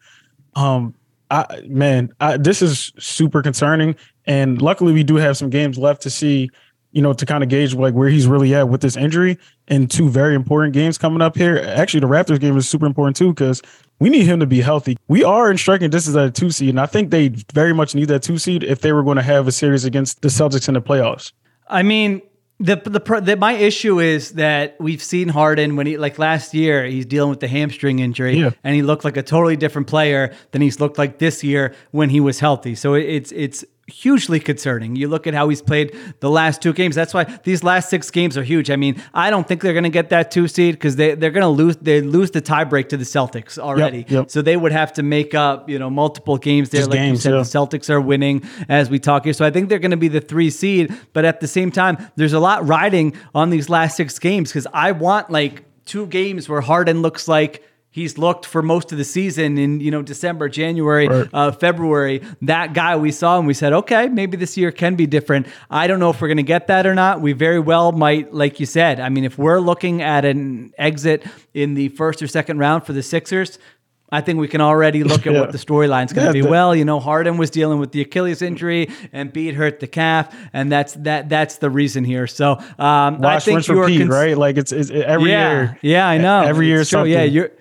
Um, 0.54 0.94
I 1.30 1.62
man, 1.66 2.12
I, 2.20 2.36
this 2.36 2.62
is 2.62 2.92
super 2.98 3.42
concerning. 3.42 3.96
And 4.26 4.60
luckily, 4.60 4.92
we 4.92 5.02
do 5.02 5.16
have 5.16 5.36
some 5.36 5.50
games 5.50 5.78
left 5.78 6.02
to 6.02 6.10
see, 6.10 6.50
you 6.92 7.02
know, 7.02 7.12
to 7.12 7.26
kind 7.26 7.42
of 7.42 7.48
gauge 7.48 7.74
like 7.74 7.94
where 7.94 8.08
he's 8.08 8.26
really 8.26 8.54
at 8.54 8.68
with 8.68 8.80
this 8.80 8.96
injury. 8.96 9.38
And 9.68 9.90
two 9.90 10.08
very 10.08 10.34
important 10.34 10.74
games 10.74 10.98
coming 10.98 11.22
up 11.22 11.36
here. 11.36 11.58
Actually, 11.58 12.00
the 12.00 12.08
Raptors 12.08 12.40
game 12.40 12.56
is 12.56 12.68
super 12.68 12.86
important 12.86 13.16
too 13.16 13.32
because 13.32 13.62
we 13.98 14.10
need 14.10 14.26
him 14.26 14.40
to 14.40 14.46
be 14.46 14.60
healthy. 14.60 14.96
We 15.08 15.24
are 15.24 15.50
in 15.50 15.58
striking 15.58 15.90
distance 15.90 16.16
at 16.16 16.26
a 16.26 16.30
two 16.30 16.50
seed, 16.50 16.70
and 16.70 16.80
I 16.80 16.86
think 16.86 17.10
they 17.10 17.28
very 17.52 17.72
much 17.72 17.94
need 17.94 18.08
that 18.08 18.22
two 18.22 18.38
seed 18.38 18.64
if 18.64 18.80
they 18.80 18.92
were 18.92 19.02
going 19.02 19.16
to 19.16 19.22
have 19.22 19.48
a 19.48 19.52
series 19.52 19.84
against 19.84 20.22
the 20.22 20.28
Celtics 20.28 20.68
in 20.68 20.74
the 20.74 20.82
playoffs. 20.82 21.32
I 21.68 21.82
mean, 21.82 22.20
the, 22.62 22.76
the 22.76 23.20
the 23.20 23.36
my 23.36 23.54
issue 23.54 23.98
is 23.98 24.32
that 24.32 24.76
we've 24.78 25.02
seen 25.02 25.28
Harden 25.28 25.74
when 25.74 25.86
he 25.86 25.96
like 25.96 26.18
last 26.18 26.54
year 26.54 26.84
he's 26.84 27.06
dealing 27.06 27.30
with 27.30 27.40
the 27.40 27.48
hamstring 27.48 27.98
injury 27.98 28.38
yeah. 28.38 28.50
and 28.62 28.76
he 28.76 28.82
looked 28.82 29.04
like 29.04 29.16
a 29.16 29.22
totally 29.22 29.56
different 29.56 29.88
player 29.88 30.32
than 30.52 30.62
he's 30.62 30.78
looked 30.78 30.96
like 30.96 31.18
this 31.18 31.42
year 31.42 31.74
when 31.90 32.08
he 32.08 32.20
was 32.20 32.38
healthy. 32.38 32.76
So 32.76 32.94
it's 32.94 33.32
it's 33.32 33.64
hugely 33.88 34.38
concerning. 34.38 34.94
You 34.96 35.08
look 35.08 35.26
at 35.26 35.34
how 35.34 35.48
he's 35.48 35.60
played 35.60 35.96
the 36.20 36.30
last 36.30 36.62
two 36.62 36.72
games. 36.72 36.94
That's 36.94 37.12
why 37.12 37.24
these 37.44 37.64
last 37.64 37.90
six 37.90 38.10
games 38.10 38.36
are 38.38 38.42
huge. 38.42 38.70
I 38.70 38.76
mean, 38.76 39.02
I 39.12 39.30
don't 39.30 39.46
think 39.46 39.60
they're 39.60 39.72
going 39.72 39.84
to 39.84 39.90
get 39.90 40.10
that 40.10 40.30
two 40.30 40.46
seed 40.48 40.74
because 40.74 40.96
they 40.96 41.14
they're 41.14 41.30
going 41.30 41.42
to 41.42 41.48
lose. 41.48 41.76
They 41.76 42.00
lose 42.00 42.30
the 42.30 42.40
tiebreak 42.40 42.88
to 42.90 42.96
the 42.96 43.04
Celtics 43.04 43.58
already. 43.58 43.98
Yep, 43.98 44.10
yep. 44.10 44.30
So 44.30 44.42
they 44.42 44.56
would 44.56 44.72
have 44.72 44.92
to 44.94 45.02
make 45.02 45.34
up 45.34 45.68
you 45.68 45.78
know 45.78 45.90
multiple 45.90 46.38
games 46.38 46.70
there. 46.70 46.82
Just 46.82 46.90
like 46.90 46.98
games, 46.98 47.18
you 47.18 47.22
said, 47.22 47.30
yeah. 47.32 47.38
the 47.38 47.44
Celtics 47.44 47.90
are 47.90 48.00
winning 48.00 48.42
as 48.68 48.88
we 48.88 48.98
talk 48.98 49.24
here. 49.24 49.32
So 49.32 49.44
I 49.44 49.50
think 49.50 49.68
they're 49.68 49.78
going 49.78 49.90
to 49.90 49.96
be 49.96 50.08
the 50.08 50.20
three 50.20 50.50
seed. 50.50 50.94
But 51.12 51.24
at 51.24 51.40
the 51.40 51.48
same 51.48 51.70
time, 51.70 51.98
there's 52.16 52.32
a 52.32 52.40
lot 52.40 52.66
riding 52.66 53.14
on 53.34 53.50
these 53.50 53.68
last 53.68 53.96
six 53.96 54.18
games 54.18 54.50
because 54.50 54.66
I 54.72 54.92
want 54.92 55.30
like 55.30 55.64
two 55.84 56.06
games 56.06 56.48
where 56.48 56.60
Harden 56.60 57.02
looks 57.02 57.26
like 57.26 57.64
he's 57.92 58.18
looked 58.18 58.44
for 58.44 58.62
most 58.62 58.90
of 58.90 58.98
the 58.98 59.04
season 59.04 59.56
in 59.56 59.78
you 59.78 59.92
know 59.92 60.02
December, 60.02 60.48
January, 60.48 61.06
right. 61.06 61.28
uh, 61.32 61.52
February. 61.52 62.22
That 62.42 62.74
guy 62.74 62.96
we 62.96 63.12
saw 63.12 63.38
and 63.38 63.46
we 63.46 63.54
said, 63.54 63.72
okay, 63.72 64.08
maybe 64.08 64.36
this 64.36 64.56
year 64.56 64.72
can 64.72 64.96
be 64.96 65.06
different. 65.06 65.46
I 65.70 65.86
don't 65.86 66.00
know 66.00 66.10
if 66.10 66.20
we're 66.20 66.28
going 66.28 66.38
to 66.38 66.42
get 66.42 66.66
that 66.66 66.86
or 66.86 66.94
not. 66.94 67.20
We 67.20 67.32
very 67.34 67.60
well 67.60 67.92
might, 67.92 68.34
like 68.34 68.58
you 68.58 68.66
said. 68.66 68.98
I 68.98 69.10
mean, 69.10 69.24
if 69.24 69.38
we're 69.38 69.60
looking 69.60 70.02
at 70.02 70.24
an 70.24 70.72
exit 70.76 71.24
in 71.54 71.74
the 71.74 71.90
first 71.90 72.20
or 72.22 72.26
second 72.26 72.58
round 72.58 72.84
for 72.84 72.92
the 72.92 73.02
Sixers. 73.02 73.58
I 74.14 74.20
think 74.20 74.38
we 74.38 74.46
can 74.46 74.60
already 74.60 75.04
look 75.04 75.26
at 75.26 75.32
yeah. 75.32 75.40
what 75.40 75.52
the 75.52 75.58
storyline's 75.58 76.12
going 76.12 76.30
to 76.30 76.38
yeah, 76.38 76.44
be. 76.44 76.46
Well, 76.46 76.76
you 76.76 76.84
know, 76.84 77.00
Harden 77.00 77.38
was 77.38 77.48
dealing 77.48 77.78
with 77.78 77.92
the 77.92 78.02
Achilles 78.02 78.42
injury, 78.42 78.90
and 79.10 79.32
Embiid 79.32 79.54
hurt 79.54 79.80
the 79.80 79.86
calf, 79.86 80.36
and 80.52 80.70
that's 80.70 80.92
that. 80.96 81.30
That's 81.30 81.56
the 81.56 81.70
reason 81.70 82.04
here. 82.04 82.26
So, 82.26 82.58
um, 82.78 83.24
I 83.24 83.40
think 83.40 83.66
you're 83.66 83.80
repeat, 83.80 84.00
cons- 84.00 84.10
right? 84.10 84.36
Like 84.36 84.58
it's, 84.58 84.70
it's 84.70 84.90
every 84.90 85.30
yeah, 85.30 85.52
year. 85.52 85.78
Yeah, 85.80 86.06
I 86.06 86.18
know. 86.18 86.42
Every 86.42 86.66
year, 86.66 86.84
something. 86.84 87.10
Yeah, 87.10 87.22
you're 87.22 87.52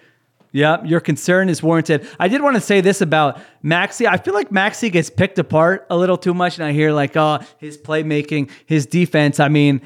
yeah, 0.52 0.84
your 0.84 1.00
concern 1.00 1.50
is 1.50 1.64
warranted. 1.64 2.08
I 2.20 2.28
did 2.28 2.42
want 2.42 2.56
to 2.56 2.62
say 2.62 2.82
this 2.82 3.02
about 3.02 3.40
Maxey. 3.62 4.08
I 4.08 4.18
feel 4.18 4.34
like 4.34 4.52
Maxey 4.52 4.90
gets 4.90 5.10
picked 5.10 5.40
apart 5.40 5.88
a 5.90 5.98
little 5.98 6.18
too 6.18 6.34
much, 6.34 6.58
and 6.58 6.66
I 6.66 6.74
hear 6.74 6.92
like, 6.92 7.16
oh, 7.16 7.40
his 7.58 7.78
playmaking, 7.78 8.50
his 8.66 8.86
defense. 8.86 9.40
I 9.40 9.48
mean, 9.48 9.82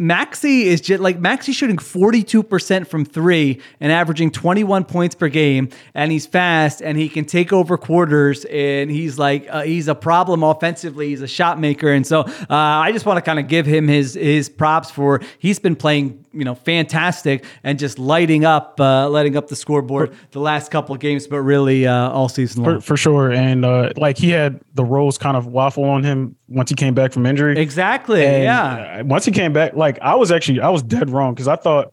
Maxey 0.00 0.68
is 0.68 0.80
just 0.80 1.02
like 1.02 1.18
Maxey 1.18 1.50
shooting 1.50 1.76
42% 1.76 2.86
from 2.86 3.04
three 3.04 3.60
and 3.80 3.90
averaging 3.90 4.30
21 4.30 4.84
points 4.84 5.16
per 5.16 5.28
game. 5.28 5.70
And 5.92 6.12
he's 6.12 6.24
fast 6.24 6.80
and 6.80 6.96
he 6.96 7.08
can 7.08 7.24
take 7.24 7.52
over 7.52 7.76
quarters. 7.76 8.44
And 8.44 8.92
he's 8.92 9.18
like, 9.18 9.48
uh, 9.50 9.62
he's 9.62 9.88
a 9.88 9.96
problem 9.96 10.44
offensively. 10.44 11.08
He's 11.08 11.20
a 11.20 11.26
shot 11.26 11.58
maker. 11.58 11.92
And 11.92 12.06
so 12.06 12.20
uh, 12.20 12.44
I 12.48 12.92
just 12.92 13.06
want 13.06 13.16
to 13.16 13.22
kind 13.22 13.40
of 13.40 13.48
give 13.48 13.66
him 13.66 13.88
his, 13.88 14.14
his 14.14 14.48
props 14.48 14.88
for 14.88 15.20
he's 15.40 15.58
been 15.58 15.74
playing 15.74 16.24
you 16.32 16.44
know 16.44 16.54
fantastic 16.54 17.44
and 17.62 17.78
just 17.78 17.98
lighting 17.98 18.44
up 18.44 18.80
uh, 18.80 19.08
lighting 19.08 19.36
up 19.36 19.48
the 19.48 19.56
scoreboard 19.56 20.14
the 20.32 20.40
last 20.40 20.70
couple 20.70 20.94
of 20.94 21.00
games 21.00 21.26
but 21.26 21.40
really 21.40 21.86
uh, 21.86 22.10
all 22.10 22.28
season 22.28 22.62
long. 22.62 22.76
for, 22.76 22.80
for 22.80 22.96
sure. 22.96 23.30
And 23.30 23.64
uh, 23.64 23.92
like 23.96 24.18
he 24.18 24.30
had 24.30 24.60
the 24.74 24.84
roles 24.84 25.18
kind 25.18 25.36
of 25.36 25.46
waffle 25.46 25.84
on 25.84 26.04
him 26.04 26.36
once 26.48 26.70
he 26.70 26.76
came 26.76 26.94
back 26.94 27.12
from 27.12 27.26
injury. 27.26 27.58
Exactly 27.58 28.24
and 28.24 28.44
yeah. 28.44 29.00
uh, 29.00 29.04
once 29.04 29.24
he 29.24 29.32
came 29.32 29.52
back 29.52 29.74
like 29.74 29.98
I 30.00 30.14
was 30.14 30.30
actually 30.30 30.60
I 30.60 30.68
was 30.70 30.82
dead 30.82 31.10
wrong 31.10 31.34
because 31.34 31.48
I 31.48 31.56
thought 31.56 31.92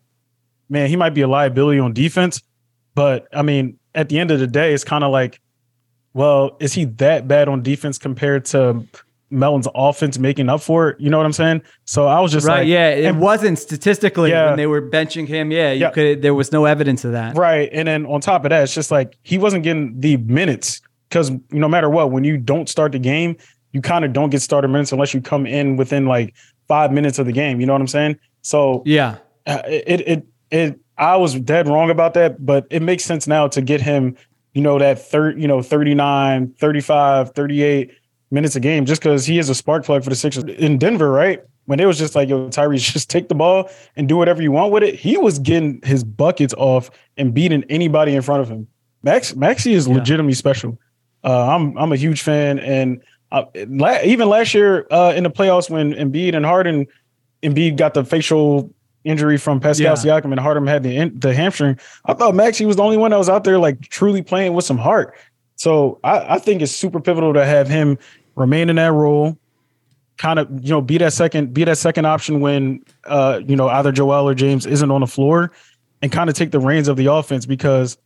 man 0.69 0.89
he 0.89 0.95
might 0.95 1.13
be 1.13 1.21
a 1.21 1.27
liability 1.27 1.79
on 1.79 1.93
defense. 1.93 2.41
But 2.93 3.27
I 3.33 3.41
mean 3.41 3.79
at 3.93 4.09
the 4.09 4.19
end 4.19 4.31
of 4.31 4.39
the 4.39 4.47
day 4.47 4.73
it's 4.73 4.83
kind 4.83 5.03
of 5.03 5.11
like 5.11 5.39
well 6.13 6.57
is 6.59 6.73
he 6.73 6.85
that 6.85 7.27
bad 7.27 7.47
on 7.47 7.63
defense 7.63 7.97
compared 7.97 8.45
to 8.45 8.85
Melton's 9.29 9.67
offense 9.73 10.17
making 10.17 10.49
up 10.49 10.61
for 10.61 10.89
it. 10.89 10.99
You 10.99 11.09
know 11.09 11.17
what 11.17 11.25
I'm 11.25 11.33
saying? 11.33 11.63
So 11.85 12.07
I 12.07 12.19
was 12.19 12.31
just 12.31 12.47
right. 12.47 12.59
Like, 12.59 12.67
yeah, 12.67 12.89
it 12.89 13.05
and, 13.05 13.19
wasn't 13.19 13.59
statistically 13.59 14.29
yeah, 14.29 14.47
when 14.47 14.57
they 14.57 14.67
were 14.67 14.81
benching 14.81 15.27
him. 15.27 15.51
Yeah, 15.51 15.71
you 15.71 15.81
yeah. 15.81 15.91
could. 15.91 16.21
There 16.21 16.33
was 16.33 16.51
no 16.51 16.65
evidence 16.65 17.03
of 17.05 17.13
that. 17.13 17.35
Right, 17.35 17.69
and 17.71 17.87
then 17.87 18.05
on 18.05 18.21
top 18.21 18.45
of 18.45 18.49
that, 18.49 18.63
it's 18.63 18.73
just 18.73 18.91
like 18.91 19.17
he 19.23 19.37
wasn't 19.37 19.63
getting 19.63 19.99
the 19.99 20.17
minutes 20.17 20.81
because 21.09 21.31
no 21.51 21.67
matter 21.67 21.89
what, 21.89 22.11
when 22.11 22.23
you 22.23 22.37
don't 22.37 22.69
start 22.69 22.91
the 22.91 22.99
game, 22.99 23.37
you 23.71 23.81
kind 23.81 24.05
of 24.05 24.13
don't 24.13 24.29
get 24.29 24.41
starter 24.41 24.67
minutes 24.67 24.91
unless 24.91 25.13
you 25.13 25.21
come 25.21 25.45
in 25.45 25.75
within 25.75 26.05
like 26.05 26.33
five 26.67 26.91
minutes 26.91 27.19
of 27.19 27.25
the 27.25 27.31
game. 27.31 27.59
You 27.59 27.65
know 27.65 27.73
what 27.73 27.81
I'm 27.81 27.87
saying? 27.87 28.19
So 28.41 28.83
yeah, 28.85 29.17
uh, 29.47 29.61
it 29.65 30.01
it 30.01 30.27
it. 30.51 30.79
I 30.97 31.17
was 31.17 31.35
dead 31.35 31.67
wrong 31.67 31.89
about 31.89 32.13
that, 32.13 32.45
but 32.45 32.67
it 32.69 32.81
makes 32.81 33.03
sense 33.03 33.27
now 33.27 33.47
to 33.49 33.61
get 33.61 33.81
him. 33.81 34.15
You 34.53 34.61
know 34.61 34.79
that 34.79 34.99
third, 34.99 35.41
you 35.41 35.49
know, 35.49 35.61
39, 35.61 36.53
35, 36.57 37.31
38 37.31 37.91
minutes 38.31 38.55
a 38.55 38.59
game 38.59 38.85
just 38.85 39.01
because 39.01 39.25
he 39.25 39.39
is 39.39 39.49
a 39.49 39.55
spark 39.55 39.85
plug 39.85 40.03
for 40.03 40.09
the 40.09 40.15
Sixers 40.15 40.43
in 40.43 40.77
Denver, 40.77 41.11
right? 41.11 41.43
When 41.65 41.79
it 41.79 41.85
was 41.85 41.97
just 41.97 42.15
like, 42.15 42.29
yo, 42.29 42.47
Tyrese, 42.49 42.79
just 42.93 43.09
take 43.09 43.29
the 43.29 43.35
ball 43.35 43.69
and 43.95 44.07
do 44.07 44.17
whatever 44.17 44.41
you 44.41 44.51
want 44.51 44.71
with 44.71 44.83
it. 44.83 44.95
He 44.95 45.17
was 45.17 45.39
getting 45.39 45.81
his 45.83 46.03
buckets 46.03 46.53
off 46.57 46.89
and 47.17 47.33
beating 47.33 47.63
anybody 47.69 48.15
in 48.15 48.21
front 48.21 48.41
of 48.41 48.49
him. 48.49 48.67
Max 49.03 49.35
Maxey 49.35 49.73
is 49.73 49.87
yeah. 49.87 49.95
legitimately 49.95 50.33
special. 50.33 50.77
Uh, 51.23 51.55
I'm 51.55 51.77
I'm 51.77 51.91
a 51.91 51.95
huge 51.95 52.21
fan, 52.21 52.59
and 52.59 53.01
uh, 53.31 53.45
la- 53.67 54.01
even 54.03 54.29
last 54.29 54.53
year 54.53 54.87
uh, 54.91 55.13
in 55.15 55.23
the 55.23 55.29
playoffs 55.29 55.69
when 55.69 55.93
Embiid 55.93 56.35
and 56.35 56.45
Harden, 56.45 56.87
Embiid 57.43 57.77
got 57.77 57.93
the 57.93 58.03
facial 58.03 58.73
injury 59.03 59.37
from 59.37 59.59
Pascal 59.59 59.85
yeah. 59.85 59.93
Siakam 60.19 60.31
and 60.31 60.39
Harden 60.39 60.67
had 60.67 60.83
the 60.83 61.09
the 61.09 61.33
hamstring. 61.33 61.79
I 62.05 62.13
thought 62.13 62.35
Maxey 62.35 62.65
was 62.65 62.75
the 62.75 62.83
only 62.83 62.97
one 62.97 63.11
that 63.11 63.17
was 63.17 63.29
out 63.29 63.43
there 63.43 63.59
like 63.59 63.81
truly 63.89 64.21
playing 64.21 64.53
with 64.53 64.65
some 64.65 64.77
heart. 64.77 65.15
So 65.55 65.99
I, 66.03 66.35
I 66.35 66.39
think 66.39 66.61
it's 66.61 66.71
super 66.71 66.99
pivotal 66.99 67.33
to 67.33 67.45
have 67.45 67.67
him 67.67 67.97
remain 68.35 68.69
in 68.69 68.75
that 68.75 68.91
role, 68.91 69.37
kind 70.17 70.39
of 70.39 70.49
you 70.63 70.69
know 70.69 70.81
be 70.81 70.97
that 70.97 71.13
second 71.13 71.53
be 71.53 71.63
that 71.63 71.77
second 71.77 72.05
option 72.05 72.39
when 72.39 72.83
uh 73.05 73.41
you 73.45 73.55
know 73.55 73.67
either 73.69 73.91
Joel 73.91 74.27
or 74.27 74.33
James 74.33 74.65
isn't 74.65 74.91
on 74.91 75.01
the 75.01 75.07
floor, 75.07 75.51
and 76.01 76.11
kind 76.11 76.29
of 76.29 76.35
take 76.35 76.51
the 76.51 76.59
reins 76.59 76.87
of 76.87 76.97
the 76.97 77.07
offense 77.07 77.45
because 77.45 77.97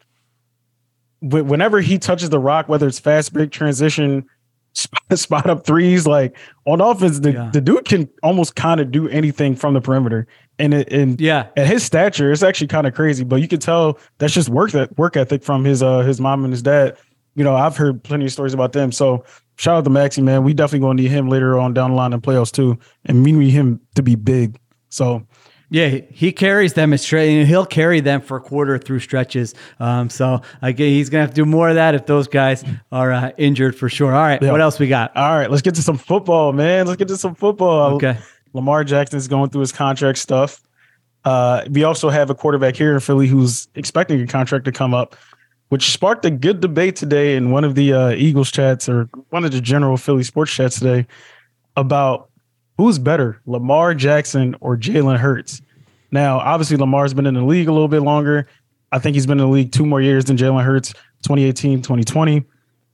whenever 1.21 1.81
he 1.81 1.97
touches 1.97 2.29
the 2.29 2.39
rock, 2.39 2.69
whether 2.69 2.87
it's 2.87 2.99
fast 2.99 3.33
break 3.33 3.51
transition, 3.51 4.25
spot 5.13 5.49
up 5.49 5.65
threes, 5.65 6.07
like 6.07 6.37
on 6.65 6.81
offense, 6.81 7.19
the, 7.19 7.33
yeah. 7.33 7.49
the 7.51 7.61
dude 7.61 7.85
can 7.85 8.09
almost 8.23 8.55
kind 8.55 8.79
of 8.79 8.91
do 8.91 9.09
anything 9.09 9.55
from 9.55 9.73
the 9.73 9.81
perimeter. 9.81 10.27
And 10.57 10.73
it, 10.73 10.91
and 10.91 11.19
yeah, 11.19 11.47
at 11.57 11.67
his 11.67 11.83
stature, 11.83 12.31
it's 12.31 12.43
actually 12.43 12.67
kind 12.67 12.85
of 12.85 12.93
crazy. 12.93 13.23
But 13.23 13.37
you 13.37 13.47
can 13.47 13.59
tell 13.59 13.99
that's 14.17 14.33
just 14.33 14.49
work 14.49 14.71
that 14.71 14.97
work 14.97 15.17
ethic 15.17 15.43
from 15.43 15.63
his 15.63 15.81
uh 15.81 15.99
his 15.99 16.19
mom 16.19 16.43
and 16.43 16.53
his 16.53 16.61
dad 16.61 16.97
you 17.39 17.45
know, 17.45 17.55
I've 17.55 17.77
heard 17.77 18.03
plenty 18.03 18.25
of 18.25 18.33
stories 18.33 18.53
about 18.53 18.73
them. 18.73 18.91
So 18.91 19.23
shout 19.55 19.77
out 19.77 19.83
to 19.85 19.89
Maxey, 19.89 20.21
man. 20.21 20.43
We 20.43 20.53
definitely 20.53 20.85
gonna 20.85 21.01
need 21.01 21.09
him 21.09 21.29
later 21.29 21.57
on 21.57 21.73
down 21.73 21.91
the 21.91 21.95
line 21.95 22.11
in 22.11 22.19
playoffs 22.19 22.51
too, 22.51 22.77
and 23.05 23.23
we 23.23 23.31
need 23.31 23.51
him 23.51 23.79
to 23.95 24.03
be 24.03 24.15
big. 24.15 24.59
So. 24.89 25.25
Yeah, 25.71 25.99
he 26.11 26.31
carries 26.31 26.73
them 26.73 26.97
straight. 26.97 27.37
And 27.37 27.47
he'll 27.47 27.63
carry 27.63 27.99
them 27.99 28.21
for 28.21 28.37
a 28.37 28.41
quarter 28.41 28.79
through 28.79 29.01
stretches. 29.01 29.53
Um, 29.79 30.09
so 30.09 30.41
again, 30.63 30.89
he's 30.89 31.11
gonna 31.11 31.21
have 31.21 31.29
to 31.29 31.35
do 31.35 31.45
more 31.45 31.69
of 31.69 31.75
that 31.75 31.93
if 31.93 32.07
those 32.07 32.27
guys 32.27 32.65
are 32.91 33.11
uh, 33.11 33.31
injured 33.37 33.75
for 33.75 33.87
sure. 33.87 34.11
All 34.11 34.23
right, 34.23 34.41
what 34.41 34.61
else 34.61 34.79
we 34.79 34.87
got? 34.87 35.15
All 35.15 35.37
right, 35.37 35.49
let's 35.49 35.61
get 35.61 35.75
to 35.75 35.83
some 35.83 35.99
football, 35.99 36.53
man. 36.53 36.87
Let's 36.87 36.97
get 36.97 37.07
to 37.09 37.17
some 37.17 37.35
football. 37.35 37.93
Okay. 37.93 38.17
Lamar 38.53 38.83
Jackson 38.83 39.17
is 39.17 39.27
going 39.27 39.51
through 39.51 39.61
his 39.61 39.71
contract 39.71 40.17
stuff. 40.17 40.59
Uh, 41.23 41.63
we 41.69 41.83
also 41.83 42.09
have 42.09 42.31
a 42.31 42.35
quarterback 42.35 42.75
here 42.75 42.95
in 42.95 42.99
Philly 42.99 43.27
who's 43.27 43.67
expecting 43.75 44.19
a 44.19 44.25
contract 44.25 44.65
to 44.65 44.71
come 44.71 44.95
up 44.95 45.15
which 45.69 45.91
sparked 45.91 46.25
a 46.25 46.31
good 46.31 46.59
debate 46.59 46.95
today 46.95 47.35
in 47.35 47.51
one 47.51 47.63
of 47.63 47.75
the 47.75 47.93
uh, 47.93 48.09
Eagles 48.11 48.51
chats 48.51 48.89
or 48.89 49.09
one 49.29 49.45
of 49.45 49.51
the 49.51 49.61
general 49.61 49.97
Philly 49.97 50.23
sports 50.23 50.51
chats 50.51 50.79
today 50.79 51.07
about 51.77 52.29
who's 52.77 52.99
better, 52.99 53.39
Lamar 53.45 53.93
Jackson 53.93 54.55
or 54.59 54.75
Jalen 54.75 55.17
Hurts? 55.17 55.61
Now, 56.11 56.39
obviously, 56.39 56.77
Lamar's 56.77 57.13
been 57.13 57.27
in 57.27 57.35
the 57.35 57.43
league 57.43 57.67
a 57.67 57.71
little 57.71 57.87
bit 57.87 58.01
longer. 58.01 58.47
I 58.91 58.97
think 58.99 59.13
he's 59.13 59.27
been 59.27 59.39
in 59.39 59.45
the 59.45 59.51
league 59.51 59.71
two 59.71 59.85
more 59.85 60.01
years 60.01 60.25
than 60.25 60.37
Jalen 60.37 60.63
Hurts, 60.63 60.93
2018, 61.23 61.83
2020. 61.83 62.43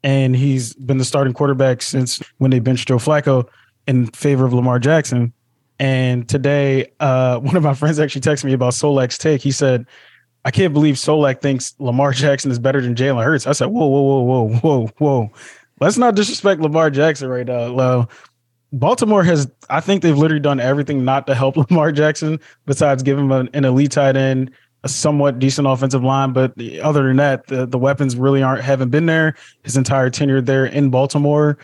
And 0.03 0.35
he's 0.35 0.73
been 0.73 0.97
the 0.97 1.05
starting 1.05 1.33
quarterback 1.33 1.81
since 1.81 2.21
when 2.37 2.51
they 2.51 2.59
benched 2.59 2.89
Joe 2.89 2.97
Flacco 2.97 3.47
in 3.87 4.07
favor 4.07 4.45
of 4.45 4.53
Lamar 4.53 4.79
Jackson. 4.79 5.31
And 5.79 6.27
today, 6.27 6.91
uh, 6.99 7.39
one 7.41 7.55
of 7.55 7.63
my 7.63 7.73
friends 7.73 7.99
actually 7.99 8.21
texted 8.21 8.45
me 8.45 8.53
about 8.53 8.73
Solak's 8.73 9.17
take. 9.17 9.41
He 9.41 9.51
said, 9.51 9.85
I 10.45 10.51
can't 10.51 10.73
believe 10.73 10.95
Solak 10.95 11.41
thinks 11.41 11.73
Lamar 11.79 12.11
Jackson 12.11 12.51
is 12.51 12.59
better 12.59 12.79
than 12.79 12.93
Jalen 12.93 13.23
Hurts. 13.23 13.47
I 13.47 13.51
said, 13.51 13.65
whoa, 13.65 13.87
whoa, 13.87 14.01
whoa, 14.01 14.21
whoa, 14.21 14.57
whoa, 14.59 14.87
whoa. 14.99 15.31
Let's 15.81 15.97
not 15.97 16.15
disrespect 16.15 16.61
Lamar 16.61 16.91
Jackson 16.91 17.27
right 17.27 17.47
now. 17.47 18.07
Baltimore 18.71 19.23
has, 19.23 19.49
I 19.69 19.79
think 19.79 20.03
they've 20.03 20.17
literally 20.17 20.41
done 20.41 20.59
everything 20.59 21.03
not 21.03 21.25
to 21.27 21.35
help 21.35 21.57
Lamar 21.69 21.91
Jackson, 21.91 22.39
besides 22.65 23.01
give 23.03 23.17
him 23.17 23.31
an, 23.31 23.49
an 23.53 23.65
elite 23.65 23.91
tight 23.91 24.15
end, 24.15 24.51
a 24.83 24.89
somewhat 24.89 25.39
decent 25.39 25.67
offensive 25.67 26.03
line. 26.03 26.31
But 26.31 26.53
other 26.81 27.07
than 27.07 27.17
that, 27.17 27.47
the, 27.47 27.65
the 27.65 27.79
weapons 27.79 28.15
really 28.15 28.43
aren't 28.43 28.61
haven't 28.61 28.89
been 28.89 29.07
there 29.07 29.35
his 29.63 29.75
entire 29.75 30.11
tenure 30.11 30.41
there 30.41 30.65
in 30.65 30.91
Baltimore. 30.91 31.57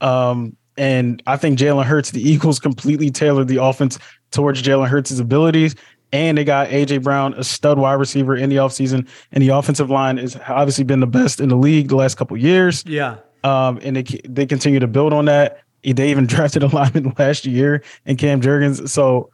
Um, 0.00 0.56
and 0.76 1.20
I 1.26 1.36
think 1.36 1.58
Jalen 1.58 1.84
Hurts, 1.86 2.12
the 2.12 2.22
Eagles 2.30 2.60
completely 2.60 3.10
tailored 3.10 3.48
the 3.48 3.62
offense 3.62 3.98
towards 4.30 4.62
Jalen 4.62 4.88
Hurts' 4.88 5.18
abilities. 5.18 5.74
And 6.12 6.38
they 6.38 6.44
got 6.44 6.68
AJ 6.68 7.02
Brown, 7.02 7.34
a 7.34 7.44
stud 7.44 7.78
wide 7.78 7.94
receiver 7.94 8.34
in 8.34 8.48
the 8.48 8.56
offseason. 8.56 9.06
And 9.32 9.42
the 9.42 9.48
offensive 9.48 9.90
line 9.90 10.16
has 10.16 10.36
obviously 10.48 10.84
been 10.84 11.00
the 11.00 11.06
best 11.06 11.40
in 11.40 11.50
the 11.50 11.56
league 11.56 11.88
the 11.88 11.96
last 11.96 12.16
couple 12.16 12.36
years. 12.36 12.82
Yeah. 12.86 13.18
Um, 13.44 13.78
and 13.82 13.96
they 13.96 14.02
they 14.02 14.46
continue 14.46 14.80
to 14.80 14.86
build 14.86 15.12
on 15.12 15.26
that. 15.26 15.62
They 15.84 16.10
even 16.10 16.26
drafted 16.26 16.62
a 16.62 16.68
lineman 16.68 17.14
last 17.18 17.46
year 17.46 17.82
in 18.06 18.16
Cam 18.16 18.40
Jurgens. 18.40 18.88
So 18.88 19.30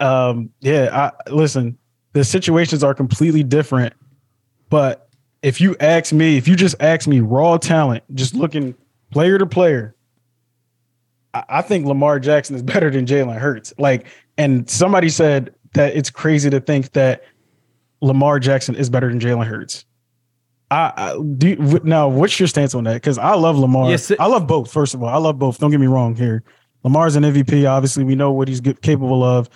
um, 0.00 0.50
yeah, 0.60 0.88
I 0.92 1.30
listen, 1.30 1.78
the 2.12 2.24
situations 2.24 2.82
are 2.82 2.94
completely 2.94 3.42
different. 3.42 3.94
But 4.70 5.08
if 5.42 5.60
you 5.60 5.76
ask 5.78 6.12
me, 6.12 6.36
if 6.36 6.48
you 6.48 6.56
just 6.56 6.74
ask 6.80 7.06
me 7.06 7.20
raw 7.20 7.58
talent, 7.58 8.02
just 8.14 8.34
looking 8.34 8.74
player 9.10 9.38
to 9.38 9.46
player, 9.46 9.94
I, 11.32 11.44
I 11.48 11.62
think 11.62 11.86
Lamar 11.86 12.18
Jackson 12.18 12.56
is 12.56 12.62
better 12.62 12.90
than 12.90 13.06
Jalen 13.06 13.38
Hurts. 13.38 13.72
Like, 13.78 14.06
and 14.36 14.68
somebody 14.68 15.08
said 15.08 15.54
that 15.74 15.96
it's 15.96 16.10
crazy 16.10 16.50
to 16.50 16.60
think 16.60 16.92
that 16.92 17.24
Lamar 18.00 18.38
Jackson 18.38 18.74
is 18.74 18.90
better 18.90 19.08
than 19.08 19.20
Jalen 19.20 19.46
Hurts. 19.46 19.84
I, 20.70 20.92
I 20.96 21.22
do 21.36 21.56
now. 21.84 22.08
What's 22.08 22.38
your 22.40 22.48
stance 22.48 22.74
on 22.74 22.84
that? 22.84 22.94
Because 22.94 23.18
I 23.18 23.34
love 23.34 23.58
Lamar. 23.58 23.90
Yes, 23.90 24.10
it, 24.10 24.18
I 24.18 24.26
love 24.26 24.46
both. 24.46 24.72
First 24.72 24.94
of 24.94 25.02
all, 25.02 25.08
I 25.08 25.18
love 25.18 25.38
both. 25.38 25.58
Don't 25.58 25.70
get 25.70 25.80
me 25.80 25.86
wrong 25.86 26.16
here. 26.16 26.42
Lamar's 26.82 27.16
an 27.16 27.22
MVP. 27.22 27.68
Obviously, 27.68 28.04
we 28.04 28.14
know 28.14 28.32
what 28.32 28.48
he's 28.48 28.60
good, 28.60 28.80
capable 28.82 29.22
of. 29.22 29.48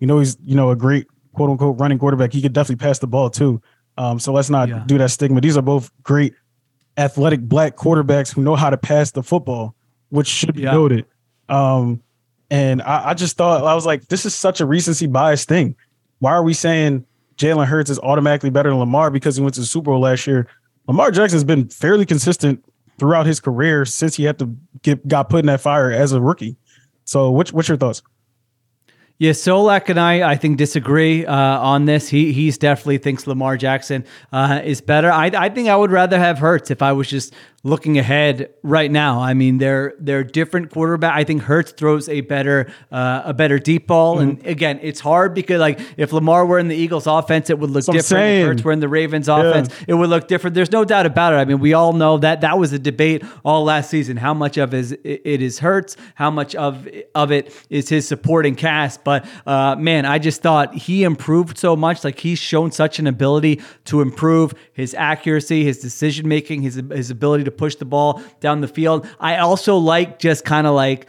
You 0.00 0.06
know 0.06 0.18
he's 0.18 0.36
you 0.42 0.54
know 0.54 0.70
a 0.70 0.76
great 0.76 1.06
quote 1.32 1.50
unquote 1.50 1.78
running 1.78 1.98
quarterback. 1.98 2.32
He 2.32 2.42
could 2.42 2.52
definitely 2.52 2.84
pass 2.84 2.98
the 2.98 3.06
ball 3.06 3.30
too. 3.30 3.62
Um, 3.96 4.18
so 4.18 4.32
let's 4.32 4.50
not 4.50 4.68
yeah. 4.68 4.84
do 4.86 4.98
that 4.98 5.10
stigma. 5.10 5.40
These 5.40 5.56
are 5.56 5.62
both 5.62 5.90
great 6.02 6.34
athletic 6.98 7.40
black 7.40 7.76
quarterbacks 7.76 8.32
who 8.32 8.42
know 8.42 8.56
how 8.56 8.70
to 8.70 8.76
pass 8.76 9.10
the 9.10 9.22
football, 9.22 9.74
which 10.10 10.26
should 10.26 10.54
be 10.54 10.62
yeah. 10.62 10.72
noted. 10.72 11.06
Um, 11.48 12.02
and 12.50 12.82
I, 12.82 13.10
I 13.10 13.14
just 13.14 13.36
thought 13.36 13.64
I 13.64 13.74
was 13.74 13.86
like, 13.86 14.08
this 14.08 14.26
is 14.26 14.34
such 14.34 14.60
a 14.60 14.66
recency 14.66 15.06
bias 15.06 15.44
thing. 15.44 15.74
Why 16.20 16.32
are 16.32 16.42
we 16.42 16.54
saying 16.54 17.04
Jalen 17.36 17.66
Hurts 17.66 17.90
is 17.90 17.98
automatically 17.98 18.50
better 18.50 18.70
than 18.70 18.78
Lamar 18.78 19.10
because 19.10 19.36
he 19.36 19.42
went 19.42 19.54
to 19.54 19.60
the 19.60 19.66
Super 19.66 19.90
Bowl 19.90 20.00
last 20.00 20.26
year? 20.26 20.46
Lamar 20.86 21.10
Jackson 21.10 21.36
has 21.36 21.44
been 21.44 21.68
fairly 21.68 22.06
consistent 22.06 22.64
throughout 22.98 23.26
his 23.26 23.40
career 23.40 23.84
since 23.84 24.16
he 24.16 24.24
had 24.24 24.38
to 24.38 24.56
get 24.82 25.06
got 25.06 25.28
put 25.28 25.40
in 25.40 25.46
that 25.46 25.60
fire 25.60 25.90
as 25.90 26.12
a 26.12 26.20
rookie. 26.20 26.56
So, 27.04 27.30
what's 27.30 27.52
what's 27.52 27.68
your 27.68 27.76
thoughts? 27.76 28.02
Yeah, 29.18 29.32
Solak 29.32 29.88
and 29.88 29.98
I, 29.98 30.32
I 30.32 30.36
think, 30.36 30.58
disagree 30.58 31.24
uh, 31.24 31.34
on 31.34 31.86
this. 31.86 32.08
He 32.08 32.32
he's 32.32 32.58
definitely 32.58 32.98
thinks 32.98 33.26
Lamar 33.26 33.56
Jackson 33.56 34.04
uh, 34.30 34.60
is 34.62 34.80
better. 34.80 35.10
I 35.10 35.26
I 35.34 35.48
think 35.48 35.68
I 35.68 35.76
would 35.76 35.90
rather 35.90 36.18
have 36.18 36.38
Hurts 36.38 36.70
if 36.70 36.82
I 36.82 36.92
was 36.92 37.08
just 37.08 37.34
looking 37.66 37.98
ahead 37.98 38.48
right 38.62 38.90
now. 38.90 39.20
I 39.20 39.34
mean, 39.34 39.58
they're 39.58 39.92
they're 39.98 40.22
different 40.22 40.70
quarterback. 40.70 41.16
I 41.16 41.24
think 41.24 41.42
Hurts 41.42 41.72
throws 41.72 42.08
a 42.08 42.20
better 42.20 42.72
uh, 42.92 43.22
a 43.24 43.34
better 43.34 43.58
deep 43.58 43.88
ball. 43.88 44.16
Mm-hmm. 44.16 44.28
And 44.28 44.46
again, 44.46 44.78
it's 44.82 45.00
hard 45.00 45.34
because 45.34 45.58
like 45.58 45.80
if 45.96 46.12
Lamar 46.12 46.46
were 46.46 46.60
in 46.60 46.68
the 46.68 46.76
Eagles 46.76 47.08
offense, 47.08 47.50
it 47.50 47.58
would 47.58 47.70
look 47.70 47.84
different. 47.84 48.24
If 48.24 48.46
Hurts 48.46 48.62
were 48.62 48.72
in 48.72 48.78
the 48.80 48.88
Ravens 48.88 49.28
offense, 49.28 49.68
yeah. 49.80 49.86
it 49.88 49.94
would 49.94 50.08
look 50.08 50.28
different. 50.28 50.54
There's 50.54 50.70
no 50.70 50.84
doubt 50.84 51.06
about 51.06 51.32
it. 51.32 51.36
I 51.36 51.44
mean, 51.44 51.58
we 51.58 51.74
all 51.74 51.92
know 51.92 52.18
that 52.18 52.40
that 52.42 52.56
was 52.56 52.72
a 52.72 52.78
debate 52.78 53.24
all 53.44 53.64
last 53.64 53.90
season. 53.90 54.16
How 54.16 54.32
much 54.32 54.56
of 54.58 54.72
is 54.72 54.92
it 54.92 55.42
is 55.42 55.58
Hurts? 55.58 55.96
How 56.14 56.30
much 56.30 56.54
of 56.54 56.88
of 57.16 57.32
it 57.32 57.52
is 57.68 57.88
his 57.88 58.06
supporting 58.06 58.54
cast? 58.54 59.02
But 59.02 59.26
uh, 59.44 59.74
man, 59.74 60.06
I 60.06 60.20
just 60.20 60.40
thought 60.40 60.72
he 60.72 61.02
improved 61.02 61.58
so 61.58 61.74
much. 61.74 62.04
Like 62.04 62.20
he's 62.20 62.38
shown 62.38 62.70
such 62.70 63.00
an 63.00 63.08
ability 63.08 63.60
to 63.86 64.02
improve 64.02 64.54
his 64.72 64.94
accuracy, 64.94 65.64
his 65.64 65.80
decision 65.80 66.28
making, 66.28 66.62
his 66.62 66.76
his 66.76 67.10
ability 67.10 67.42
to 67.42 67.55
push 67.56 67.76
the 67.76 67.84
ball 67.84 68.22
down 68.40 68.60
the 68.60 68.68
field. 68.68 69.06
I 69.18 69.38
also 69.38 69.76
like 69.76 70.18
just 70.18 70.44
kind 70.44 70.66
of 70.66 70.74
like 70.74 71.06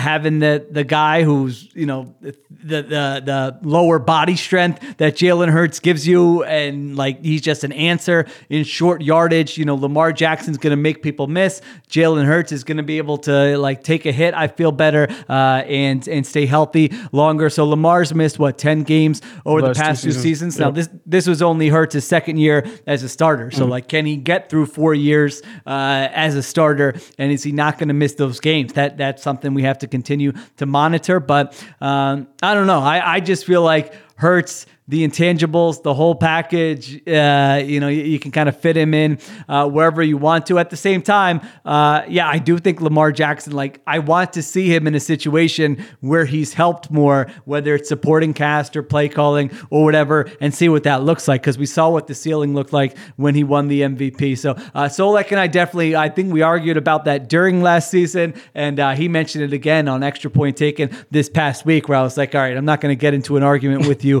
having 0.00 0.38
the 0.38 0.66
the 0.70 0.84
guy 0.84 1.22
who's 1.22 1.68
you 1.74 1.86
know 1.86 2.14
the 2.20 2.82
the 2.82 3.22
the 3.24 3.58
lower 3.62 3.98
body 3.98 4.36
strength 4.36 4.96
that 4.98 5.14
Jalen 5.14 5.48
Hurts 5.48 5.80
gives 5.80 6.06
you, 6.06 6.44
and 6.44 6.96
like 6.96 7.22
he's 7.24 7.42
just 7.42 7.64
an 7.64 7.72
answer 7.72 8.26
in 8.48 8.64
short 8.64 9.02
yardage. 9.02 9.56
You 9.56 9.64
know, 9.64 9.74
Lamar 9.74 10.12
Jackson's 10.12 10.58
going 10.58 10.72
to 10.72 10.76
make 10.76 11.02
people 11.02 11.26
miss. 11.26 11.60
Jalen 11.88 12.24
Hurts 12.26 12.52
is 12.52 12.64
going 12.64 12.76
to 12.76 12.82
be 12.82 12.98
able 12.98 13.18
to 13.18 13.56
like 13.58 13.82
take 13.82 14.06
a 14.06 14.12
hit. 14.12 14.34
I 14.34 14.48
feel 14.48 14.72
better 14.72 15.08
uh, 15.28 15.62
and 15.66 16.06
and 16.08 16.26
stay 16.26 16.46
healthy 16.46 16.92
longer. 17.12 17.50
So 17.50 17.66
Lamar's 17.66 18.14
missed 18.14 18.38
what 18.38 18.58
ten 18.58 18.82
games 18.82 19.22
over 19.46 19.62
the 19.62 19.74
past 19.74 20.02
two 20.02 20.12
seasons. 20.12 20.22
seasons. 20.22 20.58
Yep. 20.58 20.66
Now 20.66 20.70
this 20.72 20.88
this 21.06 21.26
was 21.26 21.42
only 21.42 21.68
Hurts' 21.68 22.04
second 22.04 22.38
year 22.38 22.66
as 22.86 23.02
a 23.02 23.08
starter. 23.08 23.50
So 23.50 23.66
mm 23.66 23.70
like, 23.70 23.86
can 23.86 24.04
he 24.04 24.16
get 24.16 24.50
through 24.50 24.66
four 24.66 24.94
years 24.94 25.42
uh, 25.64 26.08
as 26.12 26.34
a 26.34 26.42
starter, 26.42 26.94
and 27.18 27.30
is 27.30 27.44
he 27.44 27.52
not 27.52 27.78
going 27.78 27.86
to 27.86 27.94
miss 27.94 28.14
those 28.14 28.40
games? 28.40 28.72
That 28.72 28.98
that's 28.98 29.22
something 29.22 29.54
we 29.54 29.62
have 29.62 29.78
to 29.78 29.86
continue 29.90 30.32
to 30.56 30.66
monitor. 30.66 31.20
But 31.20 31.62
um, 31.80 32.28
I 32.42 32.54
don't 32.54 32.66
know. 32.66 32.80
I, 32.80 33.16
I 33.16 33.20
just 33.20 33.44
feel 33.44 33.62
like 33.62 33.94
Hurts 34.16 34.66
the 34.90 35.06
intangibles, 35.06 35.84
the 35.84 35.94
whole 35.94 36.16
package. 36.16 37.00
Uh, 37.06 37.62
you 37.64 37.78
know, 37.78 37.86
you, 37.86 38.02
you, 38.02 38.18
can 38.18 38.32
kind 38.32 38.48
of 38.48 38.58
fit 38.58 38.76
him 38.76 38.92
in 38.92 39.20
uh, 39.48 39.68
wherever 39.68 40.02
you 40.02 40.16
want 40.16 40.46
to. 40.46 40.58
At 40.58 40.70
the 40.70 40.76
same 40.76 41.00
time, 41.00 41.40
uh, 41.64 42.02
yeah, 42.08 42.28
I 42.28 42.38
do 42.38 42.58
think 42.58 42.80
Lamar 42.80 43.12
Jackson. 43.12 43.52
Like, 43.52 43.80
I 43.86 44.00
want 44.00 44.32
to 44.32 44.42
see 44.42 44.66
him 44.74 44.88
in 44.88 44.96
a 44.96 45.00
situation 45.00 45.84
where 46.00 46.24
he's 46.24 46.54
helped 46.54 46.90
more, 46.90 47.28
whether 47.44 47.76
it's 47.76 47.88
supporting 47.88 48.34
cast 48.34 48.76
or 48.76 48.82
play 48.82 49.08
calling 49.08 49.52
or 49.70 49.84
whatever, 49.84 50.28
and 50.40 50.52
see 50.52 50.68
what 50.68 50.82
that 50.82 51.04
looks 51.04 51.28
like. 51.28 51.40
Because 51.40 51.56
we 51.56 51.66
saw 51.66 51.88
what 51.88 52.08
the 52.08 52.14
ceiling 52.14 52.52
looked 52.52 52.72
like 52.72 52.98
when 53.14 53.36
he 53.36 53.44
won 53.44 53.68
the 53.68 53.82
MVP. 53.82 54.36
So 54.38 54.52
uh, 54.74 54.88
Solak 54.88 55.30
and 55.30 55.38
I 55.38 55.46
definitely, 55.46 55.94
I 55.94 56.08
think 56.08 56.32
we 56.32 56.42
argued 56.42 56.76
about 56.76 57.04
that 57.04 57.28
during 57.28 57.62
last 57.62 57.92
season, 57.92 58.34
and 58.56 58.80
uh, 58.80 58.96
he 58.96 59.06
mentioned 59.06 59.44
it 59.44 59.52
again 59.52 59.86
on 59.86 60.02
extra 60.02 60.32
point 60.32 60.56
taken 60.56 60.90
this 61.12 61.28
past 61.28 61.64
week, 61.64 61.88
where 61.88 61.96
I 61.96 62.02
was 62.02 62.16
like, 62.16 62.34
all 62.34 62.40
right, 62.40 62.56
I'm 62.56 62.64
not 62.64 62.80
going 62.80 62.90
to 62.90 63.00
get 63.00 63.14
into 63.14 63.36
an 63.36 63.44
argument 63.44 63.86
with 63.86 64.04
you. 64.04 64.20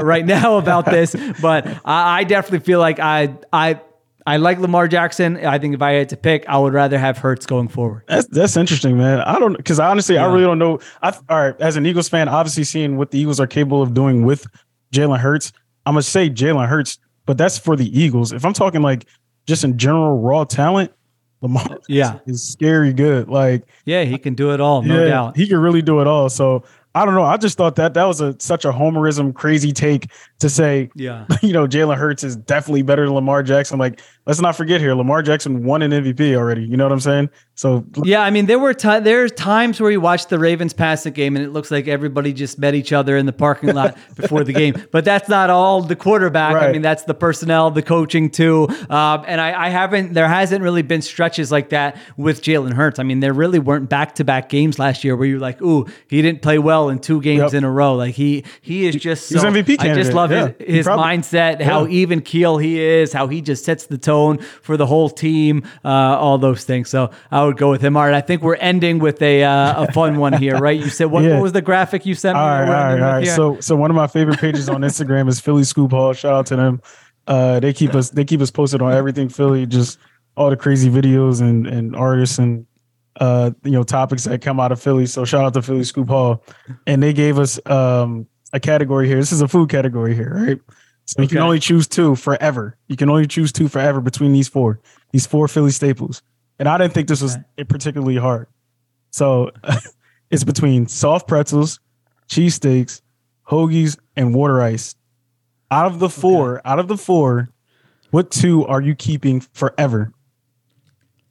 Uh, 0.00 0.04
right 0.10 0.24
now 0.24 0.58
about 0.58 0.86
this, 0.86 1.14
but 1.40 1.66
I, 1.84 2.20
I 2.20 2.24
definitely 2.24 2.64
feel 2.64 2.78
like 2.78 2.98
I 2.98 3.36
I 3.52 3.80
I 4.26 4.36
like 4.36 4.58
Lamar 4.58 4.86
Jackson. 4.86 5.44
I 5.44 5.58
think 5.58 5.74
if 5.74 5.82
I 5.82 5.92
had 5.92 6.10
to 6.10 6.16
pick, 6.16 6.44
I 6.48 6.58
would 6.58 6.72
rather 6.72 6.98
have 6.98 7.18
Hurts 7.18 7.46
going 7.46 7.68
forward. 7.68 8.04
That's 8.06 8.26
that's 8.28 8.56
interesting, 8.56 8.98
man. 8.98 9.20
I 9.20 9.38
don't 9.38 9.56
because 9.56 9.80
honestly, 9.80 10.16
yeah. 10.16 10.26
I 10.26 10.28
really 10.28 10.44
don't 10.44 10.58
know. 10.58 10.78
I 11.02 11.16
all 11.28 11.40
right, 11.40 11.60
as 11.60 11.76
an 11.76 11.86
Eagles 11.86 12.08
fan, 12.08 12.28
obviously 12.28 12.64
seeing 12.64 12.96
what 12.96 13.10
the 13.10 13.18
Eagles 13.18 13.40
are 13.40 13.46
capable 13.46 13.82
of 13.82 13.94
doing 13.94 14.24
with 14.24 14.46
Jalen 14.92 15.18
Hurts, 15.18 15.52
I'm 15.86 15.94
gonna 15.94 16.02
say 16.02 16.28
Jalen 16.28 16.68
Hurts, 16.68 16.98
but 17.26 17.38
that's 17.38 17.58
for 17.58 17.76
the 17.76 17.98
Eagles. 17.98 18.32
If 18.32 18.44
I'm 18.44 18.52
talking 18.52 18.82
like 18.82 19.06
just 19.46 19.64
in 19.64 19.78
general 19.78 20.20
raw 20.20 20.44
talent, 20.44 20.92
Lamar 21.40 21.78
yeah 21.88 22.18
is 22.26 22.46
scary 22.46 22.92
good. 22.92 23.28
Like 23.28 23.64
yeah, 23.84 24.04
he 24.04 24.18
can 24.18 24.34
do 24.34 24.52
it 24.52 24.60
all, 24.60 24.82
no 24.82 25.02
yeah, 25.02 25.08
doubt. 25.08 25.36
He 25.36 25.46
can 25.46 25.58
really 25.58 25.82
do 25.82 26.00
it 26.00 26.06
all. 26.06 26.28
So 26.28 26.64
I 26.94 27.04
don't 27.04 27.14
know. 27.14 27.22
I 27.22 27.36
just 27.36 27.56
thought 27.56 27.76
that 27.76 27.94
that 27.94 28.04
was 28.04 28.20
a 28.20 28.34
such 28.40 28.64
a 28.64 28.72
homerism 28.72 29.34
crazy 29.34 29.72
take 29.72 30.10
to 30.40 30.48
say, 30.48 30.90
yeah, 30.94 31.26
you 31.42 31.52
know, 31.52 31.66
Jalen 31.66 31.96
Hurts 31.96 32.24
is 32.24 32.36
definitely 32.36 32.82
better 32.82 33.04
than 33.06 33.14
Lamar 33.14 33.42
Jackson. 33.42 33.78
Like, 33.78 34.00
let's 34.26 34.40
not 34.40 34.56
forget 34.56 34.80
here, 34.80 34.94
Lamar 34.94 35.22
Jackson 35.22 35.64
won 35.64 35.82
an 35.82 35.92
MVP 35.92 36.34
already. 36.34 36.62
You 36.64 36.76
know 36.76 36.84
what 36.84 36.92
I'm 36.92 37.00
saying? 37.00 37.30
So 37.54 37.84
yeah, 38.04 38.22
I 38.22 38.30
mean, 38.30 38.46
there 38.46 38.58
were 38.58 38.72
t- 38.72 39.00
there's 39.00 39.32
times 39.32 39.80
where 39.80 39.90
you 39.90 40.00
watch 40.00 40.28
the 40.28 40.38
Ravens 40.38 40.72
pass 40.72 41.04
a 41.04 41.10
game 41.10 41.36
and 41.36 41.44
it 41.44 41.50
looks 41.50 41.70
like 41.70 41.88
everybody 41.88 42.32
just 42.32 42.58
met 42.58 42.74
each 42.74 42.90
other 42.90 43.18
in 43.18 43.26
the 43.26 43.34
parking 43.34 43.74
lot 43.74 43.98
before 44.16 44.44
the 44.44 44.54
game. 44.54 44.82
But 44.90 45.04
that's 45.04 45.28
not 45.28 45.50
all 45.50 45.82
the 45.82 45.94
quarterback. 45.94 46.54
Right. 46.54 46.70
I 46.70 46.72
mean, 46.72 46.80
that's 46.80 47.02
the 47.02 47.12
personnel, 47.12 47.70
the 47.70 47.82
coaching 47.82 48.30
too. 48.30 48.66
Um, 48.88 49.24
and 49.26 49.42
I, 49.42 49.66
I, 49.66 49.68
haven't, 49.68 50.14
there 50.14 50.26
hasn't 50.26 50.62
really 50.62 50.80
been 50.80 51.02
stretches 51.02 51.52
like 51.52 51.68
that 51.68 51.98
with 52.16 52.40
Jalen 52.40 52.72
Hurts. 52.72 52.98
I 52.98 53.02
mean, 53.02 53.20
there 53.20 53.34
really 53.34 53.58
weren't 53.58 53.90
back 53.90 54.14
to 54.14 54.24
back 54.24 54.48
games 54.48 54.78
last 54.78 55.04
year 55.04 55.14
where 55.14 55.28
you're 55.28 55.38
like, 55.38 55.60
ooh, 55.60 55.86
he 56.08 56.22
didn't 56.22 56.40
play 56.40 56.58
well 56.58 56.88
in 56.88 56.98
two 56.98 57.20
games 57.20 57.52
yep. 57.52 57.54
in 57.54 57.64
a 57.64 57.70
row. 57.70 57.94
Like 57.94 58.14
he 58.14 58.44
he 58.62 58.86
is 58.86 58.96
just 58.96 59.28
so, 59.28 59.38
MVP 59.38 59.76
candidate. 59.76 59.90
I 59.90 59.94
just 59.94 60.12
love 60.14 60.29
yeah. 60.30 60.52
his, 60.58 60.76
his 60.76 60.86
probably, 60.86 61.04
mindset, 61.04 61.60
yeah. 61.60 61.66
how 61.66 61.86
even 61.86 62.20
keel 62.20 62.58
he 62.58 62.80
is, 62.80 63.12
how 63.12 63.26
he 63.26 63.40
just 63.40 63.64
sets 63.64 63.86
the 63.86 63.98
tone 63.98 64.38
for 64.62 64.76
the 64.76 64.86
whole 64.86 65.10
team, 65.10 65.62
uh, 65.84 65.88
all 65.88 66.38
those 66.38 66.64
things. 66.64 66.88
So 66.88 67.10
I 67.30 67.44
would 67.44 67.56
go 67.56 67.70
with 67.70 67.82
him. 67.82 67.96
All 67.96 68.04
right, 68.04 68.14
I 68.14 68.20
think 68.20 68.42
we're 68.42 68.56
ending 68.56 68.98
with 68.98 69.20
a 69.22 69.44
uh, 69.44 69.84
a 69.84 69.92
fun 69.92 70.18
one 70.18 70.32
here, 70.34 70.58
right? 70.58 70.78
You 70.78 70.88
said 70.90 71.06
what, 71.06 71.24
Yeah. 71.24 71.34
what 71.34 71.42
was 71.42 71.52
the 71.52 71.62
graphic 71.62 72.06
you 72.06 72.14
sent 72.14 72.36
me? 72.36 72.40
All 72.40 72.48
right, 72.48 72.60
all 72.62 72.68
right, 72.68 72.92
all 72.92 73.12
right. 73.18 73.26
So, 73.26 73.60
so 73.60 73.76
one 73.76 73.90
of 73.90 73.96
my 73.96 74.06
favorite 74.06 74.38
pages 74.38 74.68
on 74.68 74.82
Instagram 74.82 75.28
is 75.28 75.40
Philly 75.40 75.64
Scoop 75.64 75.90
Hall. 75.90 76.12
Shout 76.12 76.32
out 76.32 76.46
to 76.46 76.56
them. 76.56 76.80
Uh, 77.26 77.60
they 77.60 77.72
keep 77.72 77.94
us 77.94 78.10
they 78.10 78.24
keep 78.24 78.40
us 78.40 78.50
posted 78.50 78.82
on 78.82 78.92
everything 78.92 79.28
Philly, 79.28 79.66
just 79.66 79.98
all 80.36 80.50
the 80.50 80.56
crazy 80.56 80.88
videos 80.90 81.40
and 81.40 81.66
and 81.66 81.94
artists 81.94 82.38
and 82.38 82.66
uh 83.20 83.50
you 83.64 83.72
know 83.72 83.82
topics 83.82 84.24
that 84.24 84.40
come 84.40 84.58
out 84.58 84.72
of 84.72 84.80
Philly. 84.80 85.06
So 85.06 85.24
shout 85.24 85.44
out 85.44 85.54
to 85.54 85.62
Philly 85.62 85.84
Scoop 85.84 86.08
Hall, 86.08 86.42
and 86.86 87.02
they 87.02 87.12
gave 87.12 87.38
us 87.38 87.60
um 87.66 88.26
a 88.52 88.60
category 88.60 89.06
here. 89.06 89.16
This 89.16 89.32
is 89.32 89.40
a 89.40 89.48
food 89.48 89.68
category 89.68 90.14
here, 90.14 90.32
right? 90.34 90.60
So 91.06 91.22
you 91.22 91.28
can 91.28 91.38
only 91.38 91.58
choose 91.58 91.88
two 91.88 92.14
forever. 92.14 92.76
You 92.86 92.96
can 92.96 93.10
only 93.10 93.26
choose 93.26 93.50
two 93.50 93.68
forever 93.68 94.00
between 94.00 94.32
these 94.32 94.48
four, 94.48 94.80
these 95.10 95.26
four 95.26 95.48
Philly 95.48 95.72
staples. 95.72 96.22
And 96.58 96.68
I 96.68 96.78
didn't 96.78 96.92
think 96.92 97.08
this 97.08 97.22
was 97.22 97.36
particularly 97.68 98.16
hard. 98.16 98.46
So 99.10 99.50
it's 100.30 100.44
between 100.44 100.86
soft 100.86 101.26
pretzels, 101.26 101.80
cheesesteaks, 102.28 103.02
hoagies, 103.48 103.98
and 104.16 104.34
water 104.34 104.62
ice. 104.62 104.94
Out 105.70 105.86
of 105.86 105.98
the 105.98 106.08
four, 106.08 106.60
out 106.64 106.78
of 106.78 106.88
the 106.88 106.96
four, 106.96 107.48
what 108.10 108.30
two 108.30 108.66
are 108.66 108.80
you 108.80 108.94
keeping 108.94 109.40
forever? 109.40 110.12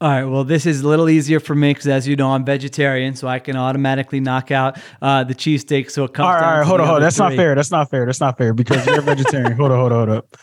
All 0.01 0.09
right. 0.09 0.23
Well, 0.23 0.45
this 0.45 0.65
is 0.65 0.81
a 0.81 0.87
little 0.87 1.09
easier 1.09 1.41
for 1.41 1.53
me 1.53 1.71
because, 1.71 1.87
as 1.87 2.07
you 2.07 2.15
know, 2.15 2.31
I'm 2.31 2.45
vegetarian, 2.45 3.15
so 3.15 3.27
I 3.27 3.39
can 3.39 3.57
automatically 3.57 4.21
knock 4.21 4.49
out 4.49 4.79
uh, 5.01 5.25
the 5.25 5.35
cheesesteak. 5.35 5.91
So 5.91 6.05
it 6.05 6.13
comes. 6.13 6.27
All 6.27 6.33
right, 6.33 6.43
all 6.43 6.57
right, 6.59 6.65
hold 6.65 6.79
on, 6.79 6.87
hold 6.87 6.95
on. 6.97 7.01
That's 7.01 7.17
not 7.17 7.33
fair. 7.33 7.53
That's 7.53 7.71
not 7.71 7.89
fair. 7.89 8.05
That's 8.05 8.21
not 8.21 8.37
fair 8.37 8.53
because 8.53 8.85
you're 8.85 8.99
a 8.99 9.01
vegetarian. 9.01 9.53
hold 9.57 9.71
on, 9.71 9.79
hold 9.79 9.91
on, 9.91 10.07
hold 10.07 10.17
up. 10.19 10.37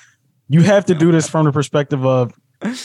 You 0.49 0.61
have 0.63 0.85
to 0.87 0.95
do 0.95 1.11
this 1.11 1.29
from 1.29 1.47
the 1.47 1.53
perspective 1.53 2.05
of 2.05 2.35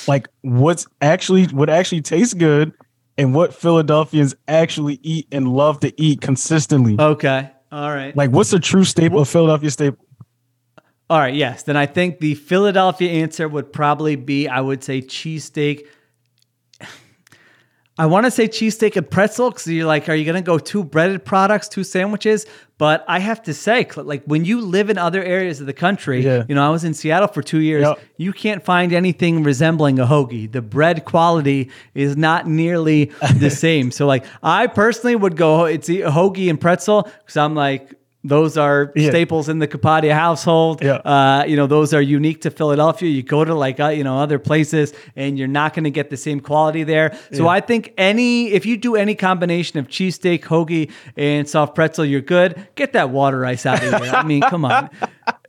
like 0.08 0.28
what's 0.42 0.88
actually 1.02 1.46
what 1.46 1.70
actually 1.70 2.02
tastes 2.02 2.34
good 2.34 2.74
and 3.18 3.36
what 3.36 3.54
Philadelphians 3.54 4.34
actually 4.48 5.00
eat 5.04 5.28
and 5.32 5.48
love 5.50 5.80
to 5.82 6.02
eat 6.02 6.22
consistently. 6.22 6.96
Okay. 6.98 7.52
All 7.72 7.90
right. 7.90 8.16
Like 8.16 8.32
what's 8.32 8.54
a 8.54 8.60
true 8.60 8.84
staple 8.84 9.20
of 9.20 9.30
Philadelphia 9.30 9.72
staple? 9.72 10.06
All 11.10 11.20
right. 11.20 11.34
Yes. 11.34 11.64
Then 11.64 11.76
I 11.76 11.86
think 11.86 12.20
the 12.20 12.36
Philadelphia 12.36 13.12
answer 13.22 13.48
would 13.48 13.74
probably 13.74 14.16
be 14.16 14.48
I 14.48 14.62
would 14.62 14.84
say 14.84 15.02
cheesesteak. 15.02 15.86
I 18.02 18.08
want 18.08 18.26
to 18.26 18.32
say 18.32 18.48
cheesesteak 18.48 18.96
and 18.96 19.08
pretzel 19.08 19.52
because 19.52 19.68
you're 19.68 19.86
like, 19.86 20.10
are 20.10 20.16
you 20.16 20.26
going 20.26 20.34
to 20.36 20.42
go 20.42 20.58
two 20.58 20.84
breaded 20.84 21.24
products, 21.24 21.68
two 21.68 21.84
sandwiches? 21.84 22.48
But 22.80 23.06
I 23.08 23.20
have 23.20 23.44
to 23.44 23.54
say, 23.54 23.88
like 23.96 24.24
when 24.26 24.44
you 24.44 24.60
live 24.62 24.90
in 24.90 24.98
other 24.98 25.24
areas 25.24 25.60
of 25.62 25.68
the 25.68 25.74
country, 25.74 26.26
Yeah. 26.26 26.44
you 26.50 26.56
know, 26.56 26.66
I 26.66 26.70
was 26.70 26.84
in 26.84 26.96
Seattle 26.96 27.28
for 27.28 27.44
two 27.44 27.60
years. 27.60 27.84
Yep. 27.84 28.00
You 28.18 28.34
can't 28.34 28.66
find 28.66 28.92
anything 28.92 29.44
resembling 29.44 30.00
a 30.00 30.08
hoagie. 30.08 30.52
The 30.52 30.64
bread 30.64 31.06
quality 31.06 31.70
is 31.94 32.18
not 32.18 32.48
nearly 32.48 33.12
the 33.36 33.52
same. 33.66 33.92
So, 33.92 34.08
like, 34.08 34.26
I 34.42 34.66
personally 34.66 35.16
would 35.16 35.38
go, 35.38 35.66
it's 35.66 35.88
a 35.88 36.10
hoagie 36.10 36.50
and 36.50 36.60
pretzel 36.60 37.04
because 37.20 37.38
I'm 37.38 37.54
like, 37.54 37.94
those 38.24 38.56
are 38.58 38.92
Yeah. 38.96 39.10
staples 39.10 39.50
in 39.50 39.60
the 39.60 39.68
Kapadia 39.68 40.14
household. 40.14 40.84
Yeah. 40.84 40.96
Uh, 40.98 41.44
you 41.48 41.56
know, 41.56 41.66
those 41.68 41.94
are 41.94 42.02
unique 42.02 42.42
to 42.42 42.52
Philadelphia. 42.52 43.10
You 43.10 43.24
go 43.24 43.44
to 43.44 43.56
like, 43.56 43.80
uh, 43.80 43.88
you 43.88 44.04
know, 44.04 44.20
other 44.20 44.38
places 44.38 44.94
and 45.16 45.40
you're 45.40 45.48
not 45.48 45.74
going 45.74 45.86
to 45.86 45.90
get 45.92 46.10
the 46.12 46.18
same 46.18 46.40
quality 46.40 46.84
there. 46.84 47.18
So 47.34 47.48
I 47.48 47.62
think 47.62 47.94
any, 47.98 48.52
if 48.52 48.66
you 48.66 48.78
do 48.78 48.96
any 48.96 49.16
combination 49.16 49.80
of 49.80 49.88
cheesesteak, 49.88 50.42
hoagie, 50.44 50.92
and 51.18 51.50
soft 51.50 51.74
pretzel, 51.74 52.06
you're 52.06 52.22
good. 52.22 52.68
Get 52.76 52.94
that 52.94 53.10
water 53.10 53.44
ice 53.46 53.66
out 53.66 53.84
of 53.84 54.02
here. 54.04 54.14
I 54.14 54.24
mean, 54.24 54.42
come 54.42 54.66
on. 54.66 54.90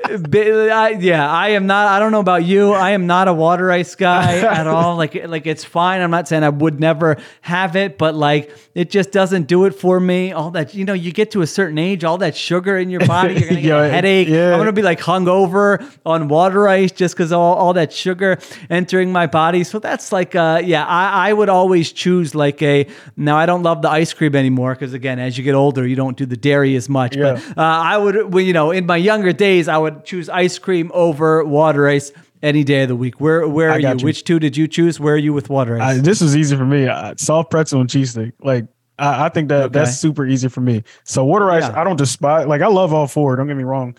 I, 0.05 0.96
yeah, 1.00 1.30
I 1.30 1.50
am 1.50 1.66
not. 1.66 1.86
I 1.88 1.98
don't 1.98 2.12
know 2.12 2.20
about 2.20 2.44
you. 2.44 2.72
I 2.72 2.90
am 2.90 3.07
not 3.07 3.28
a 3.28 3.32
water 3.32 3.70
ice 3.70 3.94
guy 3.94 4.38
at 4.61 4.66
all. 4.66 4.96
Like, 4.96 5.14
like 5.26 5.46
it's 5.46 5.64
fine. 5.64 6.00
I'm 6.00 6.11
not 6.11 6.28
saying 6.28 6.42
I 6.42 6.48
would 6.48 6.80
never 6.80 7.18
have 7.42 7.76
it, 7.76 7.98
but 7.98 8.14
like 8.14 8.50
it 8.74 8.90
just 8.90 9.12
doesn't 9.12 9.46
do 9.46 9.64
it 9.64 9.74
for 9.74 10.00
me. 10.00 10.32
All 10.32 10.50
that 10.53 10.74
you 10.74 10.84
know, 10.84 10.92
you 10.92 11.12
get 11.12 11.30
to 11.32 11.42
a 11.42 11.46
certain 11.46 11.78
age, 11.78 12.05
all 12.05 12.18
that 12.18 12.36
sugar 12.36 12.76
in 12.78 12.90
your 12.90 13.07
body, 13.07 13.34
you're 13.34 13.48
gonna 13.48 13.61
get 13.61 13.78
a 13.84 13.88
headache. 13.88 14.28
yeah. 14.28 14.53
I'm 14.53 14.59
gonna 14.59 14.72
be 14.72 14.82
like 14.82 15.00
hungover 15.00 15.84
on 16.05 16.28
water 16.28 16.68
ice 16.68 16.92
just 16.92 17.14
because 17.14 17.32
all, 17.32 17.55
all 17.55 17.72
that 17.74 17.92
sugar 17.92 18.38
entering 18.70 19.12
my 19.12 19.26
body. 19.26 19.64
So 19.64 19.78
that's 19.78 20.12
like, 20.12 20.34
uh, 20.34 20.62
yeah, 20.64 20.84
I, 20.86 21.30
I 21.30 21.32
would 21.32 21.48
always 21.48 21.92
choose 21.92 22.34
like 22.34 22.62
a. 22.62 22.86
Now 23.16 23.36
I 23.36 23.46
don't 23.46 23.62
love 23.62 23.82
the 23.82 23.90
ice 23.90 24.12
cream 24.12 24.34
anymore 24.34 24.74
because 24.74 24.94
again, 24.94 25.18
as 25.18 25.36
you 25.36 25.44
get 25.44 25.55
older, 25.55 25.86
you 25.86 25.96
don't 25.96 26.16
do 26.16 26.26
the 26.26 26.36
dairy 26.36 26.76
as 26.76 26.88
much. 26.88 27.16
Yeah. 27.16 27.34
But 27.34 27.59
uh, 27.59 27.62
I 27.62 27.98
would, 27.98 28.32
well, 28.32 28.42
you 28.42 28.53
know, 28.53 28.70
in 28.70 28.86
my 28.86 28.96
younger 28.96 29.32
days, 29.32 29.68
I 29.68 29.78
would 29.78 29.91
choose 30.01 30.28
ice 30.28 30.59
cream 30.59 30.90
over 30.95 31.45
water 31.45 31.88
ice 31.88 32.12
any 32.43 32.64
day 32.64 32.82
of 32.82 32.88
the 32.88 32.97
week. 32.97 33.20
Where 33.20 33.47
where 33.47 33.70
are 33.70 33.78
you? 33.78 33.88
you. 33.88 33.97
Which 34.05 34.24
two 34.24 34.38
did 34.38 34.57
you 34.57 34.66
choose? 34.68 34.99
Where 34.99 35.14
are 35.14 35.18
you 35.18 35.32
with 35.32 35.49
water 35.51 35.80
I, 35.80 35.93
ice? 35.93 36.03
this 36.03 36.20
is 36.22 36.36
easy 36.36 36.57
for 36.57 36.64
me. 36.66 36.86
Uh, 36.88 37.14
soft 37.16 37.51
pretzel 37.51 37.80
and 37.80 37.88
cheesesteak. 37.88 38.32
Like 38.43 38.66
I, 38.99 39.26
I 39.26 39.28
think 39.28 39.49
that 39.51 39.64
Okay. 39.64 39.72
that's 39.78 39.97
super 39.99 40.26
easy 40.26 40.49
for 40.49 40.61
me. 40.61 40.82
So 41.05 41.24
water 41.24 41.51
ice, 41.51 41.62
Yeah. 41.64 41.80
I 41.80 41.84
don't 41.84 41.97
despise. 41.97 42.47
Like 42.47 42.62
I 42.62 42.66
love 42.68 42.93
all 42.93 43.07
four. 43.07 43.36
Don't 43.36 43.47
get 43.47 43.57
me 43.57 43.64
wrong. 43.64 43.97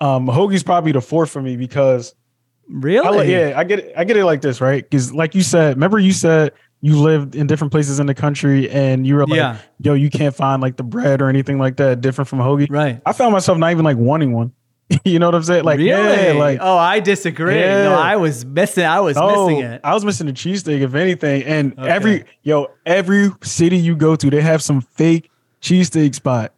Um, 0.00 0.26
hoagie's 0.26 0.62
probably 0.64 0.92
the 0.92 1.00
fourth 1.00 1.30
for 1.30 1.40
me 1.40 1.56
because 1.56 2.14
really? 2.68 3.34
I 3.34 3.48
yeah, 3.48 3.58
I 3.58 3.64
get 3.64 3.78
it. 3.78 3.92
I 3.96 4.04
get 4.04 4.16
it 4.16 4.24
like 4.24 4.40
this, 4.40 4.60
right? 4.60 4.82
Because 4.82 5.12
like 5.14 5.34
you 5.34 5.42
said, 5.42 5.76
remember 5.76 5.98
you 5.98 6.12
said 6.12 6.52
you 6.80 7.00
lived 7.00 7.34
in 7.34 7.46
different 7.46 7.70
places 7.70 7.98
in 8.00 8.06
the 8.06 8.14
country 8.14 8.68
and 8.68 9.06
you 9.06 9.14
were 9.14 9.24
like, 9.26 9.36
Yeah. 9.38 9.56
yo, 9.80 9.94
you 9.94 10.10
can't 10.10 10.34
find 10.34 10.60
like 10.60 10.76
the 10.76 10.82
bread 10.82 11.22
or 11.22 11.28
anything 11.30 11.58
like 11.58 11.76
that 11.76 12.00
different 12.02 12.28
from 12.28 12.40
hoagie. 12.40 12.66
Right. 12.68 13.00
I 13.06 13.12
found 13.14 13.32
myself 13.32 13.56
not 13.56 13.70
even 13.70 13.84
like 13.84 13.96
wanting 13.96 14.32
one. 14.32 14.52
you 15.04 15.18
know 15.18 15.26
what 15.26 15.34
I'm 15.34 15.42
saying? 15.42 15.64
Like, 15.64 15.78
really? 15.78 15.88
yeah, 16.26 16.32
like 16.34 16.58
oh, 16.60 16.76
I 16.76 17.00
disagree. 17.00 17.58
Yeah. 17.60 17.84
No, 17.84 17.94
I 17.94 18.16
was 18.16 18.44
missing. 18.44 18.84
I 18.84 19.00
was 19.00 19.16
Oh, 19.16 19.48
missing 19.48 19.64
it. 19.64 19.80
I 19.84 19.94
was 19.94 20.04
missing 20.04 20.26
the 20.26 20.32
cheesesteak, 20.32 20.80
if 20.80 20.94
anything. 20.94 21.42
And 21.44 21.78
Okay. 21.78 21.88
every 21.90 22.24
yo, 22.42 22.68
every 22.86 23.30
city 23.42 23.76
you 23.76 23.96
go 23.96 24.16
to, 24.16 24.30
they 24.30 24.40
have 24.40 24.62
some 24.62 24.80
fake 24.80 25.30
cheesesteak 25.62 26.14
spot. 26.14 26.52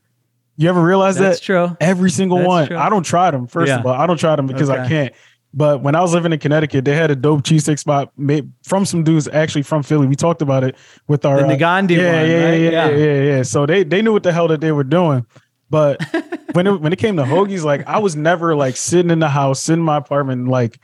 You 0.57 0.69
ever 0.69 0.83
realize 0.83 1.17
That's 1.19 1.39
that? 1.39 1.45
true. 1.45 1.77
Every 1.81 2.11
single 2.11 2.39
That's 2.39 2.49
one. 2.49 2.67
true. 2.69 2.77
I 2.79 2.89
don't 2.89 3.03
try 3.05 3.31
them. 3.31 3.47
First 3.47 3.69
Yeah. 3.69 3.81
of 3.81 3.87
all, 3.87 3.93
I 3.95 4.07
don't 4.07 4.19
try 4.19 4.37
them 4.37 4.47
because 4.47 4.71
I 4.71 4.89
can't. 4.89 5.13
But 5.55 5.81
when 5.81 5.95
I 5.95 6.01
was 6.03 6.13
living 6.13 6.33
in 6.35 6.39
Connecticut, 6.39 6.85
they 6.85 6.95
had 6.95 7.11
a 7.11 7.17
dope 7.17 7.43
cheesesteak 7.43 7.79
spot 7.79 8.11
made 8.19 8.51
from 8.63 8.85
some 8.85 9.05
dudes 9.05 9.27
actually 9.29 9.63
from 9.63 9.83
Philly. 9.83 10.07
We 10.07 10.15
talked 10.15 10.43
about 10.43 10.65
it 10.65 10.77
with 11.09 11.25
our 11.25 11.39
The 11.39 11.45
uh, 11.47 11.49
Nagandi 11.57 11.97
yeah, 11.97 12.21
one, 12.21 12.31
yeah, 12.31 12.45
right? 12.45 12.61
yeah, 12.61 12.71
Yeah. 12.71 12.89
yeah, 12.91 12.97
yeah, 12.97 13.23
yeah. 13.37 13.43
So 13.43 13.65
they 13.65 13.83
they 13.83 14.03
knew 14.03 14.13
what 14.13 14.23
the 14.23 14.33
hell 14.33 14.49
that 14.49 14.61
they 14.61 14.73
were 14.73 14.85
doing. 14.85 15.25
But 15.71 16.03
when 16.53 16.67
it 16.67 16.81
when 16.81 16.93
it 16.93 16.99
came 16.99 17.17
to 17.17 17.25
hoagies, 17.25 17.65
like 17.65 17.87
I 17.87 17.99
was 17.99 18.17
never 18.17 18.55
like 18.55 18.77
sitting 18.77 19.11
in 19.11 19.19
the 19.19 19.29
house, 19.29 19.63
sitting 19.63 19.81
in 19.81 19.85
my 19.85 19.97
apartment, 19.97 20.49
like, 20.49 20.79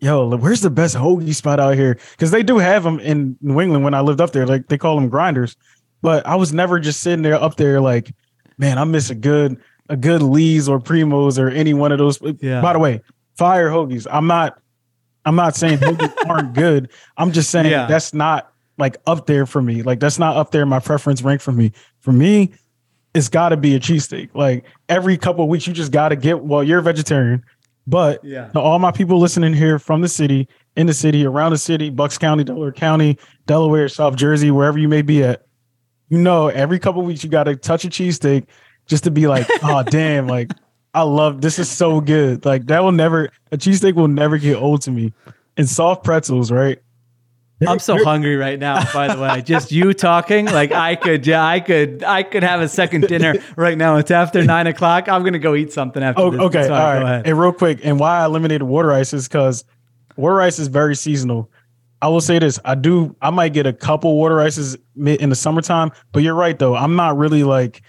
yo, 0.00 0.34
where's 0.36 0.60
the 0.60 0.70
best 0.70 0.96
hoagie 0.96 1.34
spot 1.34 1.60
out 1.60 1.74
here? 1.74 1.98
Because 2.12 2.30
they 2.30 2.42
do 2.42 2.58
have 2.58 2.84
them 2.84 3.00
in 3.00 3.36
New 3.40 3.60
England 3.60 3.84
when 3.84 3.94
I 3.94 4.00
lived 4.00 4.20
up 4.20 4.32
there. 4.32 4.46
Like 4.46 4.68
they 4.68 4.78
call 4.78 4.94
them 4.96 5.08
grinders. 5.08 5.56
But 6.00 6.26
I 6.26 6.36
was 6.36 6.52
never 6.52 6.78
just 6.78 7.00
sitting 7.00 7.22
there 7.22 7.34
up 7.34 7.56
there 7.56 7.80
like, 7.80 8.14
man, 8.56 8.78
I 8.78 8.84
miss 8.84 9.10
a 9.10 9.14
good 9.14 9.60
a 9.88 9.96
good 9.96 10.22
Lee's 10.22 10.68
or 10.68 10.78
Primos 10.78 11.38
or 11.38 11.48
any 11.48 11.74
one 11.74 11.92
of 11.92 11.98
those. 11.98 12.18
Yeah. 12.40 12.60
By 12.60 12.72
the 12.74 12.78
way, 12.78 13.00
fire 13.36 13.68
hoagies. 13.70 14.06
I'm 14.10 14.26
not 14.26 14.58
I'm 15.24 15.36
not 15.36 15.56
saying 15.56 15.78
hoagies 15.78 16.14
aren't 16.28 16.54
good. 16.54 16.90
I'm 17.16 17.32
just 17.32 17.50
saying 17.50 17.66
Yeah. 17.66 17.86
that's 17.86 18.14
not 18.14 18.52
like 18.78 18.96
up 19.06 19.26
there 19.26 19.44
for 19.44 19.60
me. 19.60 19.82
Like 19.82 19.98
that's 20.00 20.18
not 20.18 20.36
up 20.36 20.50
there 20.52 20.62
in 20.62 20.68
my 20.68 20.78
preference 20.80 21.20
rank 21.22 21.40
for 21.40 21.52
me. 21.52 21.72
For 22.00 22.12
me, 22.12 22.52
it's 23.14 23.28
got 23.28 23.50
to 23.50 23.56
be 23.56 23.74
a 23.74 23.80
cheesesteak. 23.80 24.30
Like 24.34 24.64
every 24.88 25.16
couple 25.16 25.44
of 25.44 25.50
weeks, 25.50 25.66
you 25.66 25.72
just 25.72 25.92
got 25.92 26.10
to 26.10 26.16
get. 26.16 26.42
Well, 26.44 26.62
you're 26.62 26.78
a 26.78 26.82
vegetarian, 26.82 27.44
but 27.86 28.22
Yeah. 28.24 28.48
to 28.48 28.60
all 28.60 28.78
my 28.78 28.90
people 28.92 29.18
listening 29.18 29.54
here 29.54 29.78
from 29.78 30.00
the 30.02 30.08
city, 30.08 30.48
in 30.76 30.86
the 30.86 30.94
city, 30.94 31.26
around 31.26 31.52
the 31.52 31.58
city, 31.58 31.90
Bucks 31.90 32.18
County, 32.18 32.44
Delaware 32.44 32.72
County, 32.72 33.18
Delaware, 33.46 33.88
South 33.88 34.16
Jersey, 34.16 34.50
wherever 34.50 34.78
you 34.78 34.88
may 34.88 35.02
be 35.02 35.24
at, 35.24 35.46
you 36.08 36.18
know, 36.18 36.48
every 36.48 36.78
couple 36.78 37.00
of 37.00 37.06
weeks 37.06 37.24
you 37.24 37.30
got 37.30 37.44
to 37.44 37.56
touch 37.56 37.84
a 37.84 37.88
cheesesteak 37.88 38.46
just 38.86 39.04
to 39.04 39.10
be 39.10 39.26
like, 39.26 39.46
oh 39.62 39.82
damn, 39.82 40.26
like 40.26 40.50
I 40.94 41.02
love 41.02 41.40
this 41.40 41.58
is 41.58 41.68
so 41.68 42.00
good. 42.00 42.44
Like 42.44 42.66
that 42.66 42.82
will 42.82 42.92
never 42.92 43.30
a 43.52 43.56
cheesesteak 43.58 43.94
will 43.94 44.08
never 44.08 44.38
get 44.38 44.56
old 44.56 44.82
to 44.82 44.90
me. 44.90 45.12
And 45.56 45.68
soft 45.68 46.04
pretzels, 46.04 46.52
right? 46.52 46.78
I'm 47.66 47.78
so 47.80 48.02
hungry 48.04 48.36
right 48.36 48.58
now. 48.58 48.84
By 48.92 49.14
the 49.14 49.20
way, 49.20 49.42
just 49.42 49.72
you 49.72 49.92
talking, 49.92 50.46
like 50.46 50.70
I 50.70 50.94
could, 50.94 51.26
yeah, 51.26 51.44
I 51.44 51.58
could, 51.60 52.04
I 52.04 52.22
could 52.22 52.42
have 52.44 52.60
a 52.60 52.68
second 52.68 53.02
dinner 53.08 53.34
right 53.56 53.76
now. 53.76 53.96
It's 53.96 54.10
after 54.12 54.44
nine 54.44 54.66
o'clock. 54.68 55.08
I'm 55.08 55.24
gonna 55.24 55.38
go 55.40 55.54
eat 55.54 55.72
something 55.72 56.02
after 56.02 56.22
Oh, 56.22 56.30
this. 56.30 56.40
okay, 56.40 56.60
It's 56.60 56.70
all 56.70 56.76
ahead. 56.76 57.26
And 57.26 57.38
real 57.38 57.52
quick, 57.52 57.80
and 57.82 57.98
why 57.98 58.20
I 58.20 58.26
eliminated 58.26 58.62
water 58.62 58.92
ice 58.92 59.12
is 59.12 59.26
because 59.26 59.64
water 60.16 60.40
ice 60.40 60.58
is 60.58 60.68
very 60.68 60.94
seasonal. 60.94 61.50
I 62.00 62.06
will 62.08 62.20
say 62.20 62.38
this: 62.38 62.60
I 62.64 62.76
do, 62.76 63.16
I 63.20 63.30
might 63.30 63.52
get 63.54 63.66
a 63.66 63.72
couple 63.72 64.16
water 64.16 64.40
ices 64.40 64.76
in 64.96 65.28
the 65.30 65.34
summertime, 65.36 65.90
but 66.12 66.22
you're 66.22 66.34
right 66.34 66.56
though. 66.56 66.76
I'm 66.76 66.94
not 66.94 67.16
really 67.18 67.42
like, 67.42 67.82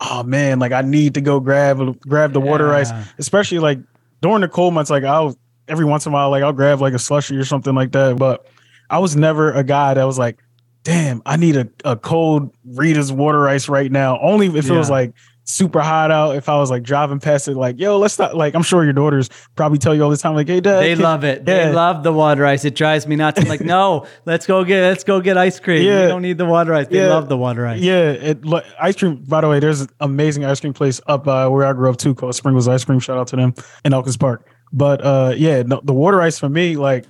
oh 0.00 0.22
man, 0.22 0.60
like 0.60 0.70
I 0.70 0.82
need 0.82 1.14
to 1.14 1.20
go 1.20 1.40
grab 1.40 1.98
grab 2.00 2.32
the 2.32 2.40
water 2.40 2.72
ice, 2.72 2.92
especially 3.18 3.58
like 3.58 3.80
during 4.22 4.42
the 4.42 4.48
cold 4.48 4.72
months. 4.72 4.88
Like 4.88 5.02
I'll 5.02 5.36
every 5.66 5.84
once 5.84 6.06
in 6.06 6.12
a 6.12 6.14
while, 6.14 6.30
like 6.30 6.44
I'll 6.44 6.52
grab 6.52 6.80
like 6.80 6.94
a 6.94 6.98
slushy 7.00 7.36
or 7.36 7.44
something 7.44 7.74
like 7.74 7.90
that. 7.90 8.16
But 8.16 8.46
I 8.90 8.98
was 8.98 9.16
never 9.16 9.52
a 9.52 9.64
guy 9.64 9.94
that 9.94 10.04
was 10.04 10.18
like, 10.18 10.38
damn, 10.84 11.20
I 11.26 11.36
need 11.36 11.56
a, 11.56 11.68
a 11.84 11.96
cold 11.96 12.54
Rita's 12.64 13.12
water 13.12 13.48
ice 13.48 13.68
right 13.68 13.90
now. 13.90 14.18
Only 14.20 14.46
if 14.46 14.68
it 14.68 14.72
was 14.72 14.88
like 14.90 15.12
super 15.48 15.80
hot 15.80 16.10
out, 16.10 16.34
if 16.36 16.48
I 16.48 16.56
was 16.58 16.70
like 16.70 16.82
driving 16.82 17.18
past 17.20 17.46
it, 17.48 17.54
like, 17.56 17.78
yo, 17.78 17.98
let's 17.98 18.18
not 18.18 18.36
like 18.36 18.54
I'm 18.54 18.62
sure 18.62 18.84
your 18.84 18.92
daughters 18.92 19.28
probably 19.56 19.78
tell 19.78 19.94
you 19.94 20.02
all 20.04 20.10
the 20.10 20.16
time, 20.16 20.34
like, 20.34 20.46
hey 20.48 20.60
dad. 20.60 20.80
They 20.80 20.94
love 20.94 21.24
it. 21.24 21.42
Yeah. 21.46 21.66
They 21.68 21.72
love 21.72 22.02
the 22.04 22.12
water 22.12 22.46
ice. 22.46 22.64
It 22.64 22.74
drives 22.76 23.06
me 23.06 23.16
nuts. 23.16 23.40
I'm 23.40 23.48
like, 23.48 23.60
no, 23.64 24.06
let's 24.26 24.46
go 24.46 24.62
get 24.64 24.82
let's 24.82 25.02
go 25.04 25.20
get 25.20 25.36
ice 25.36 25.58
cream. 25.58 25.84
Yeah. 25.84 26.02
We 26.02 26.08
don't 26.08 26.22
need 26.22 26.38
the 26.38 26.46
water 26.46 26.72
ice. 26.74 26.86
They 26.88 26.98
Yeah. 26.98 27.08
love 27.08 27.28
the 27.28 27.36
water 27.36 27.66
ice. 27.66 27.80
Yeah, 27.80 28.10
it 28.10 28.38
ice 28.80 28.96
cream. 28.96 29.24
By 29.26 29.40
the 29.40 29.48
way, 29.48 29.58
there's 29.60 29.80
an 29.82 29.88
amazing 30.00 30.44
ice 30.44 30.60
cream 30.60 30.72
place 30.72 31.00
up 31.06 31.26
uh, 31.26 31.48
where 31.48 31.64
I 31.66 31.72
grew 31.72 31.90
up 31.90 31.96
too, 31.96 32.14
called 32.14 32.34
Sprinkles 32.36 32.68
Ice 32.68 32.84
Cream. 32.84 33.00
Shout 33.00 33.18
out 33.18 33.26
to 33.28 33.36
them 33.36 33.54
in 33.84 33.92
Elkins 33.92 34.16
Park. 34.16 34.48
But 34.72 35.00
uh, 35.04 35.34
yeah, 35.36 35.62
no, 35.62 35.80
the 35.82 35.92
water 35.94 36.20
ice 36.22 36.38
for 36.38 36.48
me, 36.48 36.76
like 36.76 37.06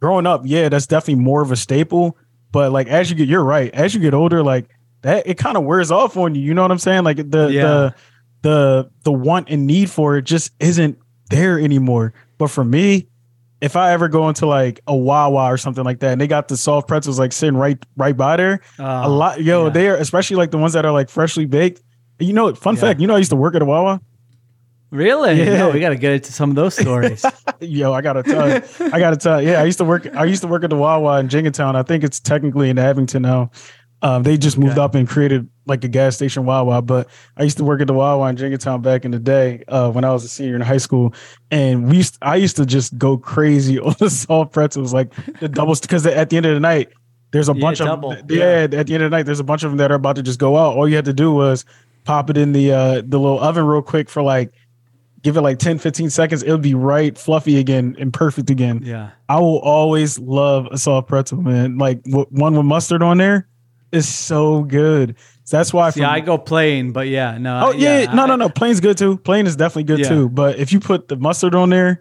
growing 0.00 0.26
up, 0.26 0.42
yeah, 0.44 0.68
that's 0.68 0.86
definitely 0.86 1.22
more 1.22 1.42
of 1.42 1.52
a 1.52 1.56
staple. 1.56 2.16
But 2.52 2.72
like 2.72 2.88
as 2.88 3.10
you 3.10 3.16
get, 3.16 3.28
you're 3.28 3.44
right. 3.44 3.72
As 3.72 3.94
you 3.94 4.00
get 4.00 4.14
older, 4.14 4.42
like 4.42 4.66
that, 5.02 5.26
it 5.26 5.38
kind 5.38 5.56
of 5.56 5.64
wears 5.64 5.90
off 5.90 6.16
on 6.16 6.34
you. 6.34 6.42
You 6.42 6.54
know 6.54 6.62
what 6.62 6.70
I'm 6.72 6.78
saying? 6.78 7.04
Like 7.04 7.16
the 7.18 7.48
Yeah. 7.48 7.62
the 7.62 7.94
the 8.42 8.90
the 9.04 9.12
want 9.12 9.48
and 9.50 9.66
need 9.66 9.90
for 9.90 10.16
it 10.16 10.22
just 10.22 10.52
isn't 10.60 10.98
there 11.30 11.58
anymore. 11.60 12.12
But 12.38 12.48
for 12.50 12.64
me, 12.64 13.06
if 13.60 13.76
I 13.76 13.92
ever 13.92 14.08
go 14.08 14.28
into 14.28 14.46
like 14.46 14.80
a 14.86 14.96
Wawa 14.96 15.44
or 15.52 15.58
something 15.58 15.84
like 15.84 16.00
that, 16.00 16.12
and 16.12 16.20
they 16.20 16.26
got 16.26 16.48
the 16.48 16.56
soft 16.56 16.88
pretzels 16.88 17.18
like 17.18 17.32
sitting 17.32 17.56
right 17.56 17.78
right 17.96 18.16
by 18.16 18.36
there, 18.36 18.60
a 18.78 19.02
Oh, 19.04 19.14
lot, 19.14 19.42
yo, 19.42 19.64
yeah. 19.66 19.70
they 19.70 19.88
are 19.88 19.96
especially 19.96 20.36
like 20.38 20.50
the 20.50 20.58
ones 20.58 20.72
that 20.72 20.84
are 20.86 20.92
like 20.92 21.08
freshly 21.10 21.44
baked. 21.46 21.82
You 22.18 22.32
know, 22.32 22.52
fun 22.54 22.74
Yeah. 22.76 22.80
fact, 22.80 23.00
you 23.00 23.06
know, 23.06 23.14
I 23.14 23.18
used 23.18 23.30
to 23.30 23.36
work 23.36 23.54
at 23.54 23.62
a 23.62 23.66
Wawa. 23.66 24.00
Really? 24.90 25.34
Yeah. 25.34 25.58
No, 25.58 25.70
we 25.70 25.80
got 25.80 25.90
to 25.90 25.96
get 25.96 26.12
into 26.12 26.32
some 26.32 26.50
of 26.50 26.56
those 26.56 26.74
stories. 26.74 27.24
Yo, 27.60 27.92
I 27.92 28.00
gotta 28.00 28.22
tell 28.22 28.48
you, 28.48 28.62
I 28.92 28.98
gotta 28.98 29.16
tell 29.16 29.40
yeah, 29.40 29.60
I 29.60 29.64
used 29.64 29.78
to 29.78 29.84
work, 29.84 30.06
I 30.16 30.24
used 30.24 30.42
to 30.42 30.48
work 30.48 30.64
at 30.64 30.70
the 30.70 30.76
Wawa 30.76 31.20
in 31.20 31.28
Jenkintown. 31.28 31.76
I 31.76 31.82
think 31.82 32.02
it's 32.02 32.18
technically 32.18 32.70
in 32.70 32.78
Abington 32.78 33.22
now. 33.22 33.50
Um, 34.02 34.22
they 34.22 34.38
just 34.38 34.56
moved 34.56 34.72
Okay. 34.72 34.80
up 34.80 34.94
and 34.94 35.06
created 35.06 35.46
like 35.66 35.84
a 35.84 35.88
gas 35.88 36.16
station 36.16 36.46
Wawa, 36.46 36.80
but 36.80 37.06
I 37.36 37.42
used 37.42 37.58
to 37.58 37.64
work 37.64 37.82
at 37.82 37.86
the 37.86 37.92
Wawa 37.92 38.30
in 38.30 38.36
Jenkintown 38.36 38.80
back 38.82 39.04
in 39.04 39.10
the 39.10 39.18
day 39.18 39.62
uh, 39.68 39.90
when 39.90 40.04
I 40.04 40.10
was 40.12 40.24
a 40.24 40.28
senior 40.28 40.54
in 40.56 40.62
high 40.62 40.78
school, 40.78 41.12
and 41.50 41.86
we 41.90 41.98
used, 41.98 42.16
I 42.22 42.36
used 42.36 42.56
to 42.56 42.64
just 42.64 42.96
go 42.96 43.18
crazy 43.18 43.78
on 43.88 43.94
the 43.98 44.08
salt 44.08 44.52
pretzels, 44.52 44.94
like 44.94 45.12
the 45.40 45.48
doubles, 45.48 45.80
because 45.82 46.06
at 46.06 46.30
the 46.30 46.38
end 46.38 46.46
of 46.46 46.54
the 46.54 46.60
night, 46.60 46.88
there's 47.32 47.50
a 47.50 47.54
Yeah, 47.54 47.60
bunch 47.60 47.78
double, 47.78 48.12
of 48.12 48.30
yeah. 48.30 48.66
At 48.72 48.86
the 48.86 48.94
end 48.94 49.02
of 49.02 49.10
the 49.10 49.16
night, 49.16 49.24
there's 49.26 49.38
a 49.38 49.44
bunch 49.44 49.62
of 49.64 49.70
them 49.70 49.76
that 49.76 49.92
are 49.92 49.96
about 49.96 50.16
to 50.16 50.22
just 50.22 50.40
go 50.40 50.56
out. 50.56 50.76
All 50.76 50.88
you 50.88 50.96
had 50.96 51.04
to 51.04 51.12
do 51.12 51.30
was 51.32 51.66
pop 52.04 52.30
it 52.30 52.38
in 52.38 52.52
the 52.52 52.72
uh, 52.72 52.94
the 53.04 53.20
little 53.20 53.38
oven 53.38 53.66
real 53.66 53.82
quick 53.82 54.08
for 54.08 54.22
like 54.22 54.50
give 55.22 55.36
it 55.36 55.42
like 55.42 55.58
10 55.58 55.78
15 55.78 56.08
seconds 56.10 56.42
it'll 56.42 56.56
be 56.58 56.74
right 56.74 57.16
fluffy 57.18 57.58
again 57.58 57.94
and 57.98 58.12
perfect 58.12 58.48
again 58.50 58.80
yeah. 58.82 59.10
i 59.28 59.38
will 59.38 59.58
always 59.60 60.18
love 60.18 60.66
a 60.70 60.78
soft 60.78 61.08
pretzel 61.08 61.42
man 61.42 61.76
like 61.78 62.02
w- 62.04 62.26
one 62.30 62.54
with 62.56 62.64
mustard 62.66 63.02
on 63.02 63.18
there 63.18 63.46
is 63.92 64.08
so 64.08 64.62
good 64.64 65.16
that's 65.50 65.72
why 65.72 65.86
Yeah, 65.86 65.90
from- 65.90 66.04
I 66.04 66.20
go 66.20 66.38
plain, 66.38 66.92
but 66.92 67.08
yeah, 67.08 67.36
no. 67.36 67.66
oh 67.66 67.72
yeah, 67.72 68.04
no 68.14 68.22
I- 68.22 68.26
no 68.28 68.36
no 68.36 68.48
plain's 68.48 68.78
good 68.80 68.96
too 68.96 69.18
plain 69.18 69.46
is 69.46 69.56
definitely 69.56 69.84
good 69.84 69.98
Yeah. 70.00 70.08
too 70.08 70.28
but 70.28 70.58
if 70.58 70.72
you 70.72 70.78
put 70.80 71.08
the 71.08 71.16
mustard 71.16 71.54
on 71.56 71.70
there 71.70 72.00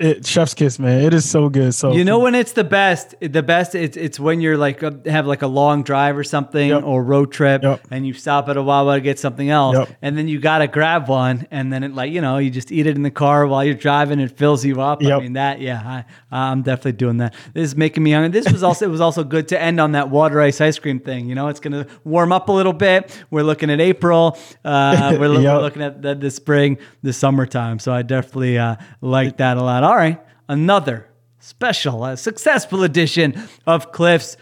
it 0.00 0.24
chef's 0.26 0.54
kiss 0.54 0.78
man 0.78 1.00
it 1.02 1.12
is 1.12 1.28
so 1.28 1.48
good 1.48 1.74
so 1.74 1.92
You 1.92 2.04
know 2.04 2.20
when 2.20 2.34
it's 2.34 2.52
the 2.52 2.62
best? 2.64 3.14
The 3.20 3.42
best 3.42 3.74
it's 3.74 3.96
it's 3.96 4.20
when 4.20 4.40
you're 4.40 4.56
like 4.56 4.82
uh, 4.82 4.92
have 5.06 5.26
like 5.26 5.42
a 5.42 5.46
long 5.48 5.82
drive 5.82 6.16
or 6.16 6.24
something 6.24 6.68
Yep. 6.68 6.84
or 6.84 7.02
road 7.02 7.32
trip 7.32 7.62
Yep. 7.62 7.86
and 7.90 8.06
you 8.06 8.12
stop 8.14 8.48
at 8.48 8.56
a 8.56 8.62
Wawa 8.62 8.94
to 8.96 9.00
get 9.00 9.18
something 9.18 9.50
else 9.50 9.76
Yep. 9.76 9.88
and 10.02 10.16
then 10.16 10.28
you 10.28 10.38
gotta 10.38 10.68
grab 10.68 11.08
one 11.08 11.46
and 11.50 11.72
then 11.72 11.82
it 11.82 11.94
like 11.94 12.12
you 12.12 12.20
know 12.20 12.38
you 12.38 12.50
just 12.50 12.70
eat 12.70 12.86
it 12.86 12.94
in 12.96 13.02
the 13.02 13.10
car 13.10 13.46
while 13.46 13.64
you're 13.64 13.74
driving 13.74 14.20
it 14.20 14.36
fills 14.36 14.64
you 14.64 14.80
up. 14.80 15.02
I 15.04 15.18
mean 15.18 15.32
that 15.32 15.60
yeah 15.60 16.04
I 16.30 16.48
I'm 16.52 16.62
definitely 16.62 16.92
doing 16.92 17.16
that. 17.18 17.34
This 17.52 17.64
is 17.70 17.76
making 17.76 18.02
me 18.04 18.12
hungry. 18.12 18.30
This 18.30 18.52
was 18.52 18.62
also 18.62 18.84
it 18.86 18.90
was 18.90 19.00
also 19.00 19.24
good 19.24 19.48
to 19.48 19.60
end 19.60 19.80
on 19.80 19.92
that 19.92 20.10
water 20.10 20.40
ice 20.40 20.60
ice 20.60 20.78
cream 20.78 21.00
thing. 21.00 21.28
You 21.28 21.34
know 21.34 21.48
it's 21.48 21.60
gonna 21.60 21.86
warm 22.04 22.30
up 22.32 22.48
a 22.48 22.52
little 22.52 22.72
bit. 22.72 23.10
We're 23.30 23.42
looking 23.42 23.70
at 23.70 23.80
April. 23.80 24.38
Uh, 24.64 25.16
we're, 25.18 25.28
we're 25.30 25.60
looking 25.60 25.82
at 25.82 26.02
the, 26.02 26.14
the 26.14 26.30
spring, 26.30 26.78
the 27.02 27.12
summertime. 27.12 27.78
So 27.80 27.92
I 27.92 28.02
definitely 28.02 28.58
uh, 28.58 28.76
like 29.00 29.38
that 29.38 29.56
a 29.56 29.62
lot. 29.62 29.82
All 29.88 29.96
right, 29.96 30.20
another 30.50 31.08
special, 31.38 32.02
uh, 32.02 32.14
successful 32.14 32.82
edition 32.82 33.48
of 33.66 33.90
Cliff's 33.90 34.36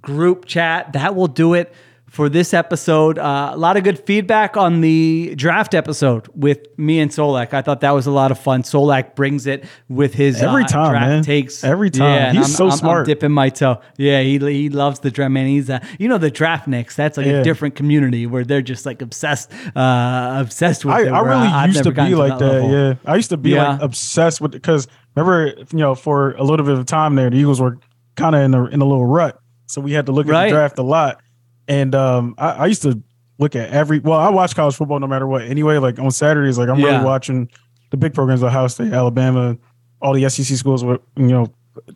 group 0.00 0.44
chat. 0.44 0.92
That 0.92 1.16
will 1.16 1.26
do 1.26 1.54
it 1.54 1.74
for 2.12 2.28
this 2.28 2.52
episode. 2.52 3.18
Uh, 3.18 3.52
a 3.54 3.56
lot 3.56 3.78
of 3.78 3.84
good 3.84 3.98
feedback 3.98 4.58
on 4.58 4.82
the 4.82 5.34
draft 5.34 5.74
episode 5.74 6.28
with 6.34 6.58
me 6.78 7.00
and 7.00 7.10
Solak. 7.10 7.54
I 7.54 7.62
thought 7.62 7.80
that 7.80 7.92
was 7.92 8.06
a 8.06 8.10
lot 8.10 8.30
of 8.30 8.38
fun. 8.38 8.62
Solak 8.64 9.14
brings 9.14 9.46
it 9.46 9.64
with 9.88 10.12
his 10.12 10.42
Every 10.42 10.64
uh, 10.64 10.68
time, 10.68 10.92
man. 10.92 11.22
takes 11.22 11.64
Every 11.64 11.88
time. 11.88 12.04
and 12.04 12.38
He's 12.38 12.54
so 12.54 12.68
smart. 12.68 13.00
I'm 13.00 13.06
dipping 13.06 13.32
my 13.32 13.48
toe. 13.48 13.80
Yeah, 13.96 14.20
he 14.20 14.38
he 14.38 14.68
loves 14.68 15.00
the 15.00 15.10
draft. 15.10 15.32
Man, 15.32 15.46
he's 15.46 15.70
uh, 15.70 15.80
you 15.98 16.06
know 16.06 16.18
the 16.18 16.30
draft 16.30 16.68
nicks. 16.68 16.94
That's 16.96 17.16
like 17.16 17.26
a 17.26 17.42
different 17.42 17.76
community 17.76 18.26
where 18.26 18.44
they're 18.44 18.60
just 18.60 18.84
like 18.84 19.00
obsessed, 19.00 19.50
uh, 19.74 20.36
obsessed 20.38 20.84
with 20.84 20.94
I, 20.94 21.02
it. 21.04 21.08
I 21.08 21.20
really 21.20 21.46
I've 21.46 21.68
used 21.70 21.84
to 21.84 21.92
be 21.92 22.14
like 22.14 22.38
that. 22.38 22.44
level. 22.44 22.70
Yeah, 22.70 22.94
I 23.06 23.16
used 23.16 23.30
to 23.30 23.38
be 23.38 23.56
like 23.56 23.80
obsessed 23.80 24.42
with 24.42 24.52
because 24.52 24.86
remember, 25.16 25.54
you 25.72 25.78
know, 25.78 25.94
for 25.94 26.32
a 26.32 26.44
little 26.44 26.66
bit 26.66 26.76
of 26.76 26.84
time 26.84 27.14
there, 27.14 27.30
the 27.30 27.38
Eagles 27.38 27.58
were 27.58 27.78
kind 28.16 28.34
of 28.36 28.42
in 28.42 28.52
a 28.52 28.66
in 28.66 28.82
a 28.82 28.84
little 28.84 29.06
rut, 29.06 29.40
so 29.64 29.80
we 29.80 29.92
had 29.92 30.04
to 30.04 30.12
look 30.12 30.28
at 30.28 30.44
the 30.44 30.50
draft 30.50 30.78
a 30.78 30.82
lot. 30.82 31.22
And 31.68 31.94
um, 31.94 32.34
I, 32.38 32.50
I 32.50 32.66
used 32.66 32.82
to 32.82 33.00
look 33.38 33.54
at 33.56 33.70
every. 33.70 33.98
Well, 34.00 34.18
I 34.18 34.30
watch 34.30 34.54
college 34.54 34.74
football 34.76 34.98
no 35.00 35.06
matter 35.06 35.26
what. 35.26 35.42
Anyway, 35.42 35.78
like 35.78 35.98
on 35.98 36.10
Saturdays, 36.10 36.58
like 36.58 36.68
I'm 36.68 36.78
Yeah. 36.78 36.86
really 36.92 37.04
watching 37.04 37.48
the 37.90 37.96
big 37.96 38.14
programs, 38.14 38.42
Ohio 38.42 38.66
State, 38.68 38.92
Alabama, 38.92 39.56
all 40.00 40.12
the 40.14 40.28
SEC 40.28 40.56
schools. 40.56 40.84
With 40.84 41.00
you 41.16 41.26
know, 41.28 41.52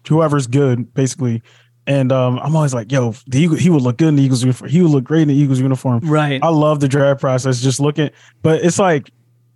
whoever's 0.08 0.46
good, 0.46 0.92
basically. 0.94 1.42
And 1.88 2.10
um, 2.10 2.40
I'm 2.40 2.56
always 2.56 2.74
like, 2.74 2.90
yo, 2.90 3.12
the 3.28 3.38
Eagle, 3.38 3.56
he 3.56 3.70
would 3.70 3.82
look 3.82 3.96
good 3.98 4.08
in 4.08 4.16
the 4.16 4.22
Eagles 4.22 4.42
uniform. 4.42 4.70
He 4.70 4.82
would 4.82 4.90
look 4.90 5.04
great 5.04 5.22
in 5.22 5.28
the 5.28 5.34
Eagles 5.34 5.60
uniform. 5.60 6.00
Right. 6.00 6.42
I 6.42 6.48
love 6.48 6.80
the 6.80 6.88
draft 6.88 7.20
process. 7.20 7.60
Just 7.60 7.78
looking, 7.78 8.10
but 8.42 8.64
it's 8.64 8.78
like 8.80 9.10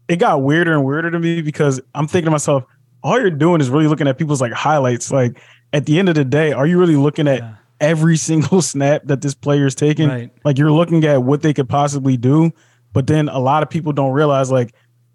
it 0.08 0.16
got 0.16 0.42
weirder 0.42 0.72
and 0.72 0.84
weirder 0.84 1.11
to 1.11 1.18
me 1.18 1.40
because 1.42 1.80
I'm 1.94 2.06
thinking 2.06 2.26
to 2.26 2.30
myself, 2.30 2.64
all 3.02 3.18
you're 3.18 3.30
doing 3.30 3.61
is 3.61 3.68
really 3.70 3.88
looking 3.88 4.06
at 4.06 4.16
people's 4.18 4.40
like 4.40 4.52
highlights. 4.52 5.11
Like 5.11 5.40
at 5.72 5.86
the 5.86 5.98
end 5.98 6.08
of 6.08 6.14
the 6.14 6.24
day, 6.24 6.52
are 6.52 6.66
you 6.66 6.78
really 6.78 6.96
looking 6.96 7.26
at 7.26 7.38
Yeah. 7.38 7.54
Every 7.81 8.16
single 8.28 8.62
snap 8.62 9.03
that 9.07 9.20
this 9.22 9.35
player 9.35 9.66
is 9.66 9.74
taking? 9.74 10.09
Right. 10.09 10.31
Like 10.45 10.59
you're 10.59 10.72
looking 10.72 11.05
at 11.05 11.22
what 11.22 11.43
they 11.43 11.53
could 11.55 11.68
possibly 11.68 12.16
do, 12.16 12.53
but 12.93 13.07
then 13.07 13.28
a 13.28 13.39
lot 13.39 13.62
of 13.62 13.70
people 13.70 13.93
don't 13.93 14.12
realize 14.12 14.51
like 14.51 14.74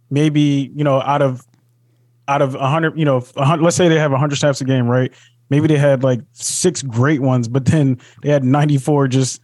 maybe 0.10 0.72
you 0.76 0.84
know 0.84 1.02
out 1.02 1.22
of 1.22 1.46
out 2.28 2.42
of 2.42 2.56
a 2.56 2.68
hundred, 2.68 2.98
you 2.98 3.06
know, 3.06 3.24
a 3.38 3.46
hun- 3.46 3.62
let's 3.62 3.76
say 3.76 3.88
they 3.88 4.00
have 4.00 4.12
a 4.12 4.18
hundred 4.18 4.38
snaps 4.38 4.60
a 4.62 4.66
game, 4.66 4.88
right? 4.88 5.12
Maybe 5.52 5.68
they 5.68 5.78
had 5.78 6.04
like 6.04 6.22
six 6.32 6.82
great 6.82 7.22
ones, 7.22 7.48
but 7.48 7.66
then 7.66 8.00
they 8.24 8.30
had 8.32 8.44
94 8.44 9.08
just 9.10 9.42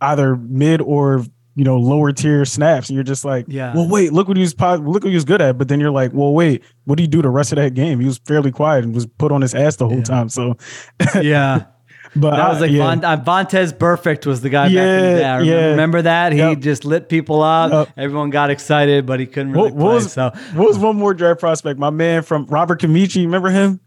either 0.00 0.36
mid 0.36 0.80
or 0.80 1.24
you 1.56 1.64
know 1.64 1.76
lower 1.76 2.12
tier 2.12 2.44
snaps, 2.44 2.88
and 2.88 2.94
you're 2.94 3.02
just 3.02 3.24
like, 3.24 3.46
Yeah. 3.48 3.74
well, 3.74 3.88
wait, 3.88 4.12
look 4.12 4.28
what 4.28 4.36
he 4.36 4.42
was 4.42 4.54
look 4.58 5.02
what 5.02 5.04
he 5.04 5.14
was 5.14 5.24
good 5.24 5.42
at, 5.42 5.58
but 5.58 5.66
then 5.66 5.80
you're 5.80 5.90
like, 5.90 6.12
well, 6.14 6.32
wait, 6.32 6.62
what 6.84 6.96
did 6.98 7.02
he 7.02 7.06
do 7.08 7.20
the 7.20 7.28
rest 7.30 7.50
of 7.50 7.56
that 7.56 7.74
game? 7.74 7.98
He 7.98 8.06
was 8.06 8.18
fairly 8.18 8.52
quiet 8.52 8.84
and 8.84 8.94
was 8.94 9.06
put 9.06 9.32
on 9.32 9.42
his 9.42 9.52
ass 9.52 9.74
the 9.76 9.88
whole 9.88 9.98
Yeah. 9.98 10.04
time. 10.04 10.28
So, 10.28 10.56
yeah. 11.20 11.64
but 12.16 12.30
That 12.36 12.48
was 12.48 12.58
I- 12.58 12.60
like 12.62 12.70
yeah. 12.72 12.84
Von, 12.84 13.04
uh, 13.04 13.16
Vontaze 13.18 13.72
Burfict 13.72 14.26
was 14.26 14.40
the 14.40 14.48
guy 14.50 14.64
back 14.64 14.70
in 14.70 14.74
the 14.74 14.80
Yeah, 14.80 15.14
day. 15.18 15.24
I 15.24 15.36
remember, 15.38 15.60
yeah. 15.60 15.66
remember 15.70 16.02
that? 16.02 16.32
He 16.32 16.38
Yep. 16.38 16.58
just 16.60 16.84
lit 16.84 17.08
people 17.08 17.42
up. 17.42 17.70
Yep. 17.72 17.88
Everyone 17.96 18.30
got 18.30 18.50
excited, 18.50 19.06
but 19.06 19.20
he 19.20 19.26
couldn't 19.26 19.52
really 19.52 19.70
What, 19.70 19.74
what 19.74 19.84
play. 19.86 19.94
was 19.94 20.12
so 20.12 20.32
what 20.54 20.68
was 20.68 20.78
one 20.78 20.96
more 20.96 21.14
draft 21.14 21.40
prospect? 21.40 21.78
My 21.78 21.90
man 21.90 22.22
from 22.22 22.46
Robert 22.46 22.80
Kamichi, 22.80 23.24
remember 23.24 23.50
him? 23.50 23.80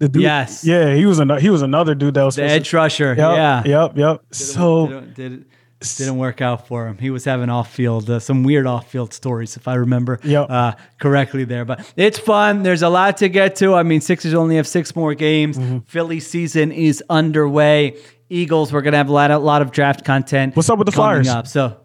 The 0.00 0.08
dude, 0.08 0.22
Yes. 0.22 0.64
yeah, 0.64 0.94
he 0.94 1.06
was 1.06 1.20
another 1.20 1.40
he 1.40 1.48
was 1.50 1.62
another 1.62 1.94
dude 1.94 2.14
that 2.14 2.24
was 2.24 2.34
the 2.36 2.42
edge 2.42 2.72
rusher. 2.72 3.14
Yep, 3.16 3.18
yeah. 3.18 3.62
yep, 3.64 3.96
yep. 3.96 4.22
So 4.32 4.88
didn't, 4.88 5.14
didn't, 5.14 5.46
didn't 5.80 6.16
work 6.16 6.40
out 6.40 6.66
for 6.66 6.86
him. 6.86 6.96
He 6.98 7.10
was 7.10 7.24
having 7.24 7.50
off 7.50 7.72
field, 7.72 8.08
uh, 8.08 8.18
some 8.20 8.42
weird 8.42 8.66
off 8.66 8.90
field 8.90 9.12
stories, 9.12 9.56
if 9.56 9.68
I 9.68 9.74
remember 9.74 10.18
Yep. 10.22 10.46
uh, 10.48 10.72
correctly 10.98 11.44
there. 11.44 11.64
But 11.64 11.92
it's 11.96 12.18
fun. 12.18 12.62
There's 12.62 12.82
a 12.82 12.88
lot 12.88 13.18
to 13.18 13.28
get 13.28 13.56
to. 13.56 13.74
I 13.74 13.82
mean, 13.82 14.00
Sixers 14.00 14.34
only 14.34 14.56
have 14.56 14.66
six 14.66 14.96
more 14.96 15.14
games. 15.14 15.58
Mm-hmm. 15.58 15.78
Philly 15.80 16.20
season 16.20 16.72
is 16.72 17.02
underway. 17.10 17.98
Eagles, 18.30 18.72
we're 18.72 18.80
gonna 18.80 18.96
have 18.96 19.08
a 19.10 19.12
lot, 19.12 19.30
a 19.30 19.38
lot 19.38 19.60
of 19.62 19.70
draft 19.70 20.04
content. 20.04 20.56
What's 20.56 20.70
up 20.70 20.78
with 20.78 20.86
the 20.86 20.92
Flyers? 20.92 21.28
Up. 21.28 21.46
So. 21.46 21.80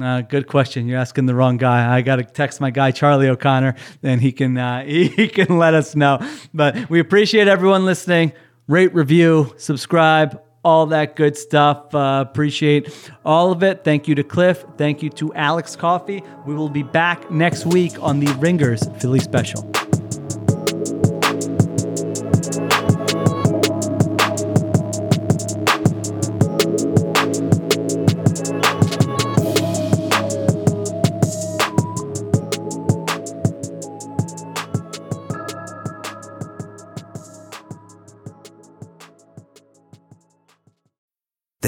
Uh, 0.00 0.20
good 0.20 0.46
question. 0.46 0.86
You're 0.86 0.98
asking 1.00 1.26
the 1.26 1.34
wrong 1.34 1.56
guy. 1.56 1.92
I 1.96 2.02
got 2.02 2.16
to 2.16 2.22
text 2.22 2.60
my 2.60 2.70
guy 2.70 2.92
Charlie 2.92 3.26
O'Connor, 3.28 3.74
and 4.04 4.20
he 4.20 4.30
can 4.30 4.56
uh, 4.56 4.84
he 4.84 5.26
can 5.28 5.58
let 5.58 5.74
us 5.74 5.96
know. 5.96 6.18
But 6.54 6.88
we 6.88 7.00
appreciate 7.00 7.48
everyone 7.48 7.84
listening. 7.84 8.32
Rate, 8.68 8.94
review, 8.94 9.54
subscribe, 9.56 10.40
all 10.68 10.84
that 10.86 11.16
good 11.16 11.34
stuff. 11.34 11.94
Uh, 11.94 12.22
appreciate 12.28 13.10
all 13.24 13.50
of 13.50 13.62
it. 13.62 13.84
Thank 13.84 14.06
you 14.06 14.14
to 14.16 14.22
Cliff. 14.22 14.66
Thank 14.76 15.02
you 15.02 15.08
to 15.10 15.32
Alex 15.32 15.74
Coffey. 15.74 16.22
We 16.44 16.54
will 16.54 16.68
be 16.68 16.82
back 16.82 17.30
next 17.30 17.64
week 17.64 18.00
on 18.02 18.20
the 18.20 18.30
Ringers 18.34 18.86
Philly 19.00 19.20
Special. 19.20 19.87